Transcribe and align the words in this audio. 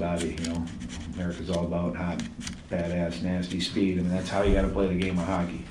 body, 0.00 0.34
you 0.40 0.48
know. 0.48 0.64
America's 1.14 1.50
all 1.50 1.66
about 1.66 1.94
hot, 1.94 2.22
badass, 2.70 3.20
nasty 3.22 3.60
speed. 3.60 3.98
I 3.98 4.00
mean, 4.00 4.10
that's 4.10 4.30
how 4.30 4.42
you 4.42 4.54
got 4.54 4.62
to 4.62 4.68
play 4.68 4.88
the 4.88 4.94
game 4.94 5.18
of 5.18 5.26
hockey. 5.26 5.62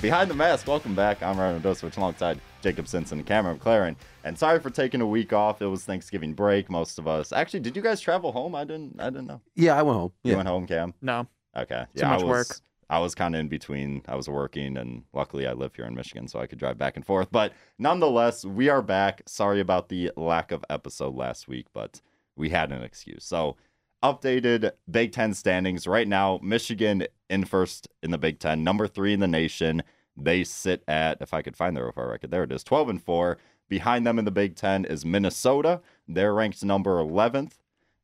Behind 0.00 0.30
the 0.30 0.34
Mask, 0.34 0.68
welcome 0.68 0.94
back. 0.94 1.20
I'm 1.24 1.36
Ryan 1.36 1.60
Dosovich 1.60 1.96
alongside 1.96 2.40
Jacob 2.62 2.86
Simpson 2.86 3.18
and 3.18 3.26
Cameron 3.26 3.58
McLaren. 3.58 3.96
And 4.22 4.38
sorry 4.38 4.60
for 4.60 4.70
taking 4.70 5.00
a 5.00 5.06
week 5.06 5.32
off. 5.32 5.60
It 5.60 5.66
was 5.66 5.84
Thanksgiving 5.84 6.34
break, 6.34 6.70
most 6.70 7.00
of 7.00 7.08
us. 7.08 7.32
Actually, 7.32 7.60
did 7.60 7.74
you 7.74 7.82
guys 7.82 8.00
travel 8.00 8.30
home? 8.30 8.54
I 8.54 8.62
didn't 8.62 9.00
I 9.00 9.10
didn't 9.10 9.26
know. 9.26 9.40
Yeah, 9.56 9.76
I 9.76 9.82
went 9.82 9.98
home. 9.98 10.12
You 10.22 10.30
Yeah. 10.30 10.36
went 10.36 10.48
home, 10.48 10.68
Cam? 10.68 10.94
No. 11.02 11.26
Okay. 11.56 11.84
Too 11.96 12.00
yeah, 12.00 12.10
much 12.10 12.20
I 12.20 12.24
was, 12.24 12.30
work. 12.30 12.60
I 12.90 12.98
was 13.00 13.14
kind 13.14 13.34
of 13.34 13.40
in 13.40 13.48
between. 13.48 14.02
I 14.08 14.16
was 14.16 14.28
working, 14.28 14.76
and 14.76 15.04
luckily 15.12 15.46
I 15.46 15.52
live 15.52 15.74
here 15.74 15.84
in 15.84 15.94
Michigan, 15.94 16.26
so 16.26 16.40
I 16.40 16.46
could 16.46 16.58
drive 16.58 16.78
back 16.78 16.96
and 16.96 17.04
forth. 17.04 17.28
But 17.30 17.52
nonetheless, 17.78 18.44
we 18.44 18.68
are 18.68 18.82
back. 18.82 19.22
Sorry 19.26 19.60
about 19.60 19.88
the 19.88 20.10
lack 20.16 20.52
of 20.52 20.64
episode 20.70 21.14
last 21.14 21.48
week, 21.48 21.66
but 21.72 22.00
we 22.36 22.48
had 22.48 22.72
an 22.72 22.82
excuse. 22.82 23.24
So, 23.24 23.56
updated 24.02 24.70
Big 24.90 25.12
Ten 25.12 25.34
standings 25.34 25.86
right 25.86 26.08
now. 26.08 26.40
Michigan 26.42 27.04
in 27.28 27.44
first 27.44 27.88
in 28.02 28.10
the 28.10 28.18
Big 28.18 28.38
Ten, 28.38 28.64
number 28.64 28.86
three 28.86 29.12
in 29.12 29.20
the 29.20 29.28
nation. 29.28 29.82
They 30.16 30.42
sit 30.44 30.82
at, 30.88 31.18
if 31.20 31.32
I 31.32 31.42
could 31.42 31.56
find 31.56 31.76
their 31.76 31.88
overall 31.88 32.10
record, 32.10 32.30
there 32.30 32.42
it 32.42 32.52
is, 32.52 32.64
12 32.64 32.88
and 32.88 33.02
4. 33.02 33.38
Behind 33.68 34.06
them 34.06 34.18
in 34.18 34.24
the 34.24 34.30
Big 34.30 34.56
Ten 34.56 34.84
is 34.84 35.04
Minnesota. 35.04 35.80
They're 36.08 36.34
ranked 36.34 36.64
number 36.64 36.96
11th. 36.96 37.52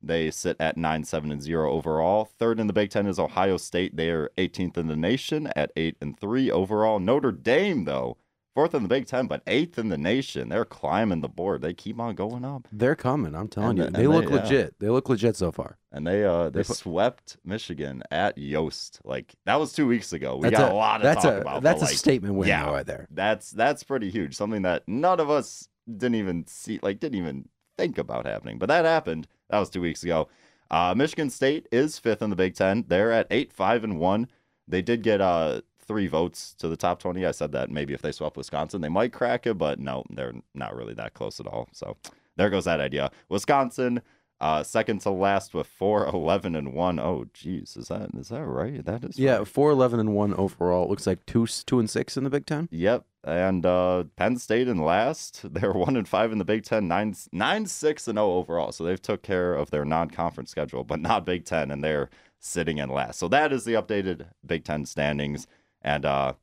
They 0.06 0.30
sit 0.30 0.56
at 0.60 0.76
9 0.76 1.04
7 1.04 1.30
and 1.32 1.42
0 1.42 1.70
overall. 1.70 2.24
Third 2.24 2.60
in 2.60 2.66
the 2.66 2.72
Big 2.72 2.90
Ten 2.90 3.06
is 3.06 3.18
Ohio 3.18 3.56
State. 3.56 3.96
They 3.96 4.10
are 4.10 4.30
18th 4.38 4.76
in 4.76 4.86
the 4.88 4.96
nation 4.96 5.46
at 5.56 5.72
8 5.76 5.96
and 6.00 6.18
3 6.18 6.50
overall. 6.50 6.98
Notre 7.00 7.32
Dame, 7.32 7.84
though, 7.84 8.16
fourth 8.54 8.74
in 8.74 8.82
the 8.84 8.88
Big 8.88 9.06
Ten, 9.06 9.26
but 9.26 9.42
eighth 9.48 9.78
in 9.78 9.88
the 9.88 9.98
nation. 9.98 10.48
They're 10.48 10.64
climbing 10.64 11.20
the 11.22 11.28
board. 11.28 11.60
They 11.62 11.74
keep 11.74 11.98
on 11.98 12.14
going 12.14 12.44
up. 12.44 12.68
They're 12.70 12.94
coming. 12.94 13.34
I'm 13.34 13.48
telling 13.48 13.70
And 13.70 13.78
you, 13.78 13.84
the- 13.86 13.90
they 13.90 14.04
and 14.04 14.12
look 14.12 14.26
they- 14.26 14.34
yeah. 14.36 14.42
legit. 14.42 14.78
They 14.78 14.88
look 14.90 15.08
legit 15.08 15.34
so 15.36 15.50
far. 15.50 15.76
And 15.90 16.06
they 16.06 16.24
uh 16.24 16.50
they 16.50 16.60
They 16.60 16.64
put- 16.64 16.76
swept 16.76 17.36
Michigan 17.44 18.02
at 18.12 18.38
Yost. 18.38 19.00
Like 19.04 19.34
that 19.46 19.56
was 19.58 19.72
two 19.72 19.86
weeks 19.88 20.12
ago. 20.12 20.36
We 20.36 20.50
That's 20.50 20.58
got 20.58 20.70
a, 20.72 20.74
lot 20.74 20.98
to 20.98 21.14
talk 21.14 21.24
a 21.24 21.40
about. 21.40 21.62
that's 21.64 21.82
a 21.82 21.86
like, 21.86 21.94
statement 21.94 22.34
win 22.36 22.48
yeah. 22.48 22.70
right 22.70 22.86
there. 22.86 23.08
That's 23.10 23.50
that's 23.50 23.82
pretty 23.82 24.10
huge. 24.10 24.36
Something 24.36 24.62
that 24.62 24.84
none 24.86 25.18
of 25.20 25.30
us 25.30 25.68
didn't 25.88 26.14
even 26.16 26.46
see, 26.46 26.78
like 26.82 27.00
didn't 27.00 27.18
even 27.18 27.48
think 27.76 27.98
about 27.98 28.24
happening. 28.26 28.58
But 28.58 28.66
that 28.68 28.84
happened. 28.84 29.26
That 29.50 29.58
was 29.58 29.70
two 29.70 29.80
weeks 29.80 30.02
ago. 30.02 30.28
Uh, 30.70 30.94
Michigan 30.96 31.30
State 31.30 31.68
is 31.70 31.98
fifth 31.98 32.22
in 32.22 32.30
the 32.30 32.36
Big 32.36 32.54
Ten. 32.54 32.84
They're 32.88 33.12
at 33.12 33.26
eight, 33.30 33.52
five, 33.52 33.84
and 33.84 33.98
one. 33.98 34.28
They 34.66 34.82
did 34.82 35.02
get 35.02 35.20
uh 35.20 35.60
three 35.86 36.06
votes 36.06 36.54
to 36.58 36.68
the 36.68 36.76
top 36.76 36.98
twenty. 37.00 37.26
I 37.26 37.30
said 37.32 37.52
that 37.52 37.70
maybe 37.70 37.92
if 37.94 38.00
they 38.02 38.12
swap 38.12 38.36
Wisconsin, 38.36 38.80
they 38.80 38.88
might 38.88 39.12
crack 39.12 39.46
it, 39.46 39.58
but 39.58 39.78
no, 39.78 40.04
they're 40.10 40.32
not 40.54 40.74
really 40.74 40.94
that 40.94 41.12
close 41.14 41.38
at 41.40 41.46
all. 41.46 41.68
So 41.72 41.96
there 42.36 42.50
goes 42.50 42.64
that 42.64 42.80
idea. 42.80 43.10
Wisconsin. 43.28 44.02
Uh, 44.40 44.62
second 44.64 45.00
to 45.00 45.10
last 45.10 45.54
with 45.54 45.66
4 45.66 46.06
11 46.12 46.56
and 46.56 46.74
1. 46.74 46.98
Oh, 46.98 47.24
geez. 47.32 47.76
Is 47.76 47.88
that 47.88 48.10
is 48.18 48.28
that 48.28 48.44
right? 48.44 48.84
That 48.84 49.04
is 49.04 49.16
Yeah, 49.18 49.36
right. 49.38 49.46
four 49.48 49.70
eleven 49.70 50.00
and 50.00 50.12
one 50.14 50.34
overall. 50.34 50.84
It 50.84 50.90
looks 50.90 51.06
like 51.06 51.24
two 51.24 51.46
two 51.46 51.78
and 51.78 51.88
six 51.88 52.16
in 52.16 52.24
the 52.24 52.30
Big 52.30 52.44
Ten. 52.44 52.68
Yep, 52.72 53.04
and 53.24 53.64
uh, 53.64 54.04
Penn 54.16 54.36
State 54.36 54.68
in 54.68 54.78
last. 54.78 55.40
They're 55.54 55.72
one 55.72 55.96
and 55.96 56.08
five 56.08 56.32
in 56.32 56.38
the 56.38 56.44
Big 56.44 56.64
Ten, 56.64 56.86
nine 56.88 57.14
nine 57.32 57.66
six 57.66 58.06
and 58.08 58.16
zero 58.16 58.32
overall. 58.32 58.72
So 58.72 58.84
they've 58.84 59.00
took 59.00 59.22
care 59.22 59.54
of 59.54 59.70
their 59.70 59.84
non-conference 59.84 60.50
schedule, 60.50 60.84
but 60.84 61.00
not 61.00 61.24
Big 61.26 61.44
Ten, 61.44 61.70
and 61.70 61.82
they're 61.82 62.10
sitting 62.38 62.78
in 62.78 62.90
last. 62.90 63.18
So 63.18 63.28
that 63.28 63.52
is 63.52 63.64
the 63.64 63.74
updated 63.74 64.26
Big 64.44 64.64
Ten 64.64 64.84
standings, 64.84 65.46
and 65.82 66.04
uh, 66.04 66.34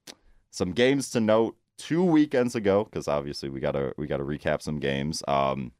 some 0.49 0.71
games 0.71 1.09
to 1.11 1.19
note. 1.19 1.55
Two 1.77 2.03
weekends 2.03 2.53
ago, 2.53 2.83
because 2.83 3.07
obviously 3.07 3.49
we 3.49 3.59
gotta 3.59 3.91
we 3.97 4.05
gotta 4.05 4.23
recap 4.23 4.61
some 4.61 4.77
games. 4.77 5.23
Um, 5.27 5.71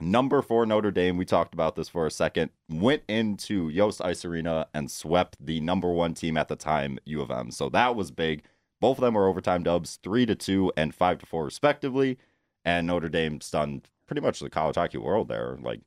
number 0.00 0.40
four 0.40 0.64
Notre 0.64 0.90
Dame. 0.90 1.18
We 1.18 1.26
talked 1.26 1.52
about 1.52 1.76
this 1.76 1.88
for 1.88 2.06
a 2.06 2.10
second. 2.10 2.50
Went 2.70 3.02
into 3.08 3.68
Yost 3.68 4.00
Ice 4.02 4.24
Arena 4.24 4.68
and 4.72 4.90
swept 4.90 5.36
the 5.38 5.60
number 5.60 5.90
one 5.90 6.14
team 6.14 6.38
at 6.38 6.48
the 6.48 6.56
time, 6.56 6.98
U 7.04 7.20
of 7.20 7.30
M. 7.30 7.50
So 7.50 7.68
that 7.70 7.94
was 7.94 8.10
big. 8.10 8.42
Both 8.80 8.98
of 8.98 9.02
them 9.02 9.14
were 9.14 9.28
overtime 9.28 9.62
dubs, 9.62 9.98
three 10.02 10.26
to 10.26 10.34
two 10.34 10.72
and 10.76 10.94
five 10.94 11.18
to 11.18 11.26
four, 11.26 11.44
respectively. 11.44 12.18
And 12.64 12.86
Notre 12.86 13.08
Dame 13.08 13.40
stunned 13.40 13.88
pretty 14.06 14.20
much 14.20 14.40
the 14.40 14.50
college 14.50 14.76
hockey 14.76 14.98
world 14.98 15.28
there. 15.28 15.58
Like 15.60 15.80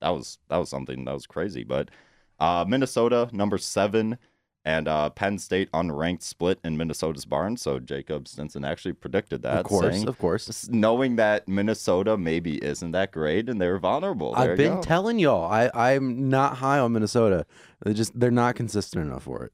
that 0.00 0.10
was 0.10 0.38
that 0.48 0.58
was 0.58 0.68
something 0.68 1.04
that 1.04 1.14
was 1.14 1.26
crazy. 1.26 1.64
But 1.64 1.90
uh, 2.38 2.64
Minnesota, 2.66 3.28
number 3.32 3.58
seven, 3.58 4.18
and 4.64 4.88
uh, 4.88 5.10
Penn 5.10 5.38
State 5.38 5.70
unranked 5.72 6.22
split 6.22 6.58
in 6.64 6.76
Minnesota's 6.76 7.24
barn. 7.24 7.56
So 7.56 7.78
Jacob 7.78 8.28
Stinson 8.28 8.64
actually 8.64 8.92
predicted 8.92 9.42
that, 9.42 9.58
of 9.58 9.66
course, 9.66 9.94
saying, 9.94 10.08
of 10.08 10.18
course. 10.18 10.68
knowing 10.70 11.16
that 11.16 11.48
Minnesota 11.48 12.16
maybe 12.16 12.62
isn't 12.62 12.92
that 12.92 13.12
great 13.12 13.48
and 13.48 13.60
they're 13.60 13.78
vulnerable. 13.78 14.34
There 14.34 14.52
I've 14.52 14.56
been 14.56 14.76
go. 14.76 14.82
telling 14.82 15.18
y'all. 15.18 15.50
I 15.50 15.70
I'm 15.74 16.28
not 16.28 16.56
high 16.58 16.78
on 16.78 16.92
Minnesota. 16.92 17.46
They 17.84 17.94
just 17.94 18.18
they're 18.18 18.30
not 18.30 18.54
consistent 18.54 19.06
enough 19.06 19.24
for 19.24 19.44
it. 19.44 19.52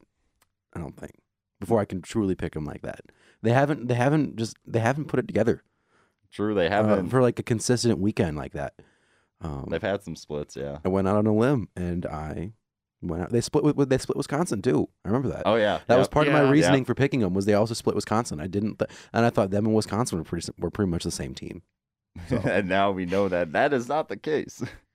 I 0.73 0.81
don't 0.81 0.97
think. 0.97 1.13
Before 1.61 1.81
I 1.81 1.85
can 1.87 2.03
truly 2.03 2.35
pick 2.35 2.53
them 2.55 2.65
like 2.65 2.83
that, 2.83 3.01
they 3.43 3.53
haven't. 3.53 3.89
They 3.89 3.95
haven't 3.95 4.37
just. 4.37 4.57
They 4.67 4.81
haven't 4.81 5.07
put 5.07 5.19
it 5.21 5.27
together 5.27 5.63
True, 6.31 6.55
they 6.55 6.67
uh, 6.67 6.71
haven't. 6.71 7.09
for 7.09 7.23
like 7.23 7.39
a 7.39 7.43
consistent 7.43 7.99
weekend 7.99 8.37
like 8.37 8.53
that. 8.53 8.75
Um, 9.41 9.67
they've 9.71 9.81
had 9.83 10.03
some 10.03 10.17
splits, 10.17 10.57
yeah. 10.57 10.79
I 10.85 10.89
went 10.89 11.09
out 11.09 11.17
on 11.17 11.27
a 11.27 11.35
limb 11.35 11.69
and 11.77 12.05
I 12.07 12.53
went 13.03 13.23
out. 13.23 13.31
They 13.31 13.41
split 13.41 13.65
with 13.65 13.77
with- 13.77 13.89
they 13.91 13.99
split 13.99 14.17
Wisconsin 14.17 14.61
too. 14.63 14.89
I 15.05 15.09
remember 15.09 15.29
that. 15.29 15.43
Oh 15.47 15.57
yeah, 15.57 15.81
That 15.87 15.95
yeah. 15.95 15.99
was 15.99 16.09
part 16.09 16.27
of 16.27 16.33
my 16.33 16.41
reasoning 16.41 16.83
Yeah. 16.83 16.87
for 16.87 16.95
picking 16.95 17.21
them 17.21 17.33
was 17.35 17.45
they 17.47 17.55
also 17.55 17.75
split 17.75 17.95
Wisconsin. 17.97 18.41
I 18.41 18.47
didn't, 18.47 18.79
th- 18.79 18.91
and 19.13 19.25
I 19.25 19.31
thought 19.31 19.51
them 19.51 19.67
and 19.67 19.75
Wisconsin 19.75 20.19
were 20.19 20.25
pretty 20.25 20.45
s- 20.47 20.51
were 20.59 20.71
pretty 20.71 20.91
much 20.91 21.05
the 21.05 21.11
same 21.11 21.35
team. 21.35 21.63
and 22.31 22.69
now 22.69 22.91
we 22.91 23.05
know 23.07 23.29
that 23.29 23.53
that 23.53 23.73
is 23.75 23.89
not 23.89 24.09
the 24.09 24.17
case. 24.17 24.63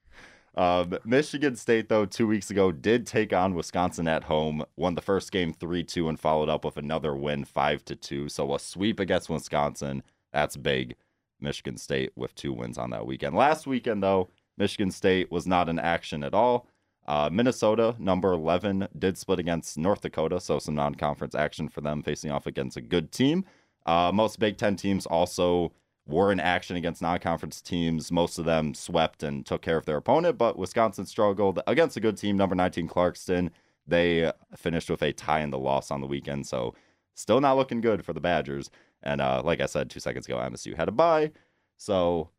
Um, 0.55 0.97
Michigan 1.05 1.55
State, 1.55 1.87
though, 1.87 2.05
two 2.05 2.27
weeks 2.27 2.51
ago 2.51 2.71
did 2.71 3.07
take 3.07 3.31
on 3.31 3.53
Wisconsin 3.55 4.07
at 4.07 4.25
home, 4.25 4.63
won 4.75 4.95
the 4.95 5.01
first 5.01 5.31
game 5.31 5.53
3 5.53 5.83
2, 5.83 6.09
and 6.09 6.19
followed 6.19 6.49
up 6.49 6.65
with 6.65 6.77
another 6.77 7.15
win 7.15 7.45
5 7.45 7.85
2. 7.85 8.29
So 8.29 8.53
a 8.53 8.59
sweep 8.59 8.99
against 8.99 9.29
Wisconsin. 9.29 10.03
That's 10.33 10.57
big. 10.57 10.95
Michigan 11.39 11.77
State 11.77 12.11
with 12.15 12.35
two 12.35 12.53
wins 12.53 12.77
on 12.77 12.91
that 12.91 13.05
weekend. 13.05 13.35
Last 13.35 13.65
weekend, 13.65 14.03
though, 14.03 14.29
Michigan 14.57 14.91
State 14.91 15.31
was 15.31 15.47
not 15.47 15.69
in 15.69 15.79
action 15.79 16.23
at 16.23 16.33
all. 16.33 16.67
Uh, 17.07 17.29
Minnesota, 17.31 17.95
number 17.97 18.31
11, 18.31 18.87
did 18.97 19.17
split 19.17 19.39
against 19.39 19.77
North 19.77 20.01
Dakota, 20.01 20.39
so 20.39 20.59
some 20.59 20.75
non 20.75 20.95
conference 20.95 21.33
action 21.33 21.67
for 21.67 21.81
them 21.81 22.03
facing 22.03 22.31
off 22.31 22.45
against 22.45 22.77
a 22.77 22.81
good 22.81 23.11
team. 23.11 23.43
Uh, 23.85 24.11
most 24.13 24.39
Big 24.39 24.57
Ten 24.57 24.75
teams 24.75 25.05
also 25.07 25.71
were 26.11 26.31
in 26.31 26.39
action 26.39 26.75
against 26.75 27.01
non-conference 27.01 27.61
teams. 27.61 28.11
Most 28.11 28.37
of 28.37 28.45
them 28.45 28.73
swept 28.73 29.23
and 29.23 29.45
took 29.45 29.61
care 29.61 29.77
of 29.77 29.85
their 29.85 29.97
opponent, 29.97 30.37
but 30.37 30.57
Wisconsin 30.57 31.05
struggled 31.05 31.59
against 31.67 31.97
a 31.97 32.01
good 32.01 32.17
team, 32.17 32.37
number 32.37 32.55
19 32.55 32.87
Clarkson. 32.87 33.51
They 33.87 34.31
finished 34.55 34.89
with 34.89 35.01
a 35.01 35.13
tie 35.13 35.41
in 35.41 35.49
the 35.49 35.57
loss 35.57 35.89
on 35.91 36.01
the 36.01 36.07
weekend, 36.07 36.45
so 36.47 36.75
still 37.15 37.41
not 37.41 37.57
looking 37.57 37.81
good 37.81 38.05
for 38.05 38.13
the 38.13 38.19
Badgers. 38.19 38.69
And 39.03 39.21
uh, 39.21 39.41
like 39.43 39.61
I 39.61 39.65
said 39.65 39.89
two 39.89 39.99
seconds 39.99 40.25
ago, 40.27 40.37
MSU 40.37 40.75
had 40.75 40.87
a 40.87 40.91
bye, 40.91 41.31
so 41.77 42.29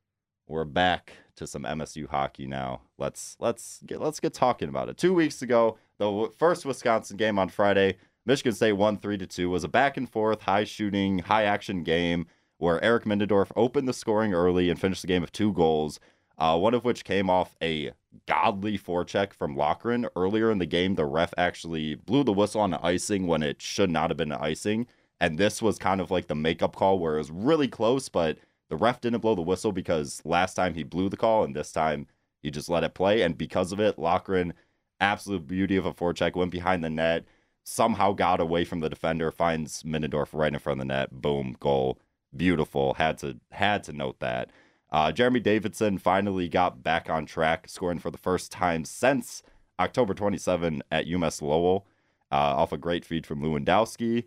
we're 0.47 0.65
back 0.65 1.15
to 1.37 1.47
some 1.47 1.65
MSU 1.65 2.09
hockey 2.09 2.47
now. 2.47 2.83
Let's 2.99 3.37
let's 3.41 3.81
get 3.87 4.01
let's 4.01 4.21
get 4.21 4.35
talking 4.35 4.69
about 4.69 4.89
it. 4.89 4.97
Two 4.97 5.15
weeks 5.15 5.43
ago, 5.43 5.79
the 5.99 6.31
first 6.39 6.65
Wisconsin 6.65 7.17
game 7.17 7.39
on 7.39 7.49
Friday, 7.49 7.97
Michigan 8.25 8.53
State 8.53 8.75
won 8.75 8.99
three 8.99 9.19
to 9.19 9.27
two. 9.27 9.51
Was 9.51 9.65
a 9.65 9.69
back 9.69 9.97
and 9.97 10.09
forth, 10.09 10.43
high 10.43 10.65
shooting, 10.65 11.21
high 11.21 11.45
action 11.45 11.83
game 11.83 12.27
where 12.63 12.83
Eric 12.85 13.03
Middendorf 13.03 13.51
opened 13.57 13.89
the 13.89 13.93
scoring 13.93 14.33
early 14.33 14.71
and 14.71 14.81
finished 14.81 15.03
the 15.03 15.09
game 15.09 15.21
with 15.21 15.33
two 15.33 15.53
goals. 15.53 15.99
Uh, 16.39 16.57
one 16.57 16.75
of 16.75 16.85
which 16.85 17.03
came 17.03 17.29
off 17.29 17.57
a 17.61 17.91
godly 18.29 18.79
forecheck 18.79 19.33
from 19.33 19.57
Loughran. 19.57 20.07
Earlier 20.15 20.49
in 20.49 20.59
the 20.59 20.67
game, 20.67 20.95
the 20.95 21.05
ref 21.05 21.35
actually 21.37 21.97
blew 21.97 22.23
the 22.23 22.33
whistle 22.33 22.61
on 22.61 22.71
the 22.71 22.87
icing 22.87 23.27
when 23.27 23.43
it 23.43 23.61
should 23.61 23.91
not 23.91 24.11
have 24.11 24.17
been 24.17 24.31
icing. 24.31 24.87
And 25.21 25.39
this 25.39 25.61
was 25.61 25.77
kind 25.77 26.01
of 26.01 26.13
like 26.13 26.29
the 26.29 26.37
makeup 26.37 26.77
call 26.77 27.01
where 27.01 27.17
it 27.17 27.19
was 27.19 27.33
really 27.33 27.67
close, 27.67 28.09
but 28.09 28.39
the 28.69 28.77
ref 28.77 29.01
didn't 29.01 29.23
blow 29.23 29.35
the 29.35 29.43
whistle 29.43 29.73
because 29.73 30.23
last 30.25 30.55
time 30.55 30.75
he 30.75 30.85
blew 30.85 31.09
the 31.09 31.17
call 31.17 31.43
and 31.43 31.57
this 31.57 31.73
time 31.73 32.07
he 32.45 32.53
just 32.53 32.69
let 32.69 32.85
it 32.85 32.95
play. 32.95 33.23
And 33.23 33.37
because 33.37 33.73
of 33.73 33.81
it, 33.81 33.99
Loughran, 33.99 34.55
absolute 35.01 35.49
beauty 35.49 35.75
of 35.75 35.85
a 35.85 35.93
forecheck, 35.93 36.37
went 36.37 36.53
behind 36.53 36.85
the 36.85 36.91
net, 36.91 37.25
somehow 37.65 38.13
got 38.13 38.41
away 38.41 38.65
from 38.65 38.79
the 38.79 38.89
defender, 38.89 39.33
finds 39.33 39.83
Middendorf 39.83 40.29
right 40.33 40.53
in 40.53 40.61
front 40.61 40.81
of 40.81 40.87
the 40.87 40.95
net. 40.95 41.11
Boom, 41.11 41.57
goal. 41.59 41.99
Beautiful. 42.37 42.95
Had 42.95 43.19
to 43.19 43.39
had 43.51 43.85
to 43.85 43.93
note 43.93 44.21
that. 44.21 44.51
Uh, 44.91 45.11
Jeremy 45.11 45.41
Davidson 45.41 45.99
finally 45.99 46.49
got 46.49 46.83
back 46.83 47.09
on 47.09 47.25
track, 47.25 47.69
scoring 47.69 47.99
for 47.99 48.11
the 48.11 48.19
first 48.19 48.53
time 48.53 48.85
since 48.85 49.43
October 49.81 50.13
27 50.13 50.83
at 50.91 51.07
UMass 51.07 51.41
Lowell, 51.41 51.87
uh, 52.31 52.35
off 52.35 52.73
a 52.73 52.79
great 52.79 53.05
feed 53.05 53.27
from 53.27 53.41
Lewandowski. 53.41 54.25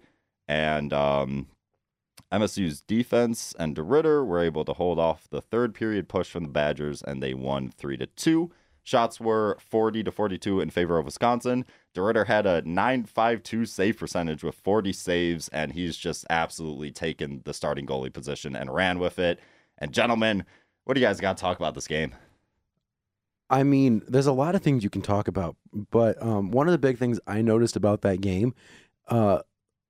And 0.47 0.91
um, 0.91 1.47
MSU's 2.31 2.81
defense 2.81 3.53
and 3.59 3.75
DeRidder 3.75 4.25
were 4.25 4.39
able 4.41 4.65
to 4.65 4.73
hold 4.73 4.99
off 4.99 5.27
the 5.29 5.41
third 5.41 5.73
period 5.73 6.09
push 6.09 6.29
from 6.29 6.43
the 6.43 6.49
Badgers, 6.49 7.01
and 7.01 7.21
they 7.21 7.33
won 7.33 7.69
three 7.69 7.97
to 7.97 8.07
two. 8.07 8.51
Shots 8.85 9.19
were 9.19 9.57
40 9.59 10.03
to 10.03 10.11
42 10.11 10.61
in 10.61 10.69
favor 10.69 10.99
of 10.99 11.05
Wisconsin. 11.05 11.65
DeRidder 11.95 12.27
had 12.27 12.45
a 12.45 12.61
9.52 12.61 13.67
save 13.67 13.97
percentage 13.97 14.43
with 14.43 14.53
40 14.53 14.93
saves, 14.93 15.47
and 15.49 15.73
he's 15.73 15.97
just 15.97 16.23
absolutely 16.29 16.91
taken 16.91 17.41
the 17.45 17.53
starting 17.53 17.87
goalie 17.87 18.13
position 18.13 18.55
and 18.55 18.71
ran 18.71 18.99
with 18.99 19.17
it. 19.17 19.39
And 19.79 19.91
gentlemen, 19.91 20.45
what 20.83 20.93
do 20.93 21.01
you 21.01 21.07
guys 21.07 21.19
got 21.19 21.35
to 21.35 21.41
talk 21.41 21.57
about 21.57 21.73
this 21.73 21.87
game? 21.87 22.13
I 23.49 23.63
mean, 23.63 24.03
there's 24.07 24.27
a 24.27 24.31
lot 24.31 24.53
of 24.53 24.61
things 24.61 24.83
you 24.83 24.91
can 24.91 25.01
talk 25.01 25.27
about, 25.27 25.55
but 25.73 26.21
um, 26.21 26.51
one 26.51 26.67
of 26.67 26.71
the 26.71 26.77
big 26.77 26.99
things 26.99 27.19
I 27.25 27.41
noticed 27.41 27.75
about 27.75 28.01
that 28.01 28.21
game, 28.21 28.53
uh, 29.07 29.39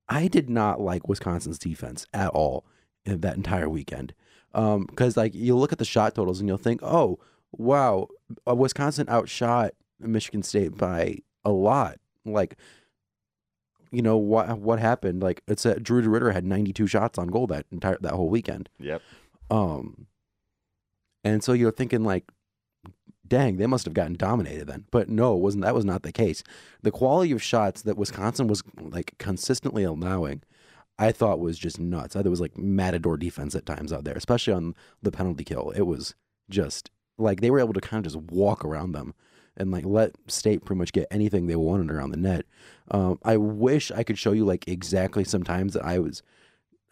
I 0.08 0.28
did 0.28 0.48
not 0.48 0.80
like 0.80 1.06
Wisconsin's 1.06 1.58
defense 1.58 2.06
at 2.14 2.30
all 2.30 2.64
that 3.04 3.36
entire 3.36 3.68
weekend. 3.68 4.14
Because 4.54 5.18
like 5.18 5.34
you 5.34 5.54
look 5.54 5.72
at 5.72 5.78
the 5.78 5.84
shot 5.84 6.14
totals 6.14 6.40
and 6.40 6.48
you'll 6.48 6.56
think, 6.56 6.82
oh 6.82 7.18
wow, 7.58 8.08
Wisconsin 8.46 9.08
outshot 9.08 9.72
Michigan 9.98 10.42
State 10.42 10.76
by 10.76 11.18
a 11.44 11.50
lot. 11.50 11.98
Like, 12.24 12.56
you 13.90 14.02
know 14.02 14.16
what 14.16 14.58
what 14.58 14.78
happened? 14.78 15.22
Like 15.22 15.42
it's 15.46 15.64
a, 15.64 15.78
Drew 15.78 16.02
DeRidder 16.02 16.32
had 16.32 16.44
92 16.44 16.86
shots 16.86 17.18
on 17.18 17.28
goal 17.28 17.46
that 17.48 17.66
entire 17.70 17.98
that 18.00 18.12
whole 18.12 18.28
weekend. 18.28 18.68
Yep. 18.78 19.02
Um, 19.50 20.06
and 21.24 21.42
so 21.42 21.52
you're 21.52 21.72
thinking 21.72 22.04
like, 22.04 22.24
dang, 23.26 23.56
they 23.56 23.66
must 23.66 23.84
have 23.84 23.94
gotten 23.94 24.14
dominated 24.14 24.66
then. 24.66 24.84
But 24.90 25.08
no, 25.08 25.34
it 25.34 25.40
wasn't. 25.40 25.64
That 25.64 25.74
was 25.74 25.84
not 25.84 26.02
the 26.02 26.12
case. 26.12 26.42
The 26.82 26.90
quality 26.90 27.32
of 27.32 27.42
shots 27.42 27.82
that 27.82 27.96
Wisconsin 27.96 28.48
was 28.48 28.62
like 28.78 29.14
consistently 29.18 29.84
allowing, 29.84 30.42
I 30.98 31.12
thought 31.12 31.40
was 31.40 31.58
just 31.58 31.78
nuts. 31.78 32.16
I 32.16 32.20
thought 32.20 32.26
it 32.26 32.30
was 32.30 32.40
like 32.40 32.56
matador 32.56 33.16
defense 33.16 33.54
at 33.54 33.66
times 33.66 33.92
out 33.92 34.04
there, 34.04 34.14
especially 34.14 34.52
on 34.52 34.74
the 35.02 35.12
penalty 35.12 35.44
kill. 35.44 35.70
It 35.70 35.82
was 35.82 36.14
just 36.48 36.90
like 37.18 37.40
they 37.40 37.50
were 37.50 37.60
able 37.60 37.72
to 37.72 37.80
kind 37.80 38.04
of 38.04 38.12
just 38.12 38.24
walk 38.30 38.64
around 38.64 38.92
them 38.92 39.14
and 39.56 39.70
like 39.70 39.84
let 39.84 40.14
state 40.26 40.64
pretty 40.64 40.78
much 40.78 40.92
get 40.92 41.06
anything 41.10 41.46
they 41.46 41.56
wanted 41.56 41.90
around 41.90 42.10
the 42.10 42.16
net. 42.16 42.44
Um, 42.90 43.18
I 43.24 43.36
wish 43.36 43.90
I 43.90 44.02
could 44.02 44.18
show 44.18 44.32
you 44.32 44.44
like 44.44 44.68
exactly 44.68 45.24
sometimes 45.24 45.72
that 45.74 45.84
I 45.84 45.98
was 45.98 46.22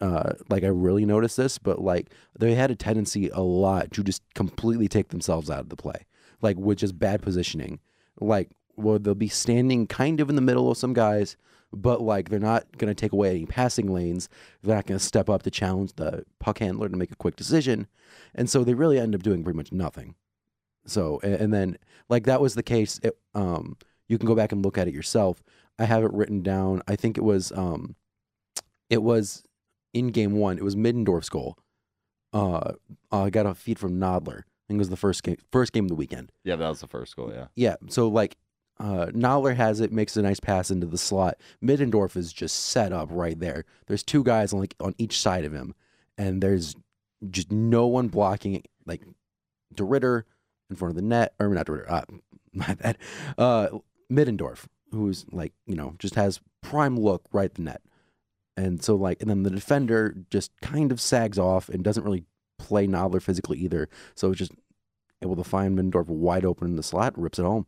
uh, 0.01 0.33
like 0.49 0.63
I 0.63 0.67
really 0.67 1.05
noticed 1.05 1.37
this, 1.37 1.57
but 1.57 1.79
like 1.79 2.09
they 2.37 2.55
had 2.55 2.71
a 2.71 2.75
tendency 2.75 3.29
a 3.29 3.41
lot 3.41 3.91
to 3.91 4.03
just 4.03 4.21
completely 4.33 4.87
take 4.87 5.09
themselves 5.09 5.49
out 5.49 5.61
of 5.61 5.69
the 5.69 5.75
play, 5.75 6.05
like 6.41 6.57
with 6.57 6.79
just 6.79 6.99
bad 6.99 7.21
positioning. 7.21 7.79
Like, 8.19 8.49
well, 8.77 8.99
they'll 8.99 9.15
be 9.15 9.27
standing 9.27 9.87
kind 9.87 10.19
of 10.19 10.29
in 10.29 10.35
the 10.35 10.41
middle 10.41 10.69
of 10.71 10.77
some 10.77 10.93
guys, 10.93 11.37
but 11.73 12.01
like 12.01 12.29
they're 12.29 12.39
not 12.39 12.77
going 12.77 12.89
to 12.89 12.95
take 12.95 13.11
away 13.11 13.31
any 13.31 13.45
passing 13.45 13.93
lanes. 13.93 14.29
They're 14.63 14.75
not 14.75 14.85
going 14.85 14.99
to 14.99 15.03
step 15.05 15.29
up 15.29 15.43
to 15.43 15.51
challenge 15.51 15.93
the 15.95 16.25
puck 16.39 16.59
handler 16.59 16.89
to 16.89 16.97
make 16.97 17.11
a 17.11 17.15
quick 17.15 17.35
decision, 17.35 17.87
and 18.33 18.49
so 18.49 18.63
they 18.63 18.73
really 18.73 18.99
end 18.99 19.15
up 19.15 19.23
doing 19.23 19.43
pretty 19.43 19.57
much 19.57 19.71
nothing. 19.71 20.15
So, 20.85 21.19
a- 21.23 21.41
and 21.41 21.53
then 21.53 21.77
like 22.09 22.25
that 22.25 22.41
was 22.41 22.55
the 22.55 22.63
case. 22.63 22.99
It, 23.03 23.17
um, 23.33 23.77
you 24.07 24.17
can 24.17 24.27
go 24.27 24.35
back 24.35 24.51
and 24.51 24.63
look 24.63 24.77
at 24.77 24.87
it 24.87 24.93
yourself. 24.93 25.41
I 25.79 25.85
have 25.85 26.03
it 26.03 26.13
written 26.13 26.41
down. 26.41 26.81
I 26.87 26.95
think 26.95 27.17
it 27.17 27.23
was 27.23 27.51
um, 27.53 27.95
it 28.89 29.01
was 29.03 29.43
in 29.93 30.07
game 30.09 30.33
one. 30.33 30.57
It 30.57 30.63
was 30.63 30.75
Middendorf's 30.75 31.29
goal. 31.29 31.57
Uh, 32.33 32.73
I 33.11 33.29
got 33.29 33.45
a 33.45 33.55
feed 33.55 33.79
from 33.79 33.99
Nodler. 33.99 34.39
I 34.39 34.67
think 34.67 34.77
it 34.77 34.79
was 34.79 34.89
the 34.89 34.97
first 34.97 35.23
game, 35.23 35.37
first 35.51 35.73
game 35.73 35.85
of 35.85 35.89
the 35.89 35.95
weekend. 35.95 36.31
Yeah, 36.43 36.55
that 36.57 36.67
was 36.69 36.81
the 36.81 36.87
first 36.87 37.15
goal. 37.15 37.31
Yeah. 37.33 37.47
Yeah. 37.55 37.75
So 37.89 38.07
like, 38.07 38.35
uh, 38.79 39.53
has 39.53 39.79
it, 39.79 39.91
makes 39.91 40.17
a 40.17 40.21
nice 40.21 40.39
pass 40.39 40.69
into 40.69 40.85
the 40.85 40.97
slot. 40.97 41.37
Middendorf 41.63 42.15
is 42.15 42.33
just 42.33 42.65
set 42.65 42.91
up 42.91 43.09
right 43.11 43.39
there. 43.39 43.65
There's 43.87 44.03
two 44.03 44.23
guys 44.23 44.53
on 44.53 44.59
like 44.59 44.75
on 44.79 44.95
each 44.97 45.19
side 45.19 45.45
of 45.45 45.53
him, 45.53 45.75
and 46.17 46.41
there's 46.41 46.75
just 47.29 47.51
no 47.51 47.87
one 47.87 48.09
blocking. 48.09 48.63
Like, 48.85 49.01
DeRidder 49.73 50.23
in 50.69 50.75
front 50.75 50.91
of 50.91 50.95
the 50.95 51.01
net, 51.01 51.33
or 51.39 51.49
not 51.49 51.67
DeRidder. 51.67 51.89
Uh, 51.89 52.01
my 52.53 52.73
bad. 52.73 52.97
Uh, 53.37 53.67
Middendorf, 54.11 54.65
who's 54.91 55.25
like 55.31 55.53
you 55.65 55.75
know 55.75 55.95
just 55.99 56.15
has 56.15 56.41
prime 56.61 56.97
look 56.97 57.23
right 57.31 57.45
at 57.45 57.55
the 57.55 57.61
net, 57.61 57.81
and 58.57 58.83
so 58.83 58.95
like, 58.95 59.21
and 59.21 59.29
then 59.29 59.43
the 59.43 59.49
defender 59.49 60.15
just 60.29 60.51
kind 60.61 60.91
of 60.91 60.99
sags 60.99 61.39
off 61.39 61.69
and 61.69 61.83
doesn't 61.83 62.03
really 62.03 62.25
play 62.57 62.87
Nodler 62.87 63.21
physically 63.21 63.57
either. 63.59 63.89
So 64.15 64.29
it's 64.29 64.39
just 64.39 64.51
able 65.21 65.35
to 65.37 65.43
find 65.43 65.77
Middendorf 65.77 66.07
wide 66.07 66.45
open 66.45 66.67
in 66.67 66.75
the 66.75 66.83
slot, 66.83 67.17
rips 67.17 67.39
it 67.39 67.43
home. 67.43 67.67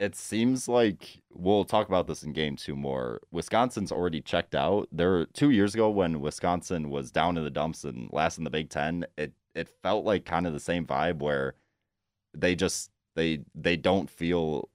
It 0.00 0.16
seems 0.16 0.68
like 0.68 1.22
we'll 1.32 1.64
talk 1.64 1.88
about 1.88 2.06
this 2.08 2.24
in 2.24 2.32
game 2.32 2.56
two 2.56 2.74
more. 2.74 3.20
Wisconsin's 3.30 3.92
already 3.92 4.20
checked 4.20 4.54
out. 4.54 4.88
There 4.90 5.24
two 5.26 5.50
years 5.50 5.74
ago 5.74 5.88
when 5.88 6.20
Wisconsin 6.20 6.90
was 6.90 7.12
down 7.12 7.36
in 7.36 7.44
the 7.44 7.50
dumps 7.50 7.84
and 7.84 8.08
last 8.12 8.38
in 8.38 8.44
the 8.44 8.50
Big 8.50 8.70
Ten, 8.70 9.06
it 9.16 9.32
it 9.54 9.68
felt 9.82 10.04
like 10.04 10.24
kind 10.24 10.46
of 10.46 10.52
the 10.52 10.60
same 10.60 10.84
vibe 10.84 11.20
where 11.20 11.54
they 12.36 12.56
just 12.56 12.90
they 13.14 13.40
they 13.54 13.76
don't 13.76 14.10
feel 14.10 14.68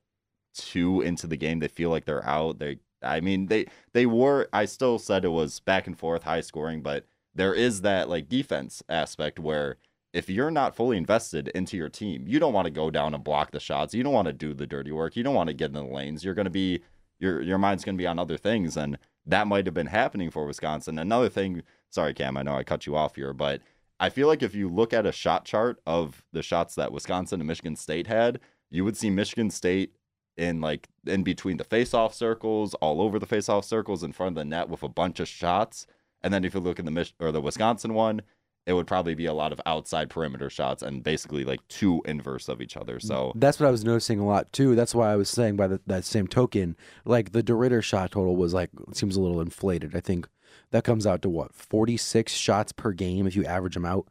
too 0.54 1.02
into 1.02 1.28
the 1.28 1.38
game. 1.38 1.60
They 1.60 1.68
feel 1.68 1.90
like 1.90 2.06
they're 2.06 2.26
out. 2.26 2.60
They 2.60 2.80
I 3.04 3.20
mean 3.20 3.48
they 3.48 3.68
they 3.94 4.06
were 4.06 4.48
I 4.54 4.66
still 4.66 5.00
said 5.00 5.26
it 5.26 5.30
was 5.30 5.60
back 5.60 5.86
and 5.88 5.98
forth, 5.98 6.24
high 6.24 6.42
scoring, 6.42 6.82
but 6.82 7.06
there 7.36 7.54
is 7.54 7.82
that 7.82 8.10
like 8.10 8.30
defense 8.30 8.82
aspect 8.90 9.38
where 9.40 9.78
if 10.14 10.30
you're 10.30 10.52
not 10.52 10.76
fully 10.76 10.98
invested 10.98 11.50
into 11.50 11.78
your 11.78 11.90
team, 11.90 12.26
you 12.28 12.40
don't 12.40 12.54
want 12.54 12.66
to 12.66 12.72
go 12.72 12.90
down 12.90 13.14
and 13.14 13.24
block 13.24 13.52
the 13.52 13.60
shots. 13.60 13.94
You 13.94 14.04
don't 14.04 14.14
want 14.14 14.28
to 14.28 14.34
do 14.34 14.54
the 14.54 14.68
dirty 14.68 14.92
work. 14.92 15.16
You 15.16 15.24
don't 15.24 15.36
want 15.36 15.48
to 15.48 15.54
get 15.54 15.68
in 15.68 15.74
the 15.74 15.84
lanes. 15.84 16.24
You're 16.24 16.34
going 16.34 16.46
to 16.46 16.52
be 16.52 16.82
your 17.20 17.42
your 17.42 17.58
mind's 17.58 17.84
going 17.84 17.96
to 17.96 18.02
be 18.02 18.08
on 18.08 18.20
other 18.20 18.38
things, 18.38 18.78
and 18.78 18.98
that 19.26 19.48
might 19.48 19.68
have 19.68 19.74
been 19.74 19.88
happening 19.88 20.32
for 20.32 20.46
Wisconsin. 20.46 20.98
Another 20.98 21.30
thing, 21.30 21.64
sorry 21.90 22.14
Cam, 22.14 22.38
I 22.38 22.44
know 22.44 22.56
I 22.56 22.64
cut 22.64 22.86
you 22.86 22.96
off 22.96 23.16
here, 23.16 23.34
but 23.34 23.62
I 24.00 24.10
feel 24.10 24.28
like 24.28 24.42
if 24.42 24.56
you 24.56 24.70
look 24.70 24.94
at 24.94 25.06
a 25.06 25.12
shot 25.12 25.46
chart 25.46 25.82
of 25.86 26.24
the 26.32 26.42
shots 26.42 26.76
that 26.76 26.92
Wisconsin 26.92 27.42
and 27.42 27.48
Michigan 27.48 27.76
State 27.76 28.08
had, 28.08 28.40
you 28.72 28.86
would 28.86 28.96
see 28.96 29.10
Michigan 29.10 29.50
State 29.50 29.94
in 30.38 30.62
like 30.62 30.88
in 31.06 31.24
between 31.24 31.58
the 31.58 31.66
face-off 31.66 32.14
circles, 32.14 32.74
all 32.76 33.02
over 33.02 33.20
the 33.20 33.26
face-off 33.26 33.66
circles, 33.66 34.04
in 34.04 34.14
front 34.14 34.30
of 34.30 34.36
the 34.36 34.46
net 34.46 34.70
with 34.70 34.82
a 34.84 34.90
bunch 34.90 35.20
of 35.20 35.28
shots. 35.28 35.86
And 36.22 36.34
then 36.34 36.46
if 36.46 36.54
you 36.54 36.62
look 36.62 36.80
at 36.80 36.86
the 36.86 36.92
Mich- 36.92 37.14
or 37.20 37.32
the 37.32 37.42
Wisconsin 37.42 37.94
one, 37.94 38.22
it 38.70 38.74
would 38.74 38.86
probably 38.86 39.16
be 39.16 39.26
a 39.26 39.34
lot 39.34 39.52
of 39.52 39.60
outside 39.66 40.12
perimeter 40.12 40.48
shots 40.48 40.84
and 40.84 41.02
basically 41.02 41.44
like 41.44 41.68
two 41.70 42.04
inverse 42.06 42.48
of 42.48 42.62
each 42.62 42.78
other. 42.78 43.00
So 43.00 43.32
That's 43.34 43.60
what 43.60 43.66
I 43.66 43.72
was 43.72 43.84
noticing 43.84 44.20
a 44.20 44.28
lot 44.28 44.54
too. 44.54 44.76
That's 44.76 44.94
why 44.94 45.12
I 45.12 45.16
was 45.16 45.28
saying 45.28 45.56
by 45.56 45.66
the, 45.66 45.82
that 45.88 46.06
same 46.06 46.28
token, 46.28 46.78
like 47.04 47.32
the 47.32 47.42
DeRidder 47.42 47.82
shot 47.82 48.12
total 48.12 48.36
was 48.36 48.54
like 48.54 48.70
seems 48.94 49.16
a 49.16 49.22
little 49.22 49.42
inflated. 49.42 49.96
I 49.96 50.02
think 50.02 50.28
that 50.70 50.84
comes 50.84 51.08
out 51.08 51.24
to 51.24 51.30
what 51.30 51.56
forty 51.56 51.98
six 51.98 52.34
shots 52.34 52.72
per 52.72 52.92
game 52.92 53.26
if 53.26 53.36
you 53.36 53.44
average 53.44 53.74
them 53.74 53.86
out 53.86 54.08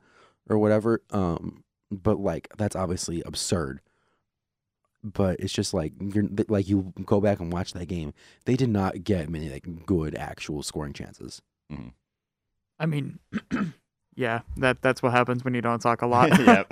or 0.48 0.58
whatever. 0.58 1.02
Um, 1.12 1.62
but 1.92 2.18
like 2.18 2.48
that's 2.58 2.74
obviously 2.74 3.22
absurd. 3.24 3.80
But 5.04 5.38
it's 5.38 5.52
just 5.52 5.72
like 5.72 5.92
you're 6.00 6.24
like 6.48 6.68
you 6.68 6.92
go 7.04 7.20
back 7.20 7.38
and 7.38 7.52
watch 7.52 7.74
that 7.74 7.86
game. 7.86 8.12
They 8.44 8.56
did 8.56 8.70
not 8.70 9.04
get 9.04 9.30
many 9.30 9.50
like 9.50 9.86
good 9.86 10.16
actual 10.16 10.64
scoring 10.64 10.94
chances. 10.94 11.42
I 12.80 12.86
mean, 12.86 13.20
yeah, 14.18 14.40
that 14.56 14.82
that's 14.82 15.00
what 15.00 15.12
happens 15.12 15.44
when 15.44 15.54
you 15.54 15.60
don't 15.60 15.78
talk 15.80 16.02
a 16.02 16.06
lot. 16.06 16.30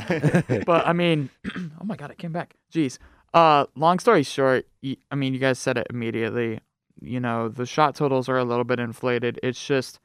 But 0.67 0.85
I 0.85 0.93
mean, 0.93 1.31
oh 1.57 1.85
my 1.85 1.95
god, 1.95 2.11
it 2.11 2.19
came 2.19 2.33
back. 2.33 2.57
Jeez. 2.73 2.99
Uh, 3.33 3.67
long 3.77 4.01
story 4.01 4.25
short, 4.25 4.67
I 4.85 5.15
mean, 5.15 5.33
you 5.33 5.39
guys 5.39 5.59
said 5.59 5.79
it 5.79 5.87
immediately. 5.89 6.61
You 7.01 7.21
know, 7.21 7.49
the 7.49 7.65
shot 7.65 7.95
totals 7.95 8.29
are 8.29 8.37
a 8.37 8.45
little 8.45 8.65
bit 8.65 8.81
inflated. 8.81 9.39
It's 9.43 9.65
just, 9.65 10.01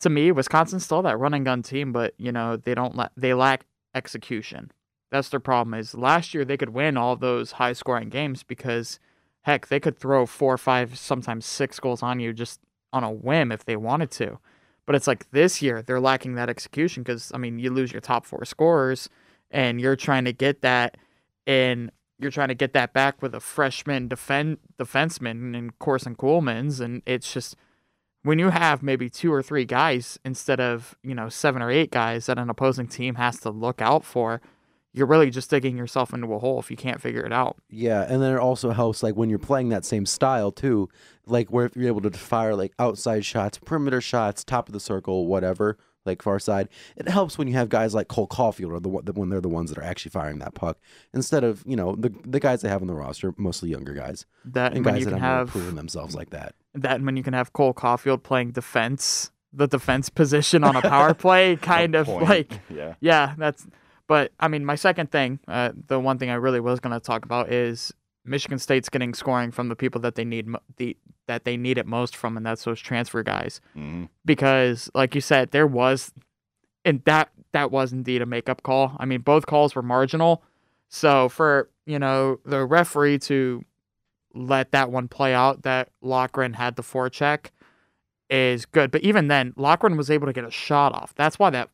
to 0.00 0.08
me, 0.08 0.32
Wisconsin's 0.32 0.84
still 0.84 1.02
that 1.02 1.18
run 1.18 1.34
and 1.34 1.44
gun 1.44 1.62
team, 1.62 1.92
but 1.92 2.14
you 2.16 2.32
know, 2.32 2.56
they 2.56 2.74
don't 2.74 2.96
la- 2.96 3.08
they 3.18 3.34
lack 3.34 3.66
execution. 3.94 4.70
That's 5.10 5.28
their 5.28 5.40
problem. 5.40 5.74
Is 5.74 5.94
last 5.94 6.32
year 6.32 6.44
they 6.46 6.56
could 6.56 6.70
win 6.70 6.96
all 6.96 7.16
those 7.16 7.52
high 7.52 7.74
scoring 7.74 8.08
games 8.08 8.42
because, 8.44 8.98
heck, 9.42 9.68
they 9.68 9.80
could 9.80 9.98
throw 9.98 10.24
four, 10.24 10.56
five, 10.56 10.96
sometimes 10.96 11.44
six 11.44 11.78
goals 11.78 12.02
on 12.02 12.18
you 12.18 12.32
just 12.32 12.60
on 12.94 13.04
a 13.04 13.10
whim 13.10 13.52
if 13.52 13.66
they 13.66 13.76
wanted 13.76 14.10
to. 14.12 14.38
But 14.88 14.94
it's 14.94 15.06
like 15.06 15.30
this 15.32 15.60
year 15.60 15.82
they're 15.82 16.00
lacking 16.00 16.36
that 16.36 16.48
execution 16.48 17.02
because 17.02 17.30
I 17.34 17.36
mean 17.36 17.58
you 17.58 17.70
lose 17.70 17.92
your 17.92 18.00
top 18.00 18.24
four 18.24 18.46
scorers 18.46 19.10
and 19.50 19.78
you're 19.78 19.96
trying 19.96 20.24
to 20.24 20.32
get 20.32 20.62
that 20.62 20.96
and 21.46 21.90
you're 22.18 22.30
trying 22.30 22.48
to 22.48 22.54
get 22.54 22.72
that 22.72 22.94
back 22.94 23.20
with 23.20 23.34
a 23.34 23.40
freshman 23.40 24.08
defend 24.08 24.56
defenseman 24.80 25.54
in 25.54 25.72
Corson 25.78 26.16
Ceulemans 26.16 26.80
and 26.80 27.02
it's 27.04 27.30
just 27.30 27.54
when 28.22 28.38
you 28.38 28.48
have 28.48 28.82
maybe 28.82 29.10
two 29.10 29.30
or 29.30 29.42
three 29.42 29.66
guys 29.66 30.18
instead 30.24 30.58
of 30.58 30.96
you 31.02 31.14
know 31.14 31.28
seven 31.28 31.60
or 31.60 31.70
eight 31.70 31.90
guys 31.90 32.24
that 32.24 32.38
an 32.38 32.48
opposing 32.48 32.88
team 32.88 33.16
has 33.16 33.38
to 33.40 33.50
look 33.50 33.82
out 33.82 34.06
for, 34.06 34.40
you're 34.92 35.06
really 35.06 35.30
just 35.30 35.50
digging 35.50 35.76
yourself 35.76 36.12
into 36.12 36.32
a 36.32 36.38
hole 36.38 36.58
if 36.58 36.70
you 36.70 36.76
can't 36.76 37.00
figure 37.00 37.24
it 37.24 37.32
out. 37.32 37.56
Yeah, 37.68 38.02
and 38.08 38.22
then 38.22 38.34
it 38.34 38.38
also 38.38 38.70
helps 38.70 39.02
like 39.02 39.14
when 39.16 39.28
you're 39.30 39.38
playing 39.38 39.68
that 39.70 39.84
same 39.84 40.06
style 40.06 40.50
too, 40.50 40.88
like 41.26 41.50
where 41.50 41.66
if 41.66 41.76
you're 41.76 41.86
able 41.88 42.00
to 42.02 42.10
fire 42.10 42.54
like 42.54 42.72
outside 42.78 43.24
shots, 43.24 43.58
perimeter 43.58 44.00
shots, 44.00 44.44
top 44.44 44.68
of 44.68 44.72
the 44.72 44.80
circle, 44.80 45.26
whatever, 45.26 45.76
like 46.06 46.22
far 46.22 46.38
side. 46.38 46.68
It 46.96 47.08
helps 47.08 47.36
when 47.38 47.48
you 47.48 47.54
have 47.54 47.68
guys 47.68 47.94
like 47.94 48.08
Cole 48.08 48.26
Caulfield 48.26 48.72
or 48.72 48.80
the 48.80 49.12
when 49.12 49.28
they're 49.28 49.40
the 49.40 49.48
ones 49.48 49.70
that 49.70 49.78
are 49.78 49.84
actually 49.84 50.10
firing 50.10 50.38
that 50.38 50.54
puck 50.54 50.78
instead 51.12 51.44
of 51.44 51.62
you 51.66 51.76
know 51.76 51.94
the 51.94 52.12
the 52.26 52.40
guys 52.40 52.62
they 52.62 52.68
have 52.68 52.80
on 52.80 52.88
the 52.88 52.94
roster, 52.94 53.34
mostly 53.36 53.68
younger 53.68 53.92
guys 53.92 54.24
That 54.46 54.72
and 54.74 54.84
when 54.84 54.94
guys 54.94 55.00
you 55.00 55.04
that 55.06 55.10
can 55.12 55.20
have 55.20 55.38
have 55.48 55.50
proven 55.50 55.76
themselves 55.76 56.14
like 56.14 56.30
that. 56.30 56.54
that 56.74 56.96
and 56.96 57.06
when 57.06 57.16
you 57.16 57.22
can 57.22 57.34
have 57.34 57.52
Cole 57.52 57.74
Caulfield 57.74 58.22
playing 58.22 58.52
defense, 58.52 59.30
the 59.52 59.68
defense 59.68 60.08
position 60.08 60.64
on 60.64 60.76
a 60.76 60.82
power 60.82 61.14
play, 61.14 61.56
kind 61.60 61.94
of 61.94 62.06
Point. 62.06 62.24
like 62.28 62.60
yeah. 62.70 62.94
yeah, 63.00 63.34
that's 63.36 63.66
But 64.08 64.32
I 64.40 64.48
mean, 64.48 64.64
my 64.64 64.74
second 64.74 65.12
thing, 65.12 65.38
uh, 65.46 65.70
the 65.86 66.00
one 66.00 66.18
thing 66.18 66.30
I 66.30 66.34
really 66.34 66.60
was 66.60 66.80
going 66.80 66.94
to 66.94 67.00
talk 67.00 67.24
about 67.24 67.52
is 67.52 67.92
Michigan 68.24 68.58
State's 68.58 68.88
getting 68.88 69.14
scoring 69.14 69.52
from 69.52 69.68
the 69.68 69.76
people 69.76 70.00
that 70.00 70.16
they 70.16 70.24
need 70.24 70.48
mo- 70.48 70.60
the 70.78 70.96
that 71.26 71.44
they 71.44 71.56
need 71.56 71.76
it 71.78 71.86
most 71.86 72.16
from, 72.16 72.36
and 72.36 72.44
that's 72.44 72.64
those 72.64 72.80
transfer 72.80 73.22
guys. 73.22 73.60
hmm 73.74 74.06
Because, 74.24 74.90
like 74.94 75.14
you 75.14 75.20
said, 75.20 75.50
there 75.50 75.66
was, 75.66 76.10
and 76.84 77.02
that 77.04 77.28
that 77.52 77.70
was 77.70 77.92
indeed 77.92 78.22
a 78.22 78.26
makeup 78.26 78.62
call. 78.62 78.96
I 78.98 79.04
mean, 79.04 79.20
both 79.20 79.46
calls 79.46 79.74
were 79.74 79.82
marginal. 79.82 80.42
So 80.88 81.28
for 81.28 81.68
you 81.86 81.98
know 81.98 82.40
the 82.44 82.64
referee 82.64 83.18
to 83.20 83.62
let 84.34 84.72
that 84.72 84.90
one 84.90 85.08
play 85.08 85.34
out, 85.34 85.62
that 85.62 85.90
Loughran 86.00 86.54
had 86.54 86.76
the 86.76 86.82
forecheck, 86.82 87.46
is 88.30 88.64
good. 88.64 88.90
But 88.90 89.02
even 89.02 89.28
then, 89.28 89.52
Loughran 89.56 89.96
was 89.98 90.10
able 90.10 90.26
to 90.26 90.32
get 90.32 90.44
a 90.44 90.50
shot 90.50 90.94
off. 90.94 91.14
That's 91.14 91.38
why 91.38 91.50
that 91.50 91.68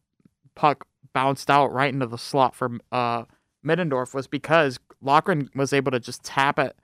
puck 0.56 0.86
bounced 1.14 1.50
out 1.50 1.72
right 1.72 1.92
into 1.92 2.06
the 2.06 2.18
slot 2.18 2.54
for 2.54 2.78
uh, 2.92 3.24
Middendorf 3.64 4.12
was 4.12 4.26
because 4.26 4.78
Loughran 5.00 5.48
was 5.54 5.72
able 5.72 5.90
to 5.92 6.00
just 6.00 6.22
tap 6.22 6.58
it 6.58 6.76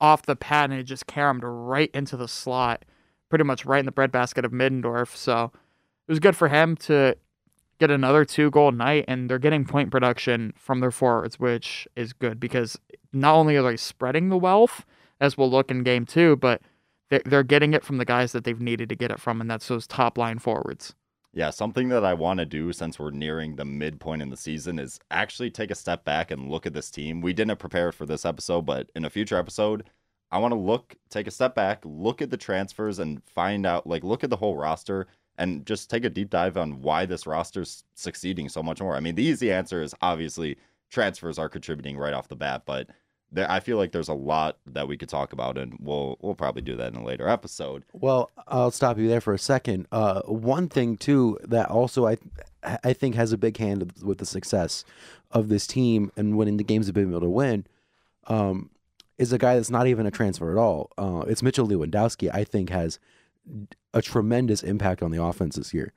off 0.00 0.22
the 0.22 0.34
pad 0.34 0.70
and 0.70 0.80
it 0.80 0.84
just 0.84 1.06
caromed 1.06 1.42
right 1.44 1.90
into 1.94 2.16
the 2.16 2.26
slot, 2.26 2.84
pretty 3.28 3.44
much 3.44 3.64
right 3.64 3.78
in 3.80 3.86
the 3.86 3.92
breadbasket 3.92 4.44
of 4.44 4.50
Middendorf. 4.50 5.14
So 5.14 5.52
it 5.54 6.10
was 6.10 6.18
good 6.18 6.36
for 6.36 6.48
him 6.48 6.76
to 6.76 7.16
get 7.78 7.90
another 7.90 8.24
two 8.24 8.50
goal 8.50 8.72
night, 8.72 9.04
and 9.08 9.28
they're 9.28 9.38
getting 9.38 9.64
point 9.64 9.90
production 9.90 10.52
from 10.56 10.80
their 10.80 10.90
forwards, 10.90 11.38
which 11.38 11.88
is 11.96 12.12
good 12.12 12.38
because 12.38 12.78
not 13.12 13.34
only 13.34 13.56
are 13.56 13.62
they 13.62 13.76
spreading 13.76 14.28
the 14.28 14.38
wealth, 14.38 14.84
as 15.20 15.36
we'll 15.36 15.50
look 15.50 15.70
in 15.70 15.82
game 15.82 16.06
two, 16.06 16.36
but 16.36 16.60
they're, 17.08 17.22
they're 17.24 17.42
getting 17.42 17.74
it 17.74 17.84
from 17.84 17.98
the 17.98 18.04
guys 18.04 18.32
that 18.32 18.44
they've 18.44 18.60
needed 18.60 18.88
to 18.88 18.96
get 18.96 19.10
it 19.10 19.20
from, 19.20 19.40
and 19.40 19.50
that's 19.50 19.68
those 19.68 19.86
top 19.86 20.18
line 20.18 20.38
forwards. 20.38 20.94
Yeah, 21.36 21.50
something 21.50 21.88
that 21.88 22.04
I 22.04 22.14
want 22.14 22.38
to 22.38 22.46
do 22.46 22.72
since 22.72 22.96
we're 22.96 23.10
nearing 23.10 23.56
the 23.56 23.64
midpoint 23.64 24.22
in 24.22 24.30
the 24.30 24.36
season 24.36 24.78
is 24.78 25.00
actually 25.10 25.50
take 25.50 25.72
a 25.72 25.74
step 25.74 26.04
back 26.04 26.30
and 26.30 26.48
look 26.48 26.64
at 26.64 26.74
this 26.74 26.92
team. 26.92 27.20
We 27.20 27.32
didn't 27.32 27.58
prepare 27.58 27.90
for 27.90 28.06
this 28.06 28.24
episode, 28.24 28.66
but 28.66 28.88
in 28.94 29.04
a 29.04 29.10
future 29.10 29.36
episode, 29.36 29.90
I 30.30 30.38
want 30.38 30.52
to 30.52 30.58
look, 30.58 30.94
take 31.10 31.26
a 31.26 31.32
step 31.32 31.56
back, 31.56 31.82
look 31.84 32.22
at 32.22 32.30
the 32.30 32.36
transfers 32.36 33.00
and 33.00 33.20
find 33.24 33.66
out, 33.66 33.84
like, 33.84 34.04
look 34.04 34.22
at 34.22 34.30
the 34.30 34.36
whole 34.36 34.56
roster 34.56 35.08
and 35.36 35.66
just 35.66 35.90
take 35.90 36.04
a 36.04 36.10
deep 36.10 36.30
dive 36.30 36.56
on 36.56 36.80
why 36.82 37.04
this 37.04 37.26
roster's 37.26 37.82
succeeding 37.94 38.48
so 38.48 38.62
much 38.62 38.80
more. 38.80 38.94
I 38.94 39.00
mean, 39.00 39.16
the 39.16 39.24
easy 39.24 39.52
answer 39.52 39.82
is 39.82 39.92
obviously 40.00 40.56
transfers 40.88 41.36
are 41.36 41.48
contributing 41.48 41.98
right 41.98 42.14
off 42.14 42.28
the 42.28 42.36
bat, 42.36 42.62
but 42.64 42.90
there, 43.34 43.50
I 43.50 43.60
feel 43.60 43.76
like 43.76 43.92
there's 43.92 44.08
a 44.08 44.14
lot 44.14 44.58
that 44.66 44.86
we 44.88 44.96
could 44.96 45.08
talk 45.08 45.32
about, 45.32 45.58
and 45.58 45.76
we'll 45.80 46.16
we'll 46.20 46.34
probably 46.34 46.62
do 46.62 46.76
that 46.76 46.92
in 46.92 46.98
a 46.98 47.04
later 47.04 47.28
episode. 47.28 47.84
Well, 47.92 48.30
I'll 48.46 48.70
stop 48.70 48.96
you 48.98 49.08
there 49.08 49.20
for 49.20 49.34
a 49.34 49.38
second. 49.38 49.86
Uh, 49.92 50.22
one 50.22 50.68
thing 50.68 50.96
too 50.96 51.38
that 51.42 51.68
also 51.68 52.06
I 52.06 52.16
I 52.62 52.92
think 52.92 53.16
has 53.16 53.32
a 53.32 53.38
big 53.38 53.56
hand 53.56 53.92
with 54.02 54.18
the 54.18 54.26
success 54.26 54.84
of 55.30 55.48
this 55.48 55.66
team 55.66 56.12
and 56.16 56.36
winning 56.36 56.56
the 56.56 56.64
games 56.64 56.86
they've 56.86 56.94
been 56.94 57.10
able 57.10 57.20
to 57.20 57.28
win, 57.28 57.66
um, 58.28 58.70
is 59.18 59.32
a 59.32 59.38
guy 59.38 59.56
that's 59.56 59.70
not 59.70 59.86
even 59.86 60.06
a 60.06 60.10
transfer 60.10 60.52
at 60.52 60.58
all. 60.58 60.90
Uh, 60.96 61.24
it's 61.26 61.42
Mitchell 61.42 61.66
Lewandowski. 61.68 62.30
I 62.32 62.44
think 62.44 62.70
has 62.70 62.98
a 63.92 64.00
tremendous 64.00 64.62
impact 64.62 65.02
on 65.02 65.10
the 65.10 65.22
offense 65.22 65.56
this 65.56 65.74
year, 65.74 65.92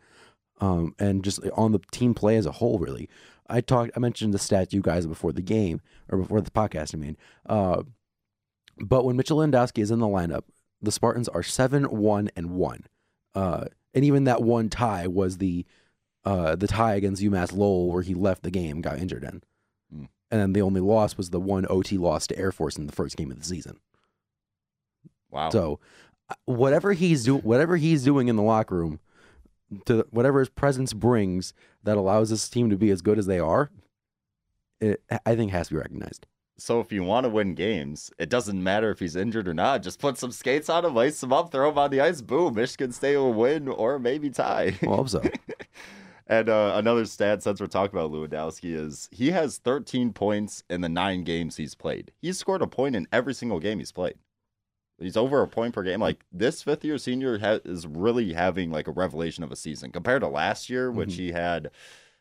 um, 0.60 0.96
and 0.98 1.24
just 1.24 1.40
on 1.56 1.72
the 1.72 1.80
team 1.92 2.14
play 2.14 2.36
as 2.36 2.46
a 2.48 2.54
whole. 2.54 2.80
Really, 2.80 3.08
I 3.50 3.62
talked. 3.62 3.92
I 3.96 4.00
mentioned 4.00 4.34
the 4.34 4.40
stat 4.40 4.70
to 4.70 4.76
you 4.76 4.82
guys 4.82 5.06
before 5.08 5.32
the 5.32 5.42
game 5.42 5.82
or 6.10 6.18
before 6.20 6.42
the 6.42 6.52
podcast. 6.52 6.94
I 6.94 6.98
mean, 6.98 7.18
uh, 7.48 7.84
but 8.80 9.06
when 9.06 9.16
Mitchell 9.16 9.38
Lewandowski 9.38 9.80
is 9.82 9.92
in 9.92 10.00
the 10.00 10.08
lineup, 10.08 10.44
the 10.82 10.92
Spartans 10.92 11.28
are 11.30 11.44
seven 11.44 11.84
one 11.86 12.30
and 12.36 12.52
one, 12.52 12.86
uh, 13.36 13.66
and 13.94 14.06
even 14.06 14.26
that 14.26 14.44
one 14.44 14.70
tie 14.70 15.08
was 15.08 15.38
the 15.38 15.66
uh, 16.26 16.56
the 16.56 16.68
tie 16.68 16.96
against 16.96 17.22
UMass 17.24 17.56
Lowell 17.56 17.90
where 17.92 18.04
he 18.04 18.14
left 18.14 18.44
the 18.44 18.52
game, 18.52 18.82
got 18.82 19.00
injured 19.00 19.24
in, 19.24 19.42
Hmm. 19.92 20.06
and 20.30 20.42
then 20.42 20.54
the 20.54 20.62
only 20.62 20.82
loss 20.82 21.16
was 21.16 21.30
the 21.30 21.40
one 21.40 21.66
OT 21.70 21.98
loss 21.98 22.28
to 22.28 22.38
Air 22.38 22.52
Force 22.52 22.78
in 22.78 22.86
the 22.86 22.94
first 22.94 23.16
game 23.16 23.32
of 23.32 23.40
the 23.40 23.46
season. 23.46 23.80
Wow. 25.32 25.50
So, 25.50 25.80
uh, 26.30 26.36
whatever 26.46 26.94
he's 26.94 27.24
do, 27.24 27.38
whatever 27.38 27.78
he's 27.78 28.04
doing 28.04 28.28
in 28.28 28.36
the 28.36 28.44
locker 28.44 28.76
room, 28.76 29.00
to 29.86 30.06
whatever 30.12 30.40
his 30.40 30.50
presence 30.50 30.94
brings 30.94 31.54
that 31.84 31.98
allows 31.98 32.30
this 32.30 32.48
team 32.50 32.70
to 32.70 32.78
be 32.78 32.90
as 32.90 33.02
good 33.02 33.20
as 33.20 33.26
they 33.26 33.40
are, 33.40 33.70
it 34.80 35.02
I 35.26 35.36
think 35.36 35.52
has 35.52 35.68
to 35.68 35.76
be 35.76 35.80
recognized. 35.80 36.26
So 36.60 36.80
if 36.80 36.92
you 36.92 37.04
want 37.04 37.26
to 37.26 37.30
win 37.30 37.54
games, 37.54 38.12
it 38.18 38.30
doesn't 38.30 38.62
matter 38.62 38.90
if 38.90 39.00
he's 39.00 39.16
injured 39.16 39.48
or 39.48 39.54
not. 39.54 39.84
Just 39.84 40.00
put 40.00 40.18
some 40.18 40.32
skates 40.32 40.70
on 40.70 40.86
him, 40.86 40.98
ice 40.98 41.22
him 41.22 41.32
up, 41.32 41.52
throw 41.52 41.70
him 41.70 41.78
on 41.78 41.92
the 41.92 42.02
ice. 42.02 42.22
Boom! 42.22 42.56
Michigan 42.56 42.92
State 42.92 43.18
will 43.18 43.34
win 43.34 43.68
or 43.68 44.00
maybe 44.00 44.30
tie. 44.30 44.76
Well, 44.82 44.94
I 44.94 44.98
hope 44.98 45.10
so. 45.10 45.22
and 46.28 46.50
uh, 46.50 46.74
another 46.76 47.06
stat, 47.06 47.44
since 47.44 47.62
we're 47.62 47.68
talking 47.68 47.98
about 47.98 48.12
Lewandowski, 48.12 48.74
is 48.74 49.08
he 49.12 49.32
has 49.32 49.60
13 49.60 50.14
points 50.14 50.64
in 50.70 50.82
the 50.82 50.90
nine 50.90 51.24
games 51.24 51.58
he's 51.58 51.76
played. 51.76 52.12
He's 52.20 52.40
scored 52.40 52.64
a 52.64 52.68
point 52.68 52.96
in 52.96 53.08
every 53.12 53.36
single 53.36 53.60
game 53.60 53.78
he's 53.78 53.92
played. 53.92 54.16
He's 55.00 55.18
over 55.18 55.42
a 55.42 55.48
point 55.48 55.74
per 55.76 55.84
game. 55.84 56.00
Like 56.00 56.24
this 56.32 56.64
fifth 56.64 56.84
year 56.84 56.98
senior 56.98 57.38
ha- 57.40 57.60
is 57.64 57.86
really 57.86 58.34
having 58.34 58.72
like 58.72 58.88
a 58.88 58.92
revelation 58.92 59.44
of 59.44 59.52
a 59.52 59.56
season 59.56 59.92
compared 59.92 60.22
to 60.22 60.28
last 60.28 60.70
year, 60.70 60.92
which 60.92 61.10
Mhm. 61.12 61.18
he 61.18 61.32
had 61.32 61.70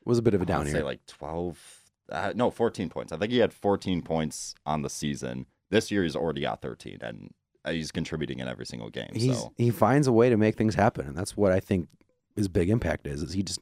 was 0.05 0.19
a 0.19 0.23
bit 0.23 0.35
of 0.35 0.41
a 0.41 0.45
I 0.45 0.47
down 0.47 0.59
wanna 0.59 0.71
say 0.71 0.83
like 0.83 1.05
12 1.07 1.83
uh, 2.13 2.33
no 2.37 2.51
14 2.53 2.89
points 2.89 3.11
i 3.11 3.17
think 3.17 3.33
he 3.33 3.39
had 3.39 3.53
14 3.53 4.01
points 4.01 4.55
on 4.65 4.83
the 4.83 4.89
season 4.89 5.45
this 5.71 5.91
year 5.91 6.05
he's 6.05 6.15
already 6.15 6.43
got 6.43 6.63
13 6.63 6.99
and 7.01 7.35
uh, 7.65 7.73
he's 7.73 7.91
contributing 7.91 8.39
in 8.39 8.47
every 8.47 8.65
single 8.65 8.89
game 8.91 9.11
he's 9.13 9.37
so 9.41 9.53
he 9.57 9.71
finds 9.71 10.07
a 10.07 10.13
way 10.13 10.31
to 10.31 10.37
make 10.37 10.57
things 10.57 10.77
happen, 10.77 11.05
and 11.09 11.17
that's 11.17 11.37
what 11.37 11.51
I 11.51 11.59
think 11.59 11.89
his 12.37 12.47
big 12.47 12.71
impact 12.71 13.09
is. 13.09 13.25
Is 13.25 13.33
he 13.33 13.43
just 13.43 13.59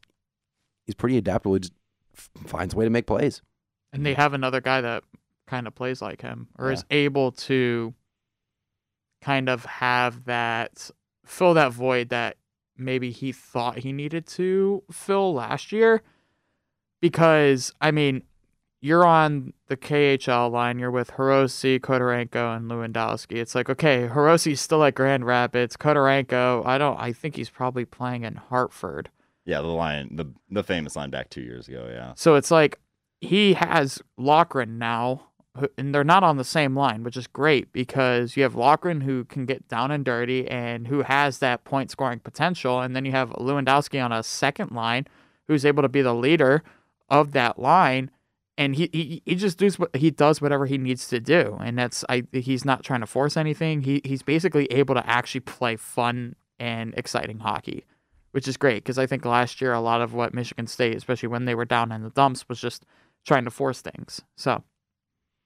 he's 0.84 0.94
pretty 0.94 1.16
adaptable. 1.16 1.54
He 1.54 1.60
just 1.60 1.72
f- 2.14 2.28
finds 2.46 2.74
a 2.74 2.76
way 2.76 2.84
to 2.84 2.90
make 2.90 3.06
plays. 3.06 3.40
And 3.94 4.04
they 4.04 4.12
have 4.12 4.34
another 4.34 4.60
guy 4.60 4.82
that 4.82 5.04
kind 5.46 5.66
of 5.66 5.74
plays 5.74 6.02
like 6.02 6.20
him 6.20 6.48
or 6.58 6.70
is 6.70 6.84
able 6.90 7.32
to 7.32 7.94
kind 9.24 9.48
of 9.48 9.64
have 9.64 10.24
that 10.24 10.90
fill 11.24 11.54
that 11.54 11.72
void 11.72 12.08
that 12.10 12.36
maybe 12.76 13.10
he 13.10 13.32
thought 13.32 13.78
he 13.78 13.92
needed 13.92 14.26
to 14.26 14.82
fill 14.90 15.32
last 15.34 15.72
year. 15.72 16.02
Because, 17.00 17.72
I 17.80 17.90
mean, 17.90 18.22
you're 18.80 19.04
on 19.06 19.52
the 19.68 19.76
KHL 19.76 20.50
line, 20.50 20.78
you're 20.78 20.90
with 20.90 21.12
Hirose, 21.12 21.80
Khodorenko, 21.80 22.56
and 22.56 22.70
Lewandowski. 22.70 23.36
It's 23.36 23.54
like, 23.54 23.68
okay, 23.70 24.08
Hirose's 24.08 24.60
still 24.60 24.84
at 24.84 24.94
Grand 24.94 25.24
Rapids. 25.26 25.76
Khodorenko, 25.76 26.64
I 26.66 26.78
don't 26.78 26.98
I 26.98 27.12
think 27.12 27.36
he's 27.36 27.50
probably 27.50 27.84
playing 27.84 28.24
in 28.24 28.36
Hartford. 28.36 29.10
yeah 29.46 29.60
the 29.60 29.66
line 29.68 30.16
the 30.16 30.26
the 30.50 30.62
famous 30.62 30.96
line 30.96 31.10
back 31.10 31.28
two 31.30 31.42
years 31.42 31.68
ago 31.68 31.88
yeah 31.90 32.12
So 32.16 32.34
it's 32.36 32.50
like 32.50 32.78
he 33.20 33.54
has 33.54 34.02
Loughran 34.18 34.78
now, 34.78 35.28
and 35.78 35.94
they're 35.94 36.04
not 36.04 36.24
on 36.24 36.36
the 36.36 36.44
same 36.44 36.76
line, 36.76 37.02
which 37.02 37.16
is 37.16 37.26
great 37.26 37.72
because 37.72 38.36
you 38.36 38.42
have 38.42 38.56
Loughran 38.56 39.02
who 39.02 39.24
can 39.24 39.46
get 39.46 39.68
down 39.68 39.90
and 39.90 40.04
dirty 40.04 40.48
and 40.48 40.88
who 40.88 41.02
has 41.02 41.38
that 41.38 41.64
point 41.64 41.90
scoring 41.90 42.20
potential, 42.20 42.80
and 42.80 42.94
then 42.96 43.04
you 43.04 43.12
have 43.12 43.30
Lewandowski 43.30 44.04
on 44.04 44.12
a 44.12 44.22
second 44.22 44.72
line 44.72 45.06
who's 45.46 45.64
able 45.64 45.82
to 45.82 45.88
be 45.88 46.02
the 46.02 46.14
leader 46.14 46.62
of 47.08 47.32
that 47.32 47.58
line, 47.58 48.10
and 48.58 48.76
he 48.76 48.88
he, 48.92 49.22
he 49.24 49.34
just 49.34 49.58
does 49.58 49.78
what 49.78 49.94
he 49.94 50.10
does 50.10 50.40
whatever 50.40 50.66
he 50.66 50.78
needs 50.78 51.08
to 51.08 51.20
do, 51.20 51.58
and 51.60 51.78
that's 51.78 52.04
I 52.08 52.24
he's 52.32 52.64
not 52.64 52.82
trying 52.82 53.00
to 53.00 53.06
force 53.06 53.36
anything. 53.36 53.82
He 53.82 54.00
he's 54.04 54.22
basically 54.22 54.66
able 54.66 54.94
to 54.94 55.08
actually 55.08 55.40
play 55.40 55.76
fun 55.76 56.36
and 56.58 56.94
exciting 56.96 57.40
hockey 57.40 57.84
which 58.34 58.48
is 58.48 58.56
great 58.56 58.82
because 58.82 58.98
I 58.98 59.06
think 59.06 59.24
last 59.24 59.60
year 59.60 59.72
a 59.72 59.80
lot 59.80 60.02
of 60.02 60.12
what 60.12 60.34
Michigan 60.34 60.66
State, 60.66 60.96
especially 60.96 61.28
when 61.28 61.44
they 61.44 61.54
were 61.54 61.64
down 61.64 61.92
in 61.92 62.02
the 62.02 62.10
dumps, 62.10 62.48
was 62.48 62.60
just 62.60 62.84
trying 63.24 63.44
to 63.44 63.50
force 63.50 63.80
things. 63.80 64.22
So 64.36 64.64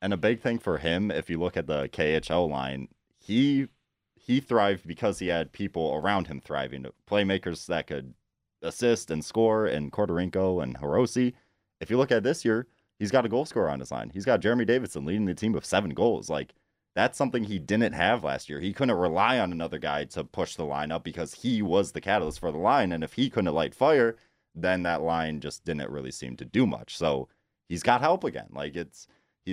and 0.01 0.13
a 0.13 0.17
big 0.17 0.41
thing 0.41 0.59
for 0.59 0.79
him 0.79 1.11
if 1.11 1.29
you 1.29 1.39
look 1.39 1.57
at 1.57 1.67
the 1.67 1.89
khl 1.89 2.49
line 2.49 2.89
he 3.19 3.69
he 4.15 4.41
thrived 4.41 4.87
because 4.87 5.19
he 5.19 5.29
had 5.29 5.53
people 5.53 5.95
around 5.95 6.27
him 6.27 6.41
thriving 6.41 6.87
playmakers 7.09 7.67
that 7.67 7.87
could 7.87 8.15
assist 8.63 9.11
and 9.11 9.25
score 9.25 9.67
and 9.67 9.93
Khodorenko 9.93 10.63
and 10.63 10.79
Hirose. 10.79 11.33
If 11.81 11.91
you 11.91 11.97
look 11.97 12.13
at 12.13 12.23
this 12.23 12.45
year, 12.45 12.67
he's 12.99 13.11
got 13.11 13.25
a 13.25 13.29
goal 13.29 13.47
scorer 13.47 13.71
on 13.71 13.81
his 13.81 13.91
line. 13.91 14.11
He's 14.11 14.25
got 14.25 14.41
Jeremy 14.41 14.65
Davidson 14.65 15.05
leading 15.05 15.27
the 15.27 15.35
team 15.35 15.53
with 15.53 15.65
seven 15.65 15.91
goals. 15.91 16.29
Like 16.29 16.55
that's 16.95 17.17
something 17.17 17.45
he 17.45 17.59
didn't 17.59 17.93
have 17.93 18.25
last 18.25 18.49
year. 18.49 18.61
He 18.61 18.73
couldn't 18.73 18.97
rely 18.97 19.39
on 19.39 19.53
another 19.53 19.79
guy 19.79 20.05
to 20.05 20.25
push 20.25 20.57
the 20.57 20.65
line 20.65 20.91
up 20.91 21.05
because 21.05 21.35
he 21.35 21.63
was 21.63 21.93
the 21.93 22.01
catalyst 22.01 22.41
for 22.41 22.51
the 22.51 22.59
line. 22.59 22.93
And 22.93 23.05
if 23.05 23.15
he 23.15 23.31
couldn't 23.31 23.55
light 23.55 23.75
fire, 23.75 24.17
then 24.55 24.83
that 24.83 25.03
line 25.03 25.41
just 25.41 25.65
didn't 25.65 25.91
really 25.91 26.11
seem 26.11 26.37
to 26.37 26.45
do 26.45 26.67
much. 26.67 26.97
So 26.97 27.29
he's 27.69 27.83
got 27.83 28.01
help 28.01 28.25
again. 28.25 28.49
Like 28.51 28.75
it's 28.75 29.07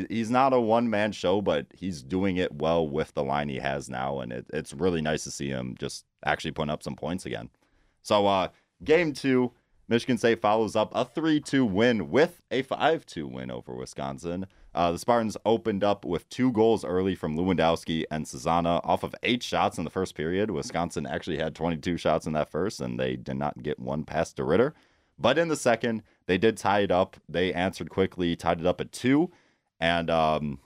he's 0.10 0.30
not 0.30 0.54
a 0.54 0.60
one 0.60 0.90
man 0.90 1.12
show, 1.12 1.42
but 1.42 1.68
he's 1.74 2.02
doing 2.02 2.38
it 2.38 2.54
well 2.56 2.88
with 2.88 3.14
the 3.14 3.24
line 3.24 3.50
he 3.50 3.60
has 3.60 3.90
now, 3.90 4.20
and 4.20 4.32
it, 4.32 4.46
it's 4.54 4.74
really 4.74 5.02
nice 5.02 5.24
to 5.24 5.32
see 5.32 5.48
him 5.48 5.76
just 5.80 6.06
actually 6.26 6.52
putting 6.52 6.72
up 6.72 6.84
some 6.84 6.96
points 6.96 7.26
again. 7.26 7.50
So 8.02 8.28
uh 8.28 8.50
game 8.84 9.14
two, 9.14 9.52
Michigan 9.88 10.18
State 10.18 10.42
follows 10.42 10.76
up 10.76 10.92
a 10.96 11.06
3-2 11.06 11.70
win 11.70 12.10
with 12.10 12.42
a 12.50 12.64
5-2 12.64 13.32
win 13.32 13.52
over 13.52 13.76
Wisconsin. 13.76 14.48
Uh, 14.74 14.92
the 14.92 15.00
Spartans 15.00 15.38
opened 15.46 15.84
up 15.84 16.04
with 16.04 16.28
two 16.30 16.52
goals 16.52 16.84
early 16.84 17.16
from 17.16 17.38
Lewandowski 17.38 18.04
and 18.12 18.26
Cesana 18.26 18.82
off 18.84 19.04
of 19.04 19.16
eight 19.24 19.42
shots 19.42 19.78
in 19.78 19.84
the 19.86 19.90
first 19.90 20.16
period. 20.16 20.52
Wisconsin 20.52 21.06
actually 21.06 21.38
had 21.38 21.56
22 21.56 21.98
shots 21.98 22.26
in 22.26 22.34
that 22.34 22.52
first, 22.52 22.82
and 22.82 23.00
they 23.00 23.16
did 23.16 23.38
not 23.38 23.62
get 23.64 23.80
one 23.80 24.04
past 24.04 24.36
DeRidder. 24.36 24.74
But 25.18 25.38
in 25.38 25.48
the 25.48 25.56
second, 25.56 26.04
they 26.26 26.38
did 26.38 26.58
tie 26.58 26.82
it 26.82 26.92
up. 26.92 27.16
They 27.30 27.54
answered 27.54 27.90
quickly, 27.90 28.36
tied 28.36 28.60
it 28.60 28.66
up 28.66 28.82
at 28.82 28.92
two. 28.92 29.32
And 29.80 30.10
um, 30.10 30.60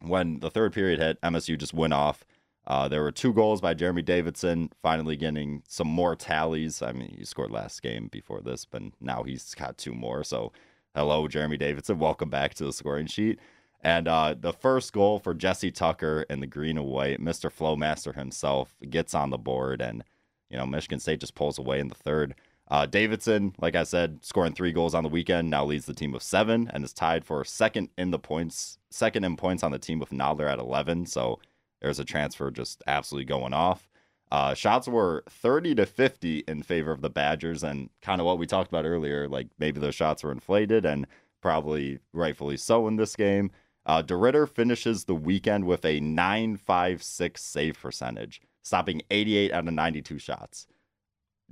when 0.00 0.40
the 0.40 0.50
third 0.50 0.72
period 0.72 0.98
hit, 0.98 1.20
MSU 1.20 1.58
just 1.58 1.74
went 1.74 1.92
off. 1.92 2.24
Uh, 2.66 2.88
there 2.88 3.02
were 3.02 3.12
two 3.12 3.32
goals 3.32 3.60
by 3.60 3.74
Jeremy 3.74 4.02
Davidson, 4.02 4.70
finally 4.82 5.16
getting 5.16 5.62
some 5.68 5.86
more 5.86 6.16
tallies. 6.16 6.82
I 6.82 6.92
mean, 6.92 7.14
he 7.16 7.24
scored 7.24 7.52
last 7.52 7.80
game 7.80 8.08
before 8.08 8.40
this, 8.40 8.64
but 8.64 8.82
now 9.00 9.22
he's 9.22 9.54
got 9.54 9.78
two 9.78 9.94
more. 9.94 10.24
So, 10.24 10.52
hello, 10.94 11.28
Jeremy 11.28 11.58
Davidson. 11.58 11.98
Welcome 11.98 12.28
back 12.28 12.54
to 12.54 12.64
the 12.64 12.72
scoring 12.72 13.06
sheet. 13.06 13.38
And 13.82 14.08
uh, 14.08 14.34
the 14.38 14.52
first 14.52 14.92
goal 14.92 15.20
for 15.20 15.32
Jesse 15.32 15.70
Tucker 15.70 16.26
in 16.28 16.40
the 16.40 16.46
green 16.48 16.76
and 16.76 16.86
white, 16.86 17.20
Mr. 17.20 17.52
Flowmaster 17.52 18.16
himself 18.16 18.74
gets 18.90 19.14
on 19.14 19.30
the 19.30 19.38
board, 19.38 19.80
and 19.80 20.02
you 20.50 20.56
know 20.56 20.66
Michigan 20.66 20.98
State 20.98 21.20
just 21.20 21.36
pulls 21.36 21.58
away 21.58 21.78
in 21.78 21.86
the 21.86 21.94
third. 21.94 22.34
Uh, 22.68 22.84
Davidson, 22.84 23.54
like 23.58 23.76
I 23.76 23.84
said, 23.84 24.24
scoring 24.24 24.52
three 24.52 24.72
goals 24.72 24.94
on 24.94 25.04
the 25.04 25.08
weekend, 25.08 25.50
now 25.50 25.64
leads 25.64 25.86
the 25.86 25.94
team 25.94 26.12
with 26.12 26.22
seven 26.22 26.68
and 26.72 26.84
is 26.84 26.92
tied 26.92 27.24
for 27.24 27.44
second 27.44 27.90
in 27.96 28.10
the 28.10 28.18
points, 28.18 28.78
second 28.90 29.24
in 29.24 29.36
points 29.36 29.62
on 29.62 29.70
the 29.70 29.78
team 29.78 29.98
with 29.98 30.10
Nodler 30.10 30.50
at 30.50 30.58
11. 30.58 31.06
So 31.06 31.38
there's 31.80 32.00
a 32.00 32.04
transfer 32.04 32.50
just 32.50 32.82
absolutely 32.86 33.26
going 33.26 33.52
off. 33.52 33.88
Uh, 34.32 34.54
shots 34.54 34.88
were 34.88 35.22
30 35.28 35.76
to 35.76 35.86
50 35.86 36.44
in 36.48 36.62
favor 36.62 36.90
of 36.90 37.00
the 37.00 37.10
Badgers, 37.10 37.62
and 37.62 37.90
kind 38.02 38.20
of 38.20 38.26
what 38.26 38.38
we 38.38 38.46
talked 38.46 38.68
about 38.68 38.84
earlier. 38.84 39.28
Like 39.28 39.48
maybe 39.58 39.78
those 39.78 39.94
shots 39.94 40.24
were 40.24 40.32
inflated, 40.32 40.84
and 40.84 41.06
probably 41.40 42.00
rightfully 42.12 42.56
so 42.56 42.88
in 42.88 42.96
this 42.96 43.14
game. 43.14 43.52
Uh, 43.84 44.02
DeRidder 44.02 44.48
finishes 44.48 45.04
the 45.04 45.14
weekend 45.14 45.64
with 45.64 45.84
a 45.84 46.00
956 46.00 47.40
save 47.40 47.80
percentage, 47.80 48.40
stopping 48.64 49.00
88 49.12 49.52
out 49.52 49.68
of 49.68 49.74
92 49.74 50.18
shots. 50.18 50.66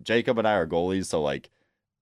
Jacob 0.03 0.39
and 0.39 0.47
I 0.49 0.55
are 0.55 0.67
goalies, 0.67 1.07
so 1.07 1.23
like, 1.23 1.51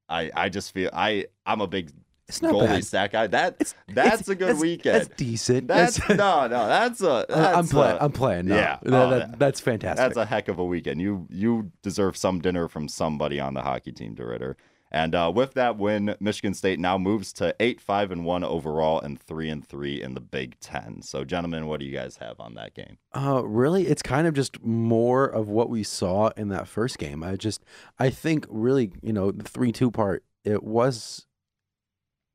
I 0.09 0.31
I 0.35 0.49
just 0.49 0.73
feel 0.73 0.91
I 0.93 1.27
I'm 1.47 1.61
a 1.61 1.67
big 1.67 1.91
It's 2.29 2.41
not 2.43 2.55
goalie 2.55 2.67
bad. 2.67 2.85
stat 2.85 3.13
guy. 3.13 3.27
That 3.29 3.55
It's- 3.61 3.75
that's 3.89 4.23
it's- 4.23 4.29
a 4.29 4.35
good 4.35 4.49
that's- 4.49 4.61
weekend. 4.63 4.95
That's 5.03 5.09
decent. 5.17 5.69
That's 5.69 6.09
no, 6.09 6.47
no. 6.49 6.67
That's 6.67 7.01
a. 7.03 7.27
That's 7.29 7.57
I'm 7.59 7.67
playing. 7.69 7.99
I'm 8.01 8.13
playing. 8.13 8.47
No. 8.47 8.57
yeah. 8.57 8.79
That- 8.83 8.93
Oh, 8.95 9.11
that- 9.11 9.29
yeah. 9.31 9.35
that's 9.39 9.61
fantastic. 9.61 9.99
that's 9.99 10.17
a 10.17 10.25
heck 10.25 10.49
of 10.49 10.59
a 10.59 10.65
weekend. 10.65 11.01
You 11.01 11.27
you 11.31 11.71
deserve 11.83 12.17
some 12.17 12.41
dinner 12.41 12.69
from 12.69 12.89
somebody 12.89 13.39
on 13.41 13.55
the 13.55 13.63
hockey 13.63 13.93
team, 13.93 14.15
DeRidder. 14.15 14.55
And 14.95 15.15
uh, 15.15 15.33
with 15.35 15.55
that 15.55 15.79
win, 15.79 16.15
Michigan 16.21 16.53
State 16.53 16.79
now 16.79 16.99
moves 16.99 17.33
to 17.35 17.57
eight 17.59 17.81
five 17.81 18.11
and 18.11 18.27
one 18.27 18.45
overall 18.45 19.01
and 19.01 19.19
three 19.19 19.49
and 19.49 19.67
three 19.67 20.03
in 20.03 20.13
the 20.13 20.21
Big 20.21 20.61
Ten. 20.61 21.01
So, 21.01 21.25
gentlemen, 21.25 21.67
what 21.67 21.81
do 21.81 21.87
you 21.87 21.97
guys 21.97 22.19
have 22.19 22.39
on 22.39 22.55
that 22.57 22.75
game? 22.75 22.99
Uh, 23.17 23.43
really, 23.43 23.87
it's 23.87 24.03
kind 24.03 24.27
of 24.27 24.35
just 24.35 24.63
more 24.63 25.25
of 25.25 25.49
what 25.49 25.71
we 25.71 25.83
saw 25.83 26.29
in 26.37 26.49
that 26.49 26.69
first 26.69 26.99
game. 26.99 27.23
I 27.23 27.37
just, 27.37 27.65
I 27.99 28.11
think, 28.11 28.45
really, 28.51 28.93
you 29.01 29.15
know, 29.15 29.31
the 29.31 29.45
three-two 29.45 29.91
part. 29.91 30.25
It 30.45 30.63
was, 30.63 31.27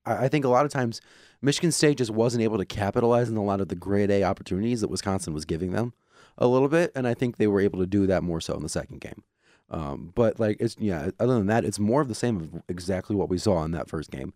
I, 0.04 0.26
I 0.26 0.28
think, 0.28 0.44
a 0.44 0.50
lot 0.50 0.66
of 0.66 0.72
times, 0.72 1.00
Michigan 1.44 1.72
State 1.72 2.00
just 2.00 2.10
wasn't 2.10 2.44
able 2.44 2.58
to 2.58 2.66
capitalize 2.66 3.30
on 3.30 3.38
a 3.38 3.44
lot 3.44 3.62
of 3.62 3.68
the 3.68 3.76
grade 3.76 4.10
A 4.10 4.24
opportunities 4.24 4.82
that 4.82 4.90
Wisconsin 4.90 5.32
was 5.32 5.46
giving 5.46 5.74
them, 5.74 5.94
a 6.40 6.48
little 6.48 6.70
bit, 6.70 6.92
and 6.96 7.08
I 7.08 7.14
think 7.14 7.38
they 7.38 7.46
were 7.46 7.62
able 7.62 7.78
to 7.80 7.86
do 7.86 8.08
that 8.08 8.24
more 8.24 8.42
so 8.42 8.56
in 8.56 8.64
the 8.64 8.70
second 8.70 9.00
game. 9.00 9.22
Um, 9.70 10.12
but 10.16 10.40
like, 10.40 10.58
it's 10.60 10.76
yeah. 10.80 11.12
Other 11.20 11.36
than 11.36 11.48
that, 11.48 11.66
it's 11.66 11.80
more 11.80 12.02
of 12.02 12.08
the 12.08 12.16
same 12.16 12.38
of 12.38 12.64
exactly 12.70 13.16
what 13.16 13.30
we 13.30 13.38
saw 13.38 13.64
in 13.64 13.72
that 13.72 13.90
first 13.90 14.12
game. 14.12 14.34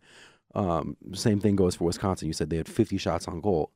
Um, 0.54 0.98
same 1.14 1.40
thing 1.40 1.56
goes 1.56 1.76
for 1.76 1.86
Wisconsin. 1.86 2.28
You 2.28 2.34
said 2.34 2.50
they 2.50 2.58
had 2.58 2.68
50 2.68 2.98
shots 2.98 3.28
on 3.28 3.40
goal. 3.40 3.72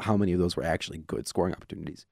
How 0.00 0.16
many 0.16 0.32
of 0.32 0.40
those 0.40 0.56
were 0.56 0.64
actually 0.64 0.98
good 0.98 1.28
scoring 1.28 1.54
opportunities? 1.54 2.06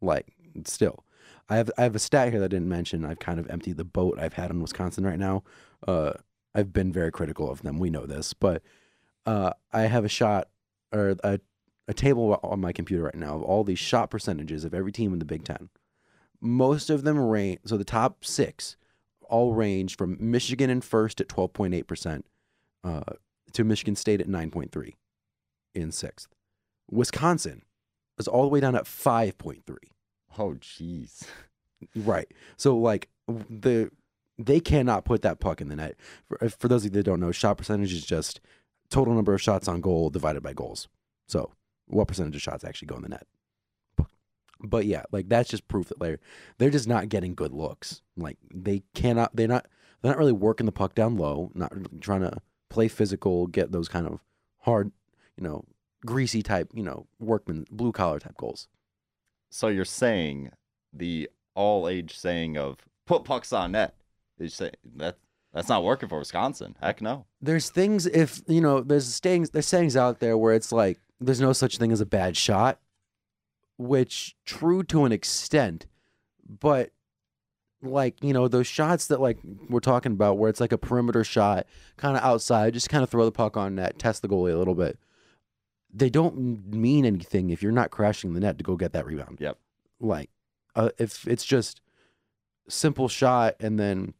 Like, 0.00 0.34
still, 0.64 1.04
I 1.48 1.56
have 1.56 1.70
I 1.78 1.82
have 1.82 1.94
a 1.94 2.00
stat 2.00 2.30
here 2.30 2.40
that 2.40 2.46
I 2.46 2.48
didn't 2.48 2.68
mention. 2.68 3.04
I've 3.04 3.20
kind 3.20 3.38
of 3.38 3.48
emptied 3.48 3.76
the 3.76 3.84
boat 3.84 4.18
I've 4.18 4.34
had 4.34 4.50
on 4.50 4.60
Wisconsin 4.60 5.06
right 5.06 5.18
now. 5.18 5.44
Uh, 5.86 6.14
I've 6.54 6.72
been 6.72 6.92
very 6.92 7.12
critical 7.12 7.50
of 7.50 7.62
them. 7.62 7.78
We 7.78 7.90
know 7.90 8.06
this, 8.06 8.32
but 8.32 8.62
uh, 9.26 9.52
I 9.72 9.82
have 9.82 10.04
a 10.04 10.08
shot 10.08 10.48
or 10.92 11.16
a 11.22 11.38
a 11.86 11.94
table 11.94 12.38
on 12.42 12.60
my 12.60 12.72
computer 12.72 13.04
right 13.04 13.14
now 13.14 13.36
of 13.36 13.42
all 13.42 13.64
these 13.64 13.78
shot 13.78 14.10
percentages 14.10 14.64
of 14.64 14.74
every 14.74 14.92
team 14.92 15.12
in 15.12 15.18
the 15.18 15.24
Big 15.24 15.44
Ten. 15.44 15.68
Most 16.44 16.90
of 16.90 17.02
them 17.02 17.18
range. 17.18 17.60
So 17.64 17.76
the 17.76 17.84
top 17.84 18.24
six 18.24 18.76
all 19.28 19.54
range 19.54 19.96
from 19.96 20.18
Michigan 20.20 20.70
in 20.70 20.80
first 20.80 21.20
at 21.20 21.28
twelve 21.28 21.52
point 21.52 21.74
eight 21.74 21.86
percent 21.86 22.26
uh, 22.84 23.14
to 23.54 23.64
Michigan 23.64 23.96
State 23.96 24.20
at 24.20 24.28
9.3 24.28 24.92
in 25.74 25.90
sixth. 25.90 26.28
Wisconsin 26.90 27.62
is 28.18 28.28
all 28.28 28.42
the 28.42 28.48
way 28.48 28.60
down 28.60 28.76
at 28.76 28.84
5.3. 28.84 29.62
Oh, 30.38 30.54
jeez. 30.60 31.24
Right. 31.94 32.30
So 32.56 32.76
like 32.76 33.08
the 33.26 33.90
they 34.38 34.58
cannot 34.58 35.04
put 35.04 35.22
that 35.22 35.38
puck 35.38 35.60
in 35.60 35.68
the 35.68 35.76
net. 35.76 35.94
For, 36.26 36.48
for 36.48 36.68
those 36.68 36.84
of 36.84 36.92
you 36.92 36.98
that 36.98 37.04
don't 37.04 37.20
know, 37.20 37.30
shot 37.30 37.56
percentage 37.56 37.92
is 37.92 38.04
just 38.04 38.40
total 38.90 39.14
number 39.14 39.32
of 39.32 39.40
shots 39.40 39.68
on 39.68 39.80
goal 39.80 40.10
divided 40.10 40.42
by 40.42 40.52
goals. 40.52 40.88
So 41.28 41.52
what 41.86 42.08
percentage 42.08 42.34
of 42.36 42.42
shots 42.42 42.64
actually 42.64 42.86
go 42.86 42.96
in 42.96 43.02
the 43.02 43.08
net? 43.08 43.26
But 44.64 44.86
yeah, 44.86 45.02
like 45.12 45.28
that's 45.28 45.50
just 45.50 45.68
proof 45.68 45.88
that 45.88 46.00
they're 46.00 46.18
they're 46.58 46.70
just 46.70 46.88
not 46.88 47.08
getting 47.08 47.34
good 47.34 47.52
looks. 47.52 48.02
Like 48.16 48.38
they 48.52 48.82
cannot 48.94 49.36
they're 49.36 49.48
not 49.48 49.66
they're 50.00 50.12
not 50.12 50.18
really 50.18 50.32
working 50.32 50.66
the 50.66 50.72
puck 50.72 50.94
down 50.94 51.16
low, 51.16 51.50
not 51.54 51.74
really 51.74 51.98
trying 52.00 52.22
to 52.22 52.38
play 52.70 52.88
physical, 52.88 53.46
get 53.46 53.72
those 53.72 53.88
kind 53.88 54.06
of 54.06 54.20
hard, 54.60 54.90
you 55.36 55.44
know, 55.44 55.64
greasy 56.04 56.42
type, 56.42 56.70
you 56.74 56.82
know, 56.82 57.06
workman 57.20 57.66
blue 57.70 57.92
collar 57.92 58.18
type 58.18 58.36
goals. 58.36 58.68
So 59.50 59.68
you're 59.68 59.84
saying 59.84 60.50
the 60.92 61.30
all 61.54 61.88
age 61.88 62.18
saying 62.18 62.58
of 62.58 62.78
put 63.06 63.24
pucks 63.24 63.52
on 63.52 63.72
net. 63.72 63.94
is 64.38 64.54
say 64.54 64.72
that 64.96 65.18
that's 65.52 65.68
not 65.68 65.84
working 65.84 66.08
for 66.08 66.18
Wisconsin. 66.18 66.76
Heck 66.82 67.00
no. 67.00 67.26
there's 67.40 67.70
things 67.70 68.06
if 68.06 68.42
you 68.48 68.60
know 68.60 68.80
there's 68.80 69.06
sayings 69.06 69.50
there's 69.50 69.66
sayings 69.66 69.96
out 69.96 70.20
there 70.20 70.36
where 70.36 70.54
it's 70.54 70.72
like 70.72 70.98
there's 71.20 71.40
no 71.40 71.52
such 71.52 71.78
thing 71.78 71.92
as 71.92 72.00
a 72.00 72.06
bad 72.06 72.36
shot 72.36 72.80
which 73.76 74.36
true 74.44 74.82
to 74.82 75.04
an 75.04 75.12
extent 75.12 75.86
but 76.60 76.90
like 77.82 78.22
you 78.22 78.32
know 78.32 78.48
those 78.48 78.66
shots 78.66 79.08
that 79.08 79.20
like 79.20 79.38
we're 79.68 79.80
talking 79.80 80.12
about 80.12 80.38
where 80.38 80.48
it's 80.48 80.60
like 80.60 80.72
a 80.72 80.78
perimeter 80.78 81.24
shot 81.24 81.66
kind 81.96 82.16
of 82.16 82.22
outside 82.22 82.72
just 82.72 82.88
kind 82.88 83.02
of 83.04 83.10
throw 83.10 83.24
the 83.24 83.32
puck 83.32 83.56
on 83.56 83.74
net 83.74 83.98
test 83.98 84.22
the 84.22 84.28
goalie 84.28 84.54
a 84.54 84.56
little 84.56 84.74
bit 84.74 84.98
they 85.92 86.08
don't 86.08 86.66
mean 86.72 87.04
anything 87.04 87.50
if 87.50 87.62
you're 87.62 87.72
not 87.72 87.90
crashing 87.90 88.32
the 88.34 88.40
net 88.40 88.58
to 88.58 88.64
go 88.64 88.76
get 88.76 88.92
that 88.92 89.06
rebound 89.06 89.38
Yep. 89.40 89.58
like 90.00 90.30
uh, 90.76 90.90
if 90.98 91.26
it's 91.28 91.44
just 91.44 91.80
simple 92.68 93.08
shot 93.08 93.54
and 93.60 93.78
then 93.78 94.14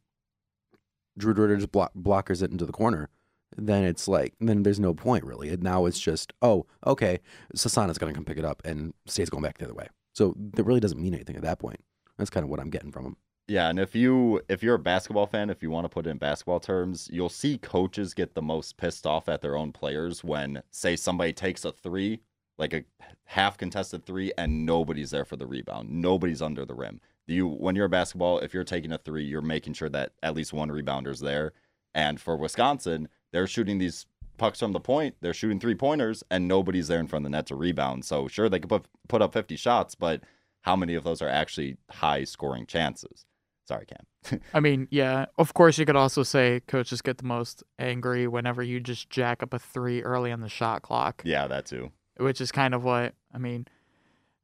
Drew 1.17 1.33
DeRidder 1.33 1.57
just 1.57 1.71
block, 1.71 1.91
blockers 1.97 2.43
it 2.43 2.51
into 2.51 2.65
the 2.65 2.71
corner, 2.73 3.09
then 3.57 3.83
it's 3.83 4.07
like 4.07 4.33
then 4.39 4.63
there's 4.63 4.79
no 4.79 4.93
point 4.93 5.23
really. 5.23 5.49
And 5.49 5.63
now 5.63 5.85
it's 5.85 5.99
just 5.99 6.33
oh 6.41 6.65
okay, 6.85 7.19
Cesana's 7.53 7.97
gonna 7.97 8.13
come 8.13 8.25
pick 8.25 8.37
it 8.37 8.45
up 8.45 8.61
and 8.65 8.93
State's 9.05 9.29
going 9.29 9.43
back 9.43 9.57
the 9.57 9.65
other 9.65 9.73
way. 9.73 9.87
So 10.13 10.33
that 10.37 10.63
really 10.63 10.79
doesn't 10.79 11.01
mean 11.01 11.13
anything 11.13 11.35
at 11.35 11.41
that 11.43 11.59
point. 11.59 11.83
That's 12.17 12.29
kind 12.29 12.43
of 12.43 12.49
what 12.49 12.59
I'm 12.59 12.69
getting 12.69 12.91
from 12.91 13.05
him. 13.05 13.17
Yeah, 13.47 13.69
and 13.69 13.77
if 13.77 13.93
you 13.95 14.41
if 14.49 14.63
you're 14.63 14.75
a 14.75 14.79
basketball 14.79 15.27
fan, 15.27 15.51
if 15.51 15.61
you 15.61 15.69
want 15.69 15.85
to 15.85 15.89
put 15.89 16.07
it 16.07 16.09
in 16.09 16.17
basketball 16.17 16.59
terms, 16.59 17.07
you'll 17.11 17.29
see 17.29 17.59
coaches 17.59 18.15
get 18.15 18.33
the 18.33 18.41
most 18.41 18.77
pissed 18.77 19.05
off 19.05 19.29
at 19.29 19.41
their 19.41 19.55
own 19.55 19.71
players 19.71 20.23
when 20.23 20.63
say 20.71 20.95
somebody 20.95 21.31
takes 21.31 21.63
a 21.63 21.71
3, 21.71 22.19
like 22.57 22.73
a 22.73 22.83
half 23.25 23.55
contested 23.57 24.03
3 24.03 24.31
and 24.37 24.65
nobody's 24.65 25.11
there 25.11 25.25
for 25.25 25.35
the 25.35 25.45
rebound. 25.45 25.89
Nobody's 25.91 26.41
under 26.41 26.65
the 26.65 26.73
rim. 26.73 27.01
You 27.27 27.47
when 27.47 27.75
you're 27.75 27.85
a 27.85 27.89
basketball, 27.89 28.39
if 28.39 28.51
you're 28.53 28.63
taking 28.63 28.91
a 28.91 28.97
3, 28.97 29.23
you're 29.23 29.41
making 29.41 29.73
sure 29.73 29.89
that 29.89 30.13
at 30.23 30.35
least 30.35 30.51
one 30.51 30.69
rebounder 30.69 31.09
is 31.09 31.19
there. 31.19 31.53
And 31.93 32.19
for 32.19 32.35
Wisconsin, 32.35 33.09
they're 33.35 33.47
shooting 33.47 33.77
these 33.77 34.05
pucks 34.37 34.59
from 34.59 34.71
the 34.71 34.79
point, 34.79 35.15
they're 35.21 35.33
shooting 35.33 35.59
three-pointers 35.59 36.23
and 36.31 36.47
nobody's 36.47 36.87
there 36.87 36.99
in 36.99 37.07
front 37.07 37.25
of 37.25 37.31
the 37.31 37.37
net 37.37 37.45
to 37.47 37.55
rebound. 37.55 38.05
So 38.05 38.27
sure 38.27 38.47
they 38.49 38.59
could 38.59 38.69
put 38.69 38.85
put 39.07 39.21
up 39.21 39.33
50 39.33 39.55
shots, 39.57 39.93
but 39.93 40.21
how 40.61 40.75
many 40.75 40.95
of 40.95 41.03
those 41.03 41.21
are 41.21 41.29
actually 41.29 41.77
high 41.91 42.23
scoring 42.23 42.65
chances? 42.65 43.25
Sorry, 43.67 43.85
Cam. 43.85 44.41
I 44.53 44.59
mean, 44.59 44.87
yeah. 44.91 45.25
Of 45.37 45.53
course, 45.53 45.77
you 45.77 45.85
could 45.85 45.95
also 45.95 46.23
say 46.23 46.61
coaches 46.67 47.01
get 47.01 47.17
the 47.17 47.25
most 47.25 47.63
angry 47.77 48.27
whenever 48.27 48.63
you 48.63 48.79
just 48.79 49.09
jack 49.09 49.43
up 49.43 49.53
a 49.53 49.59
three 49.59 50.01
early 50.03 50.31
on 50.31 50.41
the 50.41 50.49
shot 50.49 50.81
clock, 50.81 51.21
yeah, 51.25 51.47
that 51.47 51.65
too. 51.65 51.91
which 52.17 52.39
is 52.39 52.51
kind 52.51 52.73
of 52.73 52.83
what 52.83 53.13
I 53.33 53.37
mean. 53.37 53.67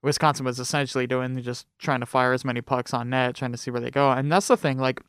Wisconsin 0.03 0.45
was 0.45 0.59
essentially 0.59 1.05
doing, 1.05 1.39
just 1.43 1.67
trying 1.77 1.99
to 1.99 2.07
fire 2.07 2.33
as 2.33 2.43
many 2.43 2.59
pucks 2.61 2.91
on 2.93 3.11
net, 3.11 3.35
trying 3.35 3.51
to 3.51 3.57
see 3.57 3.69
where 3.69 3.81
they 3.81 3.91
go. 3.91 4.09
And 4.09 4.31
that's 4.31 4.47
the 4.47 4.57
thing. 4.57 4.79
Like, 4.79 4.99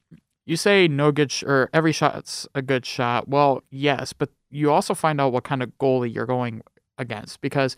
you 0.45 0.57
say 0.57 0.89
no 0.89 1.13
good 1.13 1.31
sh- 1.31 1.45
or 1.45 1.71
every 1.73 1.93
shot's 1.93 2.47
a 2.55 2.63
good 2.63 2.85
shot. 2.85 3.29
Well, 3.29 3.63
yes, 3.71 4.13
but 4.13 4.31
you 4.51 4.71
also 4.71 4.95
find 4.95 5.21
out 5.21 5.33
what 5.33 5.45
kind 5.45 5.63
of 5.63 5.71
goalie 5.79 6.13
you're 6.13 6.27
going 6.27 6.63
against 6.99 7.41
because 7.41 7.77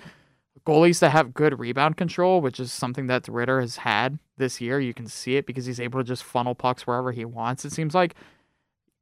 goalies 0.67 1.01
that 1.01 1.11
have 1.11 1.35
good 1.35 1.59
rebound 1.59 1.97
control, 1.97 2.41
which 2.41 2.59
is 2.59 2.73
something 2.73 3.07
that 3.07 3.29
Ritter 3.29 3.61
has 3.61 3.77
had 3.77 4.19
this 4.37 4.61
year, 4.61 4.81
you 4.81 4.95
can 4.95 5.07
see 5.07 5.37
it 5.37 5.47
because 5.47 5.67
he's 5.67 5.81
able 5.81 6.01
to 6.01 6.05
just 6.05 6.25
funnel 6.25 6.55
pucks 6.55 6.87
wherever 6.87 7.13
he 7.13 7.25
wants. 7.25 7.65
It 7.65 7.73
seems 7.73 7.95
like 7.95 8.15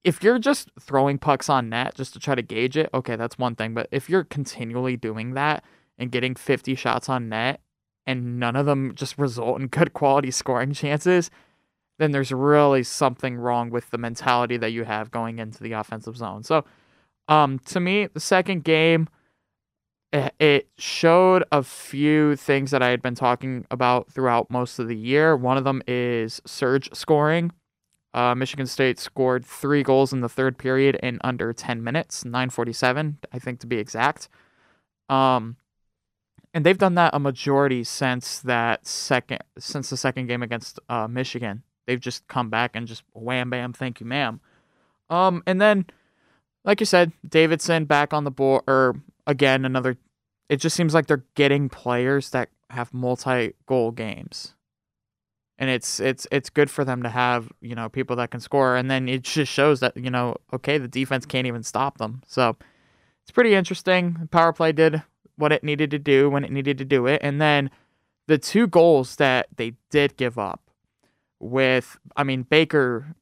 if 0.04 0.22
you're 0.22 0.38
just 0.38 0.70
throwing 0.80 1.18
pucks 1.18 1.48
on 1.48 1.68
net 1.68 1.94
just 1.94 2.12
to 2.14 2.18
try 2.18 2.34
to 2.34 2.42
gauge 2.42 2.76
it, 2.76 2.90
okay, 2.92 3.16
that's 3.16 3.38
one 3.38 3.54
thing. 3.54 3.74
But 3.74 3.88
if 3.92 4.10
you're 4.10 4.24
continually 4.24 4.96
doing 4.96 5.34
that 5.34 5.64
and 5.98 6.10
getting 6.10 6.34
50 6.34 6.74
shots 6.74 7.08
on 7.08 7.28
net 7.28 7.60
and 8.06 8.40
none 8.40 8.56
of 8.56 8.66
them 8.66 8.94
just 8.94 9.16
result 9.16 9.60
in 9.60 9.68
good 9.68 9.92
quality 9.92 10.30
scoring 10.30 10.72
chances, 10.74 11.30
then 11.98 12.10
there's 12.12 12.32
really 12.32 12.82
something 12.82 13.36
wrong 13.36 13.70
with 13.70 13.90
the 13.90 13.98
mentality 13.98 14.56
that 14.56 14.72
you 14.72 14.84
have 14.84 15.10
going 15.10 15.38
into 15.38 15.62
the 15.62 15.72
offensive 15.72 16.16
zone. 16.16 16.42
So 16.42 16.64
Um, 17.28 17.60
to 17.66 17.78
me, 17.80 18.08
the 18.08 18.20
second 18.20 18.64
game, 18.64 19.08
it, 20.12 20.68
showed 20.76 21.44
a 21.52 21.62
few 21.62 22.36
things 22.36 22.70
that 22.72 22.82
I 22.82 22.88
had 22.88 23.00
been 23.00 23.14
talking 23.14 23.64
about 23.70 24.10
throughout 24.12 24.50
most 24.50 24.78
of 24.78 24.88
the 24.88 24.96
year. 24.96 25.36
One 25.36 25.56
of 25.56 25.64
them 25.64 25.82
is 25.86 26.42
surge 26.44 26.92
scoring. 26.94 27.52
Uh, 28.12 28.34
Michigan 28.34 28.66
State 28.66 28.98
scored 28.98 29.46
three 29.46 29.82
goals 29.82 30.12
in 30.12 30.20
the 30.20 30.28
third 30.28 30.58
period 30.58 30.96
in 31.02 31.18
under 31.22 31.52
10 31.52 31.82
minutes, 31.82 32.24
947, 32.24 33.18
I 33.32 33.38
think 33.38 33.60
to 33.60 33.66
be 33.66 33.78
exact. 33.78 34.28
Um, 35.08 35.56
and 36.52 36.66
they've 36.66 36.76
done 36.76 36.94
that 36.96 37.14
a 37.14 37.18
majority 37.18 37.84
since 37.84 38.40
that 38.40 38.86
second, 38.86 39.38
since 39.58 39.88
the 39.88 39.96
second 39.96 40.26
game 40.26 40.42
against 40.42 40.78
uh, 40.90 41.08
Michigan. 41.08 41.62
They've 41.86 42.00
just 42.00 42.26
come 42.28 42.50
back 42.50 42.72
and 42.74 42.86
just 42.86 43.02
wham 43.12 43.50
bam, 43.50 43.72
thank 43.72 44.00
you, 44.00 44.06
ma'am. 44.06 44.40
Um, 45.10 45.42
and 45.46 45.60
then, 45.60 45.86
like 46.64 46.80
you 46.80 46.86
said, 46.86 47.12
Davidson 47.28 47.84
back 47.84 48.12
on 48.12 48.24
the 48.24 48.30
board, 48.30 48.62
or 48.66 48.94
again 49.26 49.64
another. 49.64 49.96
It 50.48 50.56
just 50.56 50.76
seems 50.76 50.94
like 50.94 51.06
they're 51.06 51.24
getting 51.34 51.68
players 51.68 52.30
that 52.30 52.50
have 52.70 52.92
multi-goal 52.94 53.92
games, 53.92 54.54
and 55.58 55.70
it's 55.70 56.00
it's 56.00 56.26
it's 56.30 56.50
good 56.50 56.70
for 56.70 56.84
them 56.84 57.02
to 57.02 57.08
have 57.08 57.50
you 57.60 57.74
know 57.74 57.88
people 57.88 58.16
that 58.16 58.30
can 58.30 58.40
score, 58.40 58.76
and 58.76 58.90
then 58.90 59.08
it 59.08 59.22
just 59.22 59.52
shows 59.52 59.80
that 59.80 59.96
you 59.96 60.10
know 60.10 60.36
okay 60.52 60.78
the 60.78 60.88
defense 60.88 61.26
can't 61.26 61.46
even 61.46 61.62
stop 61.62 61.98
them. 61.98 62.22
So 62.26 62.56
it's 63.22 63.32
pretty 63.32 63.54
interesting. 63.54 64.28
Power 64.30 64.52
play 64.52 64.72
did 64.72 65.02
what 65.36 65.52
it 65.52 65.64
needed 65.64 65.90
to 65.90 65.98
do 65.98 66.30
when 66.30 66.44
it 66.44 66.52
needed 66.52 66.78
to 66.78 66.84
do 66.84 67.06
it, 67.06 67.20
and 67.24 67.40
then 67.40 67.70
the 68.28 68.38
two 68.38 68.66
goals 68.66 69.16
that 69.16 69.48
they 69.56 69.74
did 69.90 70.16
give 70.16 70.38
up 70.38 70.70
with 71.42 71.98
I 72.16 72.24
mean 72.24 72.42
Baker 72.42 73.14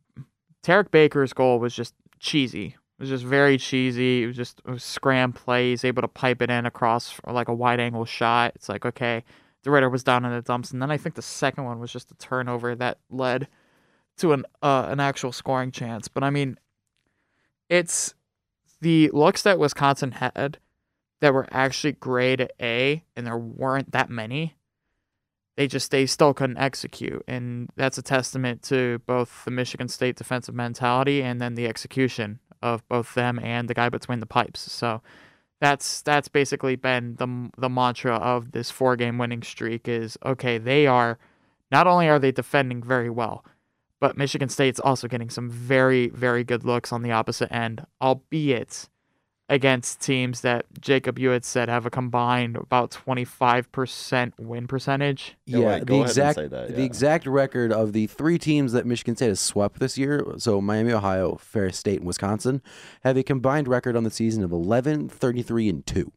Tarek 0.63 0.91
Baker's 0.91 1.33
goal 1.33 1.59
was 1.59 1.75
just 1.75 1.95
cheesy. 2.21 2.67
It 2.67 3.03
was 3.03 3.09
just 3.09 3.25
very 3.25 3.57
cheesy. 3.57 4.23
It 4.23 4.27
was 4.27 4.37
just 4.37 4.61
a 4.67 4.79
scram 4.79 5.33
play. 5.33 5.71
He's 5.71 5.85
able 5.85 6.03
to 6.03 6.09
pipe 6.09 6.43
it 6.43 6.51
in 6.51 6.67
across 6.67 7.19
like 7.27 7.49
a 7.49 7.55
wide 7.55 7.81
angle 7.81 8.05
shot. 8.05 8.53
It's 8.55 8.69
like 8.69 8.85
okay, 8.85 9.25
DeRidder 9.65 9.91
was 9.91 10.05
down 10.05 10.25
in 10.25 10.33
the 10.33 10.43
dumps, 10.43 10.71
and 10.71 10.81
then 10.81 10.91
I 10.91 10.99
think 10.99 11.15
the 11.15 11.23
second 11.23 11.65
one 11.65 11.81
was 11.81 11.91
just 11.91 12.11
a 12.11 12.15
turnover 12.17 12.75
that 12.77 12.99
led 13.09 13.49
to 14.19 14.33
an 14.35 14.45
uh, 14.63 14.87
an 14.89 15.01
actual 15.01 15.33
scoring 15.33 15.73
chance. 15.73 16.07
But 16.09 16.23
I 16.23 16.31
mean, 16.31 16.59
it's 17.71 18.15
the 18.83 19.11
looks 19.15 19.43
that 19.43 19.59
Wisconsin 19.59 20.13
had 20.13 20.59
that 21.21 21.33
were 21.33 21.49
actually 21.51 21.93
grade 21.93 22.51
A, 22.61 23.03
and 23.17 23.27
there 23.27 23.39
weren't 23.39 23.93
that 23.93 24.11
many 24.11 24.57
they 25.61 25.67
just 25.67 25.91
they 25.91 26.07
still 26.07 26.33
couldn't 26.33 26.57
execute. 26.57 27.23
And 27.29 27.69
that's 27.77 27.99
a 27.99 28.03
testament 28.03 28.63
to 28.63 28.99
both 29.05 29.45
the 29.45 29.51
michigan 29.51 29.89
state 29.89 30.17
defensive 30.17 30.55
mentality 30.55 31.23
and 31.23 31.39
then 31.39 31.55
the 31.55 31.67
execution 31.67 32.39
of 32.63 32.89
both 32.89 33.13
them 33.13 33.39
and 33.39 33.69
the 33.69 33.75
guy 33.75 33.91
between 33.91 34.21
the 34.21 34.27
pipes. 34.27 34.61
So 34.73 35.03
that's 35.61 36.01
that's 36.01 36.29
basically 36.29 36.77
been 36.77 37.17
the 37.17 37.51
the 37.59 37.69
mantra 37.69 38.15
of 38.15 38.53
this 38.53 38.71
four 38.71 38.97
game 38.97 39.19
winning 39.19 39.43
streak 39.43 39.87
is 39.87 40.17
okay 40.25 40.57
they 40.57 40.87
are 40.87 41.19
not 41.71 41.87
only 41.87 42.09
are 42.09 42.19
they 42.19 42.33
defending 42.33 42.83
very 42.83 43.11
well 43.11 43.45
but 44.01 44.17
michigan 44.17 44.49
state's 44.49 44.81
also 44.81 45.07
getting 45.07 45.29
some 45.29 45.51
very 45.51 46.09
very 46.09 46.43
good 46.43 46.65
looks 46.65 46.95
on 46.95 47.03
the 47.03 47.13
opposite 47.13 47.53
end 47.53 47.85
albeit 48.01 48.89
against 49.51 50.01
teams 50.01 50.43
that 50.43 50.65
Jacob 50.81 51.19
you 51.19 51.31
had 51.31 51.45
said 51.45 51.69
have 51.69 51.85
a 51.85 51.91
combined 51.91 52.57
about 52.57 52.93
25% 52.93 54.33
win 54.39 54.69
percentage. 54.69 55.37
Yeah, 55.45 55.59
Yeah, 55.59 55.67
right, 55.67 55.87
the 55.87 56.01
exact 56.01 56.37
say 56.37 56.47
that, 56.47 56.77
the 56.77 56.85
exact 56.85 57.27
record 57.27 57.73
of 57.73 57.93
the 57.93 58.07
three 58.07 58.39
teams 58.39 58.73
that 58.73 58.87
Michigan 58.87 59.17
State 59.17 59.29
has 59.29 59.41
swept 59.41 59.81
this 59.81 59.99
year, 59.99 60.25
so 60.39 60.61
Miami, 60.61 60.93
Ohio, 60.93 61.35
Ferris 61.35 61.77
State, 61.77 61.99
and 61.99 62.07
Wisconsin, 62.07 62.63
have 63.03 63.17
a 63.17 63.25
combined 63.25 63.67
record 63.67 63.97
on 63.97 64.05
the 64.05 64.11
season 64.11 64.45
of 64.45 64.53
11, 64.53 65.09
33, 65.09 65.69
and 65.69 65.85
2. 65.85 66.13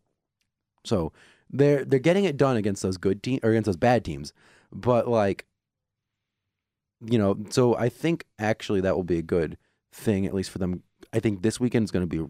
So 0.86 1.12
they're 1.50 1.84
they're 1.84 2.00
getting 2.00 2.26
it 2.26 2.38
done 2.38 2.56
against 2.56 2.84
those 2.84 2.98
good 2.98 3.24
teams 3.24 3.40
or 3.42 3.50
against 3.50 3.66
those 3.66 3.78
bad 3.78 4.06
teams. 4.06 4.32
But 4.72 5.08
like 5.08 5.46
you 7.06 7.18
know, 7.18 7.36
so 7.50 7.76
I 7.76 7.90
think 7.90 8.26
actually 8.38 8.82
that 8.82 8.96
will 8.96 9.04
be 9.04 9.18
a 9.18 9.24
good 9.24 9.58
thing, 9.92 10.26
at 10.26 10.34
least 10.34 10.52
for 10.52 10.60
them. 10.60 10.84
I 11.12 11.20
think 11.20 11.42
this 11.42 11.60
weekend 11.60 11.84
is 11.84 11.92
going 11.92 12.08
to 12.08 12.08
be 12.08 12.24
a 12.24 12.28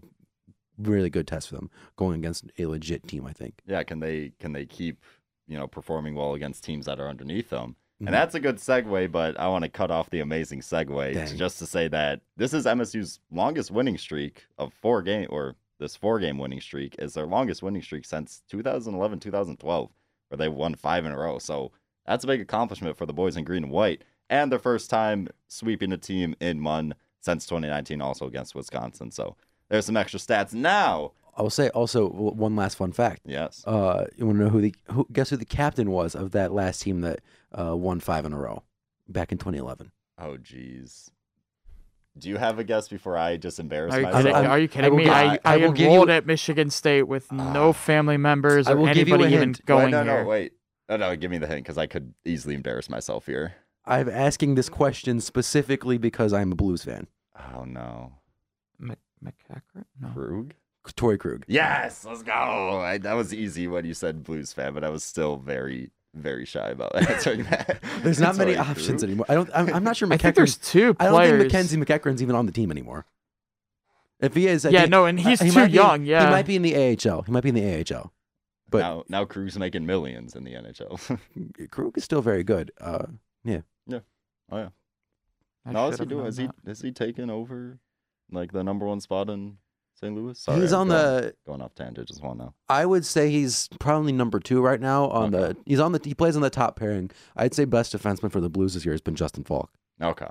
really 0.78 1.10
good 1.10 1.26
test 1.26 1.48
for 1.48 1.54
them 1.56 1.70
going 1.96 2.18
against 2.18 2.44
a 2.58 2.66
legit 2.66 3.06
team. 3.06 3.26
I 3.26 3.32
think. 3.32 3.60
Yeah, 3.66 3.82
can 3.82 4.00
they 4.00 4.32
can 4.40 4.52
they 4.52 4.66
keep 4.66 5.00
you 5.46 5.56
know 5.56 5.66
performing 5.66 6.14
well 6.14 6.34
against 6.34 6.64
teams 6.64 6.86
that 6.86 7.00
are 7.00 7.08
underneath 7.08 7.50
them? 7.50 7.76
Mhm. 8.02 8.06
And 8.06 8.14
that's 8.14 8.34
a 8.34 8.40
good 8.40 8.56
segue, 8.56 9.12
but 9.12 9.38
I 9.38 9.46
want 9.48 9.62
to 9.64 9.70
cut 9.70 9.90
off 9.90 10.10
the 10.10 10.20
amazing 10.20 10.60
segue 10.60 11.14
Dang. 11.14 11.36
just 11.36 11.58
to 11.60 11.66
say 11.66 11.86
that 11.88 12.20
this 12.36 12.52
is 12.52 12.66
MSU's 12.66 13.20
longest 13.30 13.70
winning 13.70 13.98
streak 13.98 14.46
of 14.58 14.72
four 14.72 15.00
game 15.02 15.28
or 15.30 15.54
this 15.78 15.94
four 15.96 16.18
game 16.18 16.38
winning 16.38 16.60
streak 16.60 16.96
is 16.98 17.14
their 17.14 17.26
longest 17.26 17.62
winning 17.62 17.82
streak 17.82 18.04
since 18.04 18.42
2011 18.48 19.20
2012 19.20 19.90
where 20.28 20.36
they 20.38 20.48
won 20.48 20.74
five 20.74 21.04
in 21.04 21.12
a 21.12 21.18
row. 21.18 21.38
So 21.38 21.70
that's 22.06 22.24
a 22.24 22.26
big 22.26 22.40
accomplishment 22.40 22.96
for 22.96 23.06
the 23.06 23.12
boys 23.12 23.36
in 23.36 23.44
green 23.44 23.64
and 23.64 23.72
white 23.72 24.02
and 24.30 24.50
their 24.50 24.58
first 24.58 24.90
time 24.90 25.28
sweeping 25.48 25.92
a 25.92 25.98
team 25.98 26.34
in 26.40 26.58
Munn 26.60 26.94
since 27.20 27.46
2019 27.46 28.00
also 28.00 28.26
against 28.26 28.54
Wisconsin. 28.54 29.10
So 29.10 29.36
there's 29.70 29.86
some 29.86 29.96
extra 29.96 30.18
stats 30.20 30.52
now. 30.54 31.12
I'll 31.36 31.50
say 31.50 31.68
also 31.70 32.08
one 32.08 32.54
last 32.54 32.76
fun 32.76 32.92
fact. 32.92 33.22
Yes. 33.24 33.64
Uh, 33.66 34.06
you 34.16 34.24
want 34.26 34.38
to 34.38 34.44
know 34.44 34.50
who 34.50 34.60
the 34.60 34.74
who, 34.92 35.06
guess 35.12 35.30
who 35.30 35.36
the 35.36 35.44
captain 35.44 35.90
was 35.90 36.14
of 36.14 36.30
that 36.30 36.52
last 36.52 36.82
team 36.82 37.00
that 37.00 37.20
uh, 37.58 37.76
won 37.76 37.98
five 38.00 38.24
in 38.24 38.32
a 38.32 38.38
row 38.38 38.62
back 39.08 39.32
in 39.32 39.38
2011? 39.38 39.90
Oh 40.18 40.36
geez. 40.36 41.10
Do 42.16 42.28
you 42.28 42.36
have 42.36 42.60
a 42.60 42.64
guess 42.64 42.86
before 42.86 43.18
I 43.18 43.36
just 43.36 43.58
embarrass 43.58 43.92
Are 43.94 43.98
you 43.98 44.04
myself? 44.06 44.22
kidding, 44.24 44.46
are 44.46 44.58
you 44.60 44.68
kidding 44.68 44.90
will 44.92 44.98
me? 44.98 45.04
give- 45.04 45.12
I, 45.12 45.24
I- 45.24 45.38
I, 45.44 45.54
I 45.54 45.56
will 45.56 45.72
give 45.72 45.88
enrolled 45.88 46.08
you- 46.08 46.14
at 46.14 46.26
Michigan 46.26 46.70
State 46.70 47.02
with 47.08 47.26
Ah. 47.32 47.52
no 47.52 47.72
family 47.72 48.16
members 48.16 48.68
I 48.68 48.72
or 48.72 48.76
will 48.76 48.94
give 48.94 49.08
you 49.08 49.14
a 49.14 49.18
anybody 49.18 49.34
even 49.34 49.48
hint. 49.48 49.66
going 49.66 49.86
wait, 49.86 49.90
no, 49.90 50.04
here. 50.04 50.22
no, 50.22 50.28
wait. 50.28 50.52
No, 50.88 50.96
no, 50.98 51.16
give 51.16 51.32
me 51.32 51.38
the 51.38 51.48
hint 51.48 51.64
because 51.64 51.78
I 51.78 51.86
could 51.86 52.14
easily 52.24 52.54
embarrass 52.54 52.88
myself 52.88 53.26
here. 53.26 53.54
I'm 53.84 54.08
asking 54.08 54.54
this 54.54 54.68
question 54.68 55.20
specifically 55.20 55.98
because 55.98 56.32
I'm 56.32 56.52
a 56.52 56.54
Blues 56.54 56.84
fan. 56.84 57.08
Oh 57.56 57.64
no, 57.64 58.12
Mc- 58.78 58.98
McCackert? 59.24 59.84
No. 60.00 60.08
Krug. 60.08 60.54
Torey 60.96 61.18
Krug. 61.18 61.44
Yes, 61.48 62.04
let's 62.04 62.22
go. 62.22 62.32
I, 62.32 62.98
that 62.98 63.14
was 63.14 63.32
easy 63.32 63.66
when 63.66 63.84
you 63.86 63.94
said 63.94 64.22
Blues 64.22 64.52
fan, 64.52 64.74
but 64.74 64.84
I 64.84 64.90
was 64.90 65.02
still 65.02 65.36
very, 65.38 65.90
very 66.14 66.44
shy 66.44 66.68
about 66.68 66.94
answering 67.10 67.44
that. 67.44 67.78
There's 68.02 68.20
not 68.20 68.36
many 68.36 68.54
Tory 68.54 68.68
options 68.68 69.02
anymore. 69.02 69.24
I 69.28 69.34
don't. 69.34 69.50
I'm, 69.54 69.72
I'm 69.74 69.84
not 69.84 69.96
sure. 69.96 70.08
I 70.12 70.18
think 70.18 70.34
there's 70.36 70.58
MacEachern's- 70.58 70.70
two 70.72 70.96
I 71.00 71.06
don't 71.06 71.22
think 71.24 71.38
Mackenzie 71.38 71.76
MacEachern's 71.78 72.22
even 72.22 72.36
on 72.36 72.44
the 72.46 72.52
team 72.52 72.70
anymore. 72.70 73.06
If 74.20 74.34
he 74.34 74.46
is, 74.46 74.64
I 74.66 74.70
yeah, 74.70 74.80
think- 74.80 74.90
no, 74.90 75.06
and 75.06 75.18
he's 75.18 75.40
uh, 75.40 75.44
he 75.46 75.50
too 75.50 75.58
might 75.58 75.66
be 75.68 75.72
young. 75.72 76.04
yeah. 76.04 76.26
he 76.26 76.30
might 76.30 76.46
be 76.46 76.56
in 76.56 76.62
the 76.62 76.76
AHL. 76.76 77.22
He 77.22 77.32
might 77.32 77.42
be 77.42 77.48
in 77.48 77.54
the 77.54 77.94
AHL. 77.94 78.12
But 78.70 78.78
now, 78.80 79.04
now 79.08 79.24
Krug's 79.24 79.58
making 79.58 79.86
millions 79.86 80.34
in 80.34 80.44
the 80.44 80.52
NHL. 80.52 81.18
Krug 81.70 81.96
is 81.96 82.04
still 82.04 82.22
very 82.22 82.44
good. 82.44 82.72
Uh, 82.80 83.06
yeah. 83.44 83.60
Yeah. 83.86 84.00
oh 84.50 84.58
yeah. 84.58 84.68
I 85.66 85.72
No, 85.72 85.88
is 85.88 85.98
he 85.98 86.04
doing? 86.06 86.26
Is 86.26 86.36
he 86.36 86.46
that. 86.46 86.70
is 86.70 86.82
he 86.82 86.92
taking 86.92 87.30
over 87.30 87.78
like 88.30 88.52
the 88.52 88.62
number 88.64 88.86
one 88.86 89.00
spot 89.00 89.30
in 89.30 89.58
St. 89.94 90.14
Louis? 90.14 90.38
Sorry, 90.38 90.60
he's 90.60 90.72
I'm 90.72 90.80
on 90.82 90.88
going, 90.88 91.00
the. 91.22 91.34
going 91.46 91.62
off 91.62 91.74
tangent. 91.74 92.08
Just 92.08 92.22
want 92.22 92.38
to 92.38 92.44
know. 92.46 92.54
I 92.68 92.84
would 92.86 93.04
say 93.06 93.30
he's 93.30 93.68
probably 93.78 94.12
number 94.12 94.40
two 94.40 94.60
right 94.60 94.80
now 94.80 95.08
on 95.08 95.34
Okay. 95.34 95.52
the. 95.54 95.56
He's 95.66 95.80
on 95.80 95.92
the. 95.92 96.00
He 96.04 96.14
plays 96.14 96.36
on 96.36 96.42
the 96.42 96.50
top 96.50 96.76
pairing. 96.76 97.10
I'd 97.36 97.54
say 97.54 97.64
best 97.64 97.94
defenseman 97.96 98.30
for 98.32 98.40
the 98.40 98.50
Blues 98.50 98.74
this 98.74 98.84
year 98.84 98.92
has 98.94 99.00
been 99.00 99.14
Justin 99.14 99.44
Faulk. 99.44 99.70
Okay. 100.02 100.28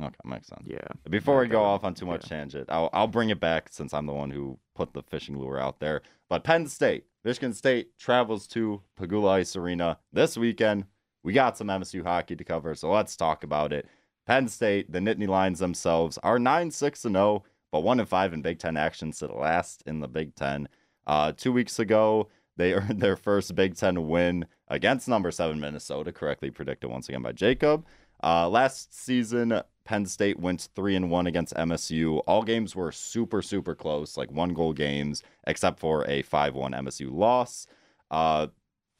Okay, 0.00 0.14
makes 0.24 0.48
sense. 0.48 0.62
Yeah. 0.66 0.78
Before 1.08 1.38
we 1.38 1.46
go 1.46 1.62
off 1.62 1.84
on 1.84 1.94
too 1.94 2.06
much 2.06 2.28
tangent, 2.28 2.68
I'll 2.68 2.90
I'll 2.92 3.06
bring 3.06 3.30
it 3.30 3.38
back 3.38 3.68
since 3.70 3.94
I'm 3.94 4.06
the 4.06 4.12
one 4.12 4.30
who 4.30 4.58
put 4.74 4.92
the 4.92 5.02
fishing 5.04 5.38
lure 5.38 5.60
out 5.60 5.78
there. 5.78 6.02
But 6.28 6.42
Penn 6.42 6.66
State, 6.66 7.04
Michigan 7.24 7.52
State 7.52 7.96
travels 7.96 8.48
to 8.48 8.82
Pegula 8.98 9.30
Ice 9.34 9.54
Arena 9.54 9.98
this 10.12 10.36
weekend. 10.36 10.86
We 11.22 11.32
got 11.32 11.56
some 11.56 11.68
MSU 11.68 12.02
hockey 12.02 12.34
to 12.34 12.42
cover, 12.42 12.74
so 12.74 12.90
let's 12.90 13.16
talk 13.16 13.44
about 13.44 13.72
it. 13.72 13.86
Penn 14.26 14.48
State, 14.48 14.90
the 14.90 15.00
Nittany 15.00 15.28
Lions 15.28 15.58
themselves 15.58 16.18
are 16.22 16.38
nine 16.38 16.70
six 16.70 17.04
and 17.04 17.14
zero, 17.14 17.44
but 17.70 17.80
one 17.80 18.00
and 18.00 18.08
five 18.08 18.32
in 18.32 18.42
Big 18.42 18.58
Ten 18.58 18.76
action, 18.76 19.12
sit 19.12 19.34
last 19.34 19.82
in 19.86 20.00
the 20.00 20.08
Big 20.08 20.34
Ten. 20.34 20.68
Uh, 21.06 21.32
two 21.32 21.52
weeks 21.52 21.78
ago, 21.78 22.28
they 22.56 22.72
earned 22.74 23.00
their 23.00 23.16
first 23.16 23.54
Big 23.54 23.76
Ten 23.76 24.08
win 24.08 24.46
against 24.68 25.08
number 25.08 25.30
seven 25.30 25.60
Minnesota, 25.60 26.12
correctly 26.12 26.50
predicted 26.50 26.90
once 26.90 27.08
again 27.08 27.22
by 27.22 27.32
Jacob. 27.32 27.84
Uh, 28.22 28.48
last 28.48 28.94
season, 28.94 29.60
Penn 29.84 30.06
State 30.06 30.40
went 30.40 30.68
three 30.74 30.96
and 30.96 31.10
one 31.10 31.26
against 31.26 31.54
MSU. 31.54 32.22
All 32.26 32.42
games 32.42 32.74
were 32.74 32.90
super, 32.90 33.42
super 33.42 33.74
close, 33.74 34.16
like 34.16 34.30
one 34.30 34.54
goal 34.54 34.72
games, 34.72 35.22
except 35.46 35.78
for 35.78 36.08
a 36.08 36.22
5 36.22 36.54
1 36.54 36.72
MSU 36.72 37.12
loss. 37.12 37.66
Uh, 38.10 38.46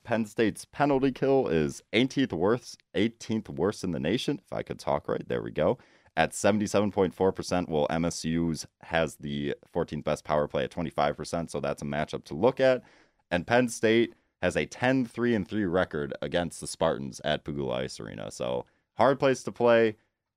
Penn 0.04 0.26
State's 0.26 0.66
penalty 0.66 1.10
kill 1.10 1.48
is 1.48 1.82
18th 1.92 2.32
worst, 2.32 2.82
18th 2.94 3.48
worst 3.48 3.82
in 3.82 3.90
the 3.90 4.00
nation. 4.00 4.40
If 4.44 4.52
I 4.52 4.62
could 4.62 4.78
talk 4.78 5.08
right, 5.08 5.26
there 5.26 5.42
we 5.42 5.50
go. 5.50 5.78
At 6.16 6.30
77.4%, 6.30 7.68
while 7.68 7.88
MSU's 7.88 8.66
has 8.82 9.16
the 9.16 9.54
14th 9.74 10.04
best 10.04 10.24
power 10.24 10.46
play 10.46 10.64
at 10.64 10.70
25%. 10.70 11.50
So 11.50 11.58
that's 11.58 11.82
a 11.82 11.86
matchup 11.86 12.24
to 12.24 12.34
look 12.34 12.60
at. 12.60 12.82
And 13.30 13.46
Penn 13.46 13.68
State 13.68 14.14
has 14.42 14.56
a 14.56 14.66
10 14.66 15.06
3 15.06 15.34
and 15.34 15.48
3 15.48 15.64
record 15.64 16.14
against 16.22 16.60
the 16.60 16.66
Spartans 16.66 17.20
at 17.24 17.44
Pegula 17.44 17.78
Ice 17.78 17.98
Arena. 17.98 18.30
So 18.30 18.66
hard 18.96 19.18
place 19.18 19.42
to 19.44 19.52
play. 19.52 19.96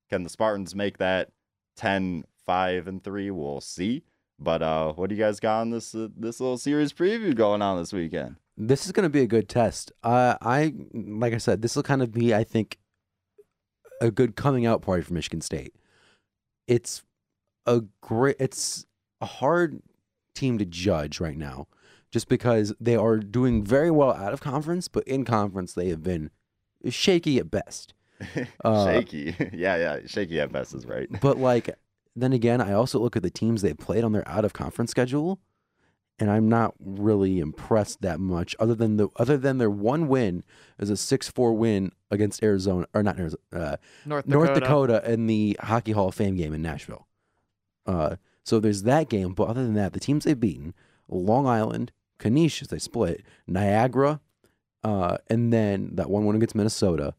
Can 0.10 0.23
the 0.23 0.30
Spartans 0.30 0.73
make 0.73 0.97
that 0.97 1.30
10 1.75 2.23
5 2.45 2.88
and 2.88 3.03
3? 3.03 3.30
We'll 3.32 3.62
see. 3.62 4.03
But 4.39 4.62
uh, 4.62 4.93
what 4.93 5.10
do 5.10 5.15
you 5.15 5.21
guys 5.21 5.39
got 5.39 5.62
on 5.62 5.71
this 5.71 5.93
uh, 5.93 6.08
this 6.15 6.39
little 6.39 6.58
series 6.58 6.93
preview 6.93 7.36
going 7.36 7.62
on 7.62 7.77
this 7.77 7.91
weekend? 7.91 8.38
This 8.58 8.86
is 8.86 8.91
going 8.91 9.04
to 9.04 9.10
be 9.10 9.22
a 9.22 9.28
good 9.28 9.48
test. 9.48 9.91
Uh, 10.04 10.36
I 10.41 10.74
like 10.93 11.34
I 11.34 11.38
said, 11.38 11.62
this 11.62 11.76
will 11.76 11.84
kind 11.84 12.02
of 12.02 12.12
be, 12.12 12.34
I 12.34 12.43
think, 12.43 12.80
a 14.02 14.10
good 14.10 14.36
coming 14.36 14.65
out 14.65 14.82
party 14.82 15.04
for 15.04 15.13
Michigan 15.13 15.41
State. 15.41 15.76
It's 16.67 17.04
a 17.65 17.84
great. 18.02 18.36
It's 18.39 18.86
a 19.22 19.26
hard 19.26 19.82
team 20.34 20.58
to 20.58 20.65
judge 20.65 21.20
right 21.20 21.38
now, 21.38 21.67
just 22.12 22.28
because 22.28 22.74
they 22.80 22.96
are 22.96 23.17
doing 23.17 23.63
very 23.63 23.91
well 23.91 24.12
out 24.12 24.34
of 24.34 24.41
conference, 24.41 24.88
but 24.88 25.04
in 25.04 25.24
conference 25.24 25.74
they 25.74 25.89
have 25.89 26.04
been 26.04 26.32
shaky 26.89 27.38
at 27.38 27.52
best. 27.52 27.93
Uh, 28.65 28.86
shaky, 28.86 29.36
yeah, 29.54 29.76
yeah, 29.78 30.00
shaky 30.08 30.39
at 30.39 30.52
best 30.52 30.74
is 30.74 30.88
right. 30.88 31.08
But 31.22 31.38
like, 31.38 31.70
then 32.15 32.34
again, 32.34 32.60
I 32.60 32.74
also 32.74 33.00
look 33.00 33.15
at 33.15 33.22
the 33.22 33.30
teams 33.30 33.62
they 33.62 33.76
played 33.76 34.04
on 34.04 34.12
their 34.12 34.28
out 34.28 34.43
of 34.43 34.54
conference 34.54 34.89
schedule, 34.89 35.39
and 36.19 36.32
I'm 36.32 36.49
not 36.49 36.73
really 36.80 37.39
impressed 37.39 38.01
that 38.01 38.19
much. 38.19 38.56
Other 38.60 38.73
than 38.75 38.97
the 38.97 39.10
other 39.17 39.38
than 39.38 39.58
their 39.58 39.69
one 39.69 40.08
win 40.08 40.43
is 40.80 40.89
a 40.89 40.97
six 40.97 41.30
four 41.30 41.53
win 41.53 41.91
against 42.10 42.41
Arizona 42.43 42.88
or 42.93 43.03
not 43.03 43.19
Arizona, 43.19 43.41
uh, 43.53 43.77
North 44.06 44.25
Dakota. 44.25 44.45
North 44.45 44.53
Dakota 44.60 45.12
in 45.12 45.27
the 45.27 45.58
Hockey 45.62 45.91
Hall 45.91 46.08
of 46.08 46.15
Fame 46.15 46.36
game 46.36 46.53
in 46.53 46.62
Nashville. 46.62 47.08
Uh, 47.86 48.15
so 48.43 48.60
there's 48.60 48.84
that 48.84 49.10
game, 49.10 49.34
but 49.34 49.47
other 49.47 49.63
than 49.63 49.75
that, 49.75 49.93
the 49.93 49.99
teams 49.99 50.23
they've 50.25 50.39
beaten: 50.39 50.73
Long 51.08 51.47
Island, 51.47 51.91
Canisius, 52.17 52.69
they 52.69 52.80
split, 52.80 53.23
Niagara, 53.45 54.19
uh, 54.84 55.17
and 55.27 55.53
then 55.53 55.91
that 55.95 56.10
one 56.10 56.25
win 56.25 56.36
against 56.36 56.56
Minnesota, 56.56 57.13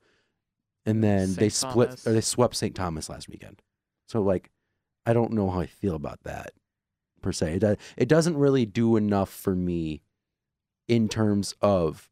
and 0.85 1.05
then 1.05 1.35
they 1.35 1.49
split 1.49 1.91
Thomas. 1.91 2.07
or 2.07 2.13
they 2.13 2.21
swept 2.21 2.57
St. 2.57 2.75
Thomas 2.75 3.09
last 3.09 3.29
weekend. 3.29 3.63
So 4.07 4.23
like, 4.23 4.51
I 5.07 5.13
don't 5.13 5.33
know 5.33 5.51
how 5.51 5.61
I 5.61 5.67
feel 5.67 5.95
about 5.95 6.25
that 6.25 6.53
per 7.23 7.33
se. 7.33 7.55
It, 7.55 7.81
it 7.97 8.09
doesn't 8.09 8.37
really 8.37 8.67
do 8.67 8.97
enough 8.97 9.31
for 9.31 9.55
me 9.55 10.03
in 10.87 11.09
terms 11.09 11.55
of 11.61 12.09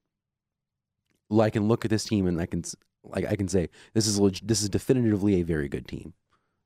like 1.29 1.49
I 1.49 1.51
can 1.51 1.69
look 1.69 1.85
at 1.85 1.90
this 1.90 2.05
team 2.05 2.27
and 2.27 2.40
I 2.40 2.47
can 2.47 2.62
like 3.05 3.25
I 3.27 3.37
can 3.37 3.49
say 3.49 3.69
this 3.95 4.07
is 4.07 4.21
leg- 4.21 4.40
this 4.47 4.62
is 4.62 4.69
definitively 4.69 5.40
a 5.40 5.42
very 5.42 5.69
good 5.69 5.88
team. 5.88 6.14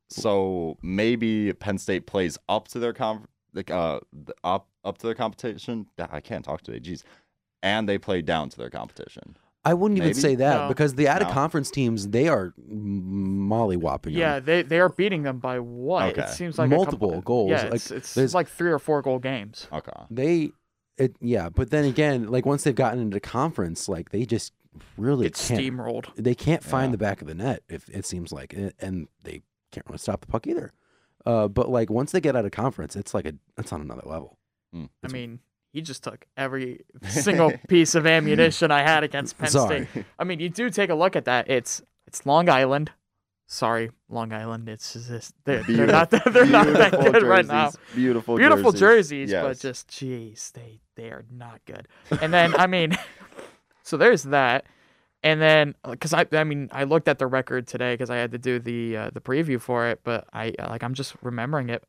So 0.09 0.77
maybe 0.83 1.53
Penn 1.53 1.79
State 1.79 2.07
plays 2.07 2.37
up 2.49 2.69
to 2.69 2.79
their 2.79 2.93
com 2.93 3.27
like 3.55 3.71
uh 3.71 4.01
up 4.45 4.69
up 4.85 4.99
to 4.99 5.07
their 5.07 5.15
competition. 5.15 5.87
I 5.99 6.21
can't 6.21 6.45
talk 6.45 6.63
today, 6.63 6.81
jeez. 6.81 7.03
And 7.63 7.89
they 7.89 7.99
play 7.99 8.23
down 8.23 8.49
to 8.51 8.57
their 8.57 8.71
competition. 8.71 9.37
I 9.65 9.75
wouldn't 9.75 9.99
even 9.99 10.15
say 10.15 10.35
that 10.37 10.63
No. 10.63 10.69
because 10.69 10.95
the 10.95 11.07
out 11.09 11.21
of 11.21 11.29
No. 11.29 11.35
conference 11.35 11.71
teams 11.71 12.09
they 12.09 12.29
are 12.29 12.55
mollywhopping. 13.15 14.13
Yeah, 14.13 14.41
they 14.41 14.63
they 14.63 14.81
are 14.81 14.89
beating 14.89 15.23
them 15.23 15.39
by 15.39 15.59
what? 15.61 16.13
Okay. 16.13 16.23
It 16.23 16.29
seems 16.31 16.59
like 16.59 16.71
a 16.71 16.75
Multiple 16.75 17.09
couple, 17.11 17.23
goals, 17.23 17.51
Yeah, 17.51 17.65
like, 17.65 17.75
it's, 17.75 17.91
it's 17.91 18.15
there's- 18.15 18.35
like 18.35 18.49
three 18.49 18.71
or 18.71 18.79
four 18.79 19.03
goal 19.03 19.19
games. 19.19 19.69
Okay. 19.73 19.93
they 20.11 20.51
it 20.97 21.17
yeah, 21.21 21.49
but 21.49 21.71
then 21.71 21.85
again, 21.85 22.29
like 22.31 22.45
once 22.47 22.65
they've 22.65 22.75
gotten 22.75 23.01
into 23.01 23.21
conference, 23.21 23.89
like 23.89 24.11
they 24.11 24.25
just 24.27 24.53
really 24.97 25.27
It's 25.27 25.49
can't 25.49 25.61
steamrolled. 25.61 26.07
they 26.17 26.35
can't 26.35 26.63
find 26.63 26.89
Yeah. 26.89 26.93
the 26.93 26.99
back 26.99 27.21
of 27.21 27.27
the 27.29 27.35
net 27.35 27.63
if 27.69 27.89
it 27.89 28.05
seems 28.07 28.33
like 28.33 28.53
and- 28.53 28.73
and 28.81 29.09
they 29.23 29.43
can't 29.73 29.87
really 29.87 29.99
stop 29.99 30.21
the 30.21 30.27
puck 30.27 30.47
either. 30.47 30.73
Uh, 31.27 31.49
but 31.49 31.69
like 31.69 31.91
once 31.91 32.13
they 32.13 32.21
get 32.21 32.35
out 32.37 32.45
of 32.47 32.51
conference, 32.51 32.97
it's 32.97 33.13
like 33.15 33.27
a 33.27 33.35
it's 33.59 33.73
on 33.73 33.81
another 33.81 34.03
level. 34.07 34.39
Hmm. 34.73 34.87
I 35.03 35.09
mean, 35.09 35.41
he 35.73 35.81
just 35.83 36.03
took 36.05 36.27
every 36.37 36.81
single 37.09 37.53
piece 37.69 37.95
of 37.95 38.07
ammunition 38.07 38.71
I 38.71 38.83
had 38.83 39.05
against 39.05 39.39
Penn 39.39 39.49
Sorry. 39.51 39.87
State. 39.87 40.05
I 40.19 40.25
mean, 40.25 40.41
you 40.41 40.49
do 40.49 40.71
take 40.71 40.91
a 40.91 40.95
look 40.95 41.17
at 41.17 41.25
that. 41.27 41.49
It's 41.51 41.83
it's 42.07 42.27
Long 42.27 42.49
Island. 42.49 42.91
Sorry, 43.47 43.91
Long 44.09 44.33
Island. 44.33 44.69
It's 44.69 44.93
just 44.95 45.35
they're, 45.45 45.63
they're 45.65 45.87
not 45.87 46.11
that, 46.11 46.33
they're 46.33 46.47
not 46.47 46.67
that 46.67 46.93
good 46.93 47.23
right 47.25 47.45
now. 47.47 47.67
jerseys, 47.67 47.81
Beautiful, 47.97 48.37
Beautiful 48.37 48.71
jerseys, 48.71 49.31
Yes. 49.31 49.43
but 49.45 49.59
just 49.59 49.89
jeez, 49.89 50.53
they 50.53 50.81
they 50.95 51.11
are 51.11 51.25
not 51.33 51.61
good. 51.67 51.89
And 52.23 52.33
then 52.33 52.55
I 52.55 52.67
mean, 52.69 52.97
so 53.83 53.97
there's 53.97 54.23
that. 54.25 54.67
And 55.23 55.39
then, 55.39 55.75
because 55.85 56.15
I, 56.15 56.25
I 56.33 56.45
mean, 56.45 56.71
I 56.73 56.85
looked 56.85 57.07
at 57.07 57.19
the 57.19 57.27
record 57.27 57.67
today 57.67 57.93
because 57.93 58.09
I 58.09 58.17
had 58.17 58.33
to 58.33 58.39
do 58.39 58.59
the 58.59 58.97
uh, 58.97 59.11
the 59.13 59.21
preview 59.21 59.61
for 59.61 59.89
it, 59.89 60.01
but 60.05 60.27
I 60.33 60.55
like 60.59 60.83
I'm 60.83 60.95
just 60.95 61.15
remembering 61.21 61.69
it. 61.71 61.83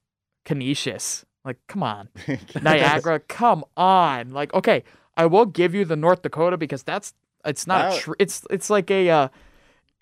Canisius, 0.46 1.24
like, 1.46 1.58
come 1.68 1.84
on, 1.84 2.10
Niagara, 2.62 3.20
come 3.20 3.64
on, 3.78 4.32
like, 4.32 4.54
okay, 4.54 4.84
I 5.18 5.26
will 5.26 5.46
give 5.46 5.74
you 5.76 5.86
the 5.86 5.96
North 5.96 6.22
Dakota 6.22 6.58
because 6.58 6.84
that's 6.84 7.14
it's 7.46 7.66
not 7.68 7.92
That- 7.92 8.02
tr- 8.02 8.14
it's 8.20 8.46
it's 8.50 8.70
like 8.70 8.90
a 8.92 9.10
uh, 9.10 9.28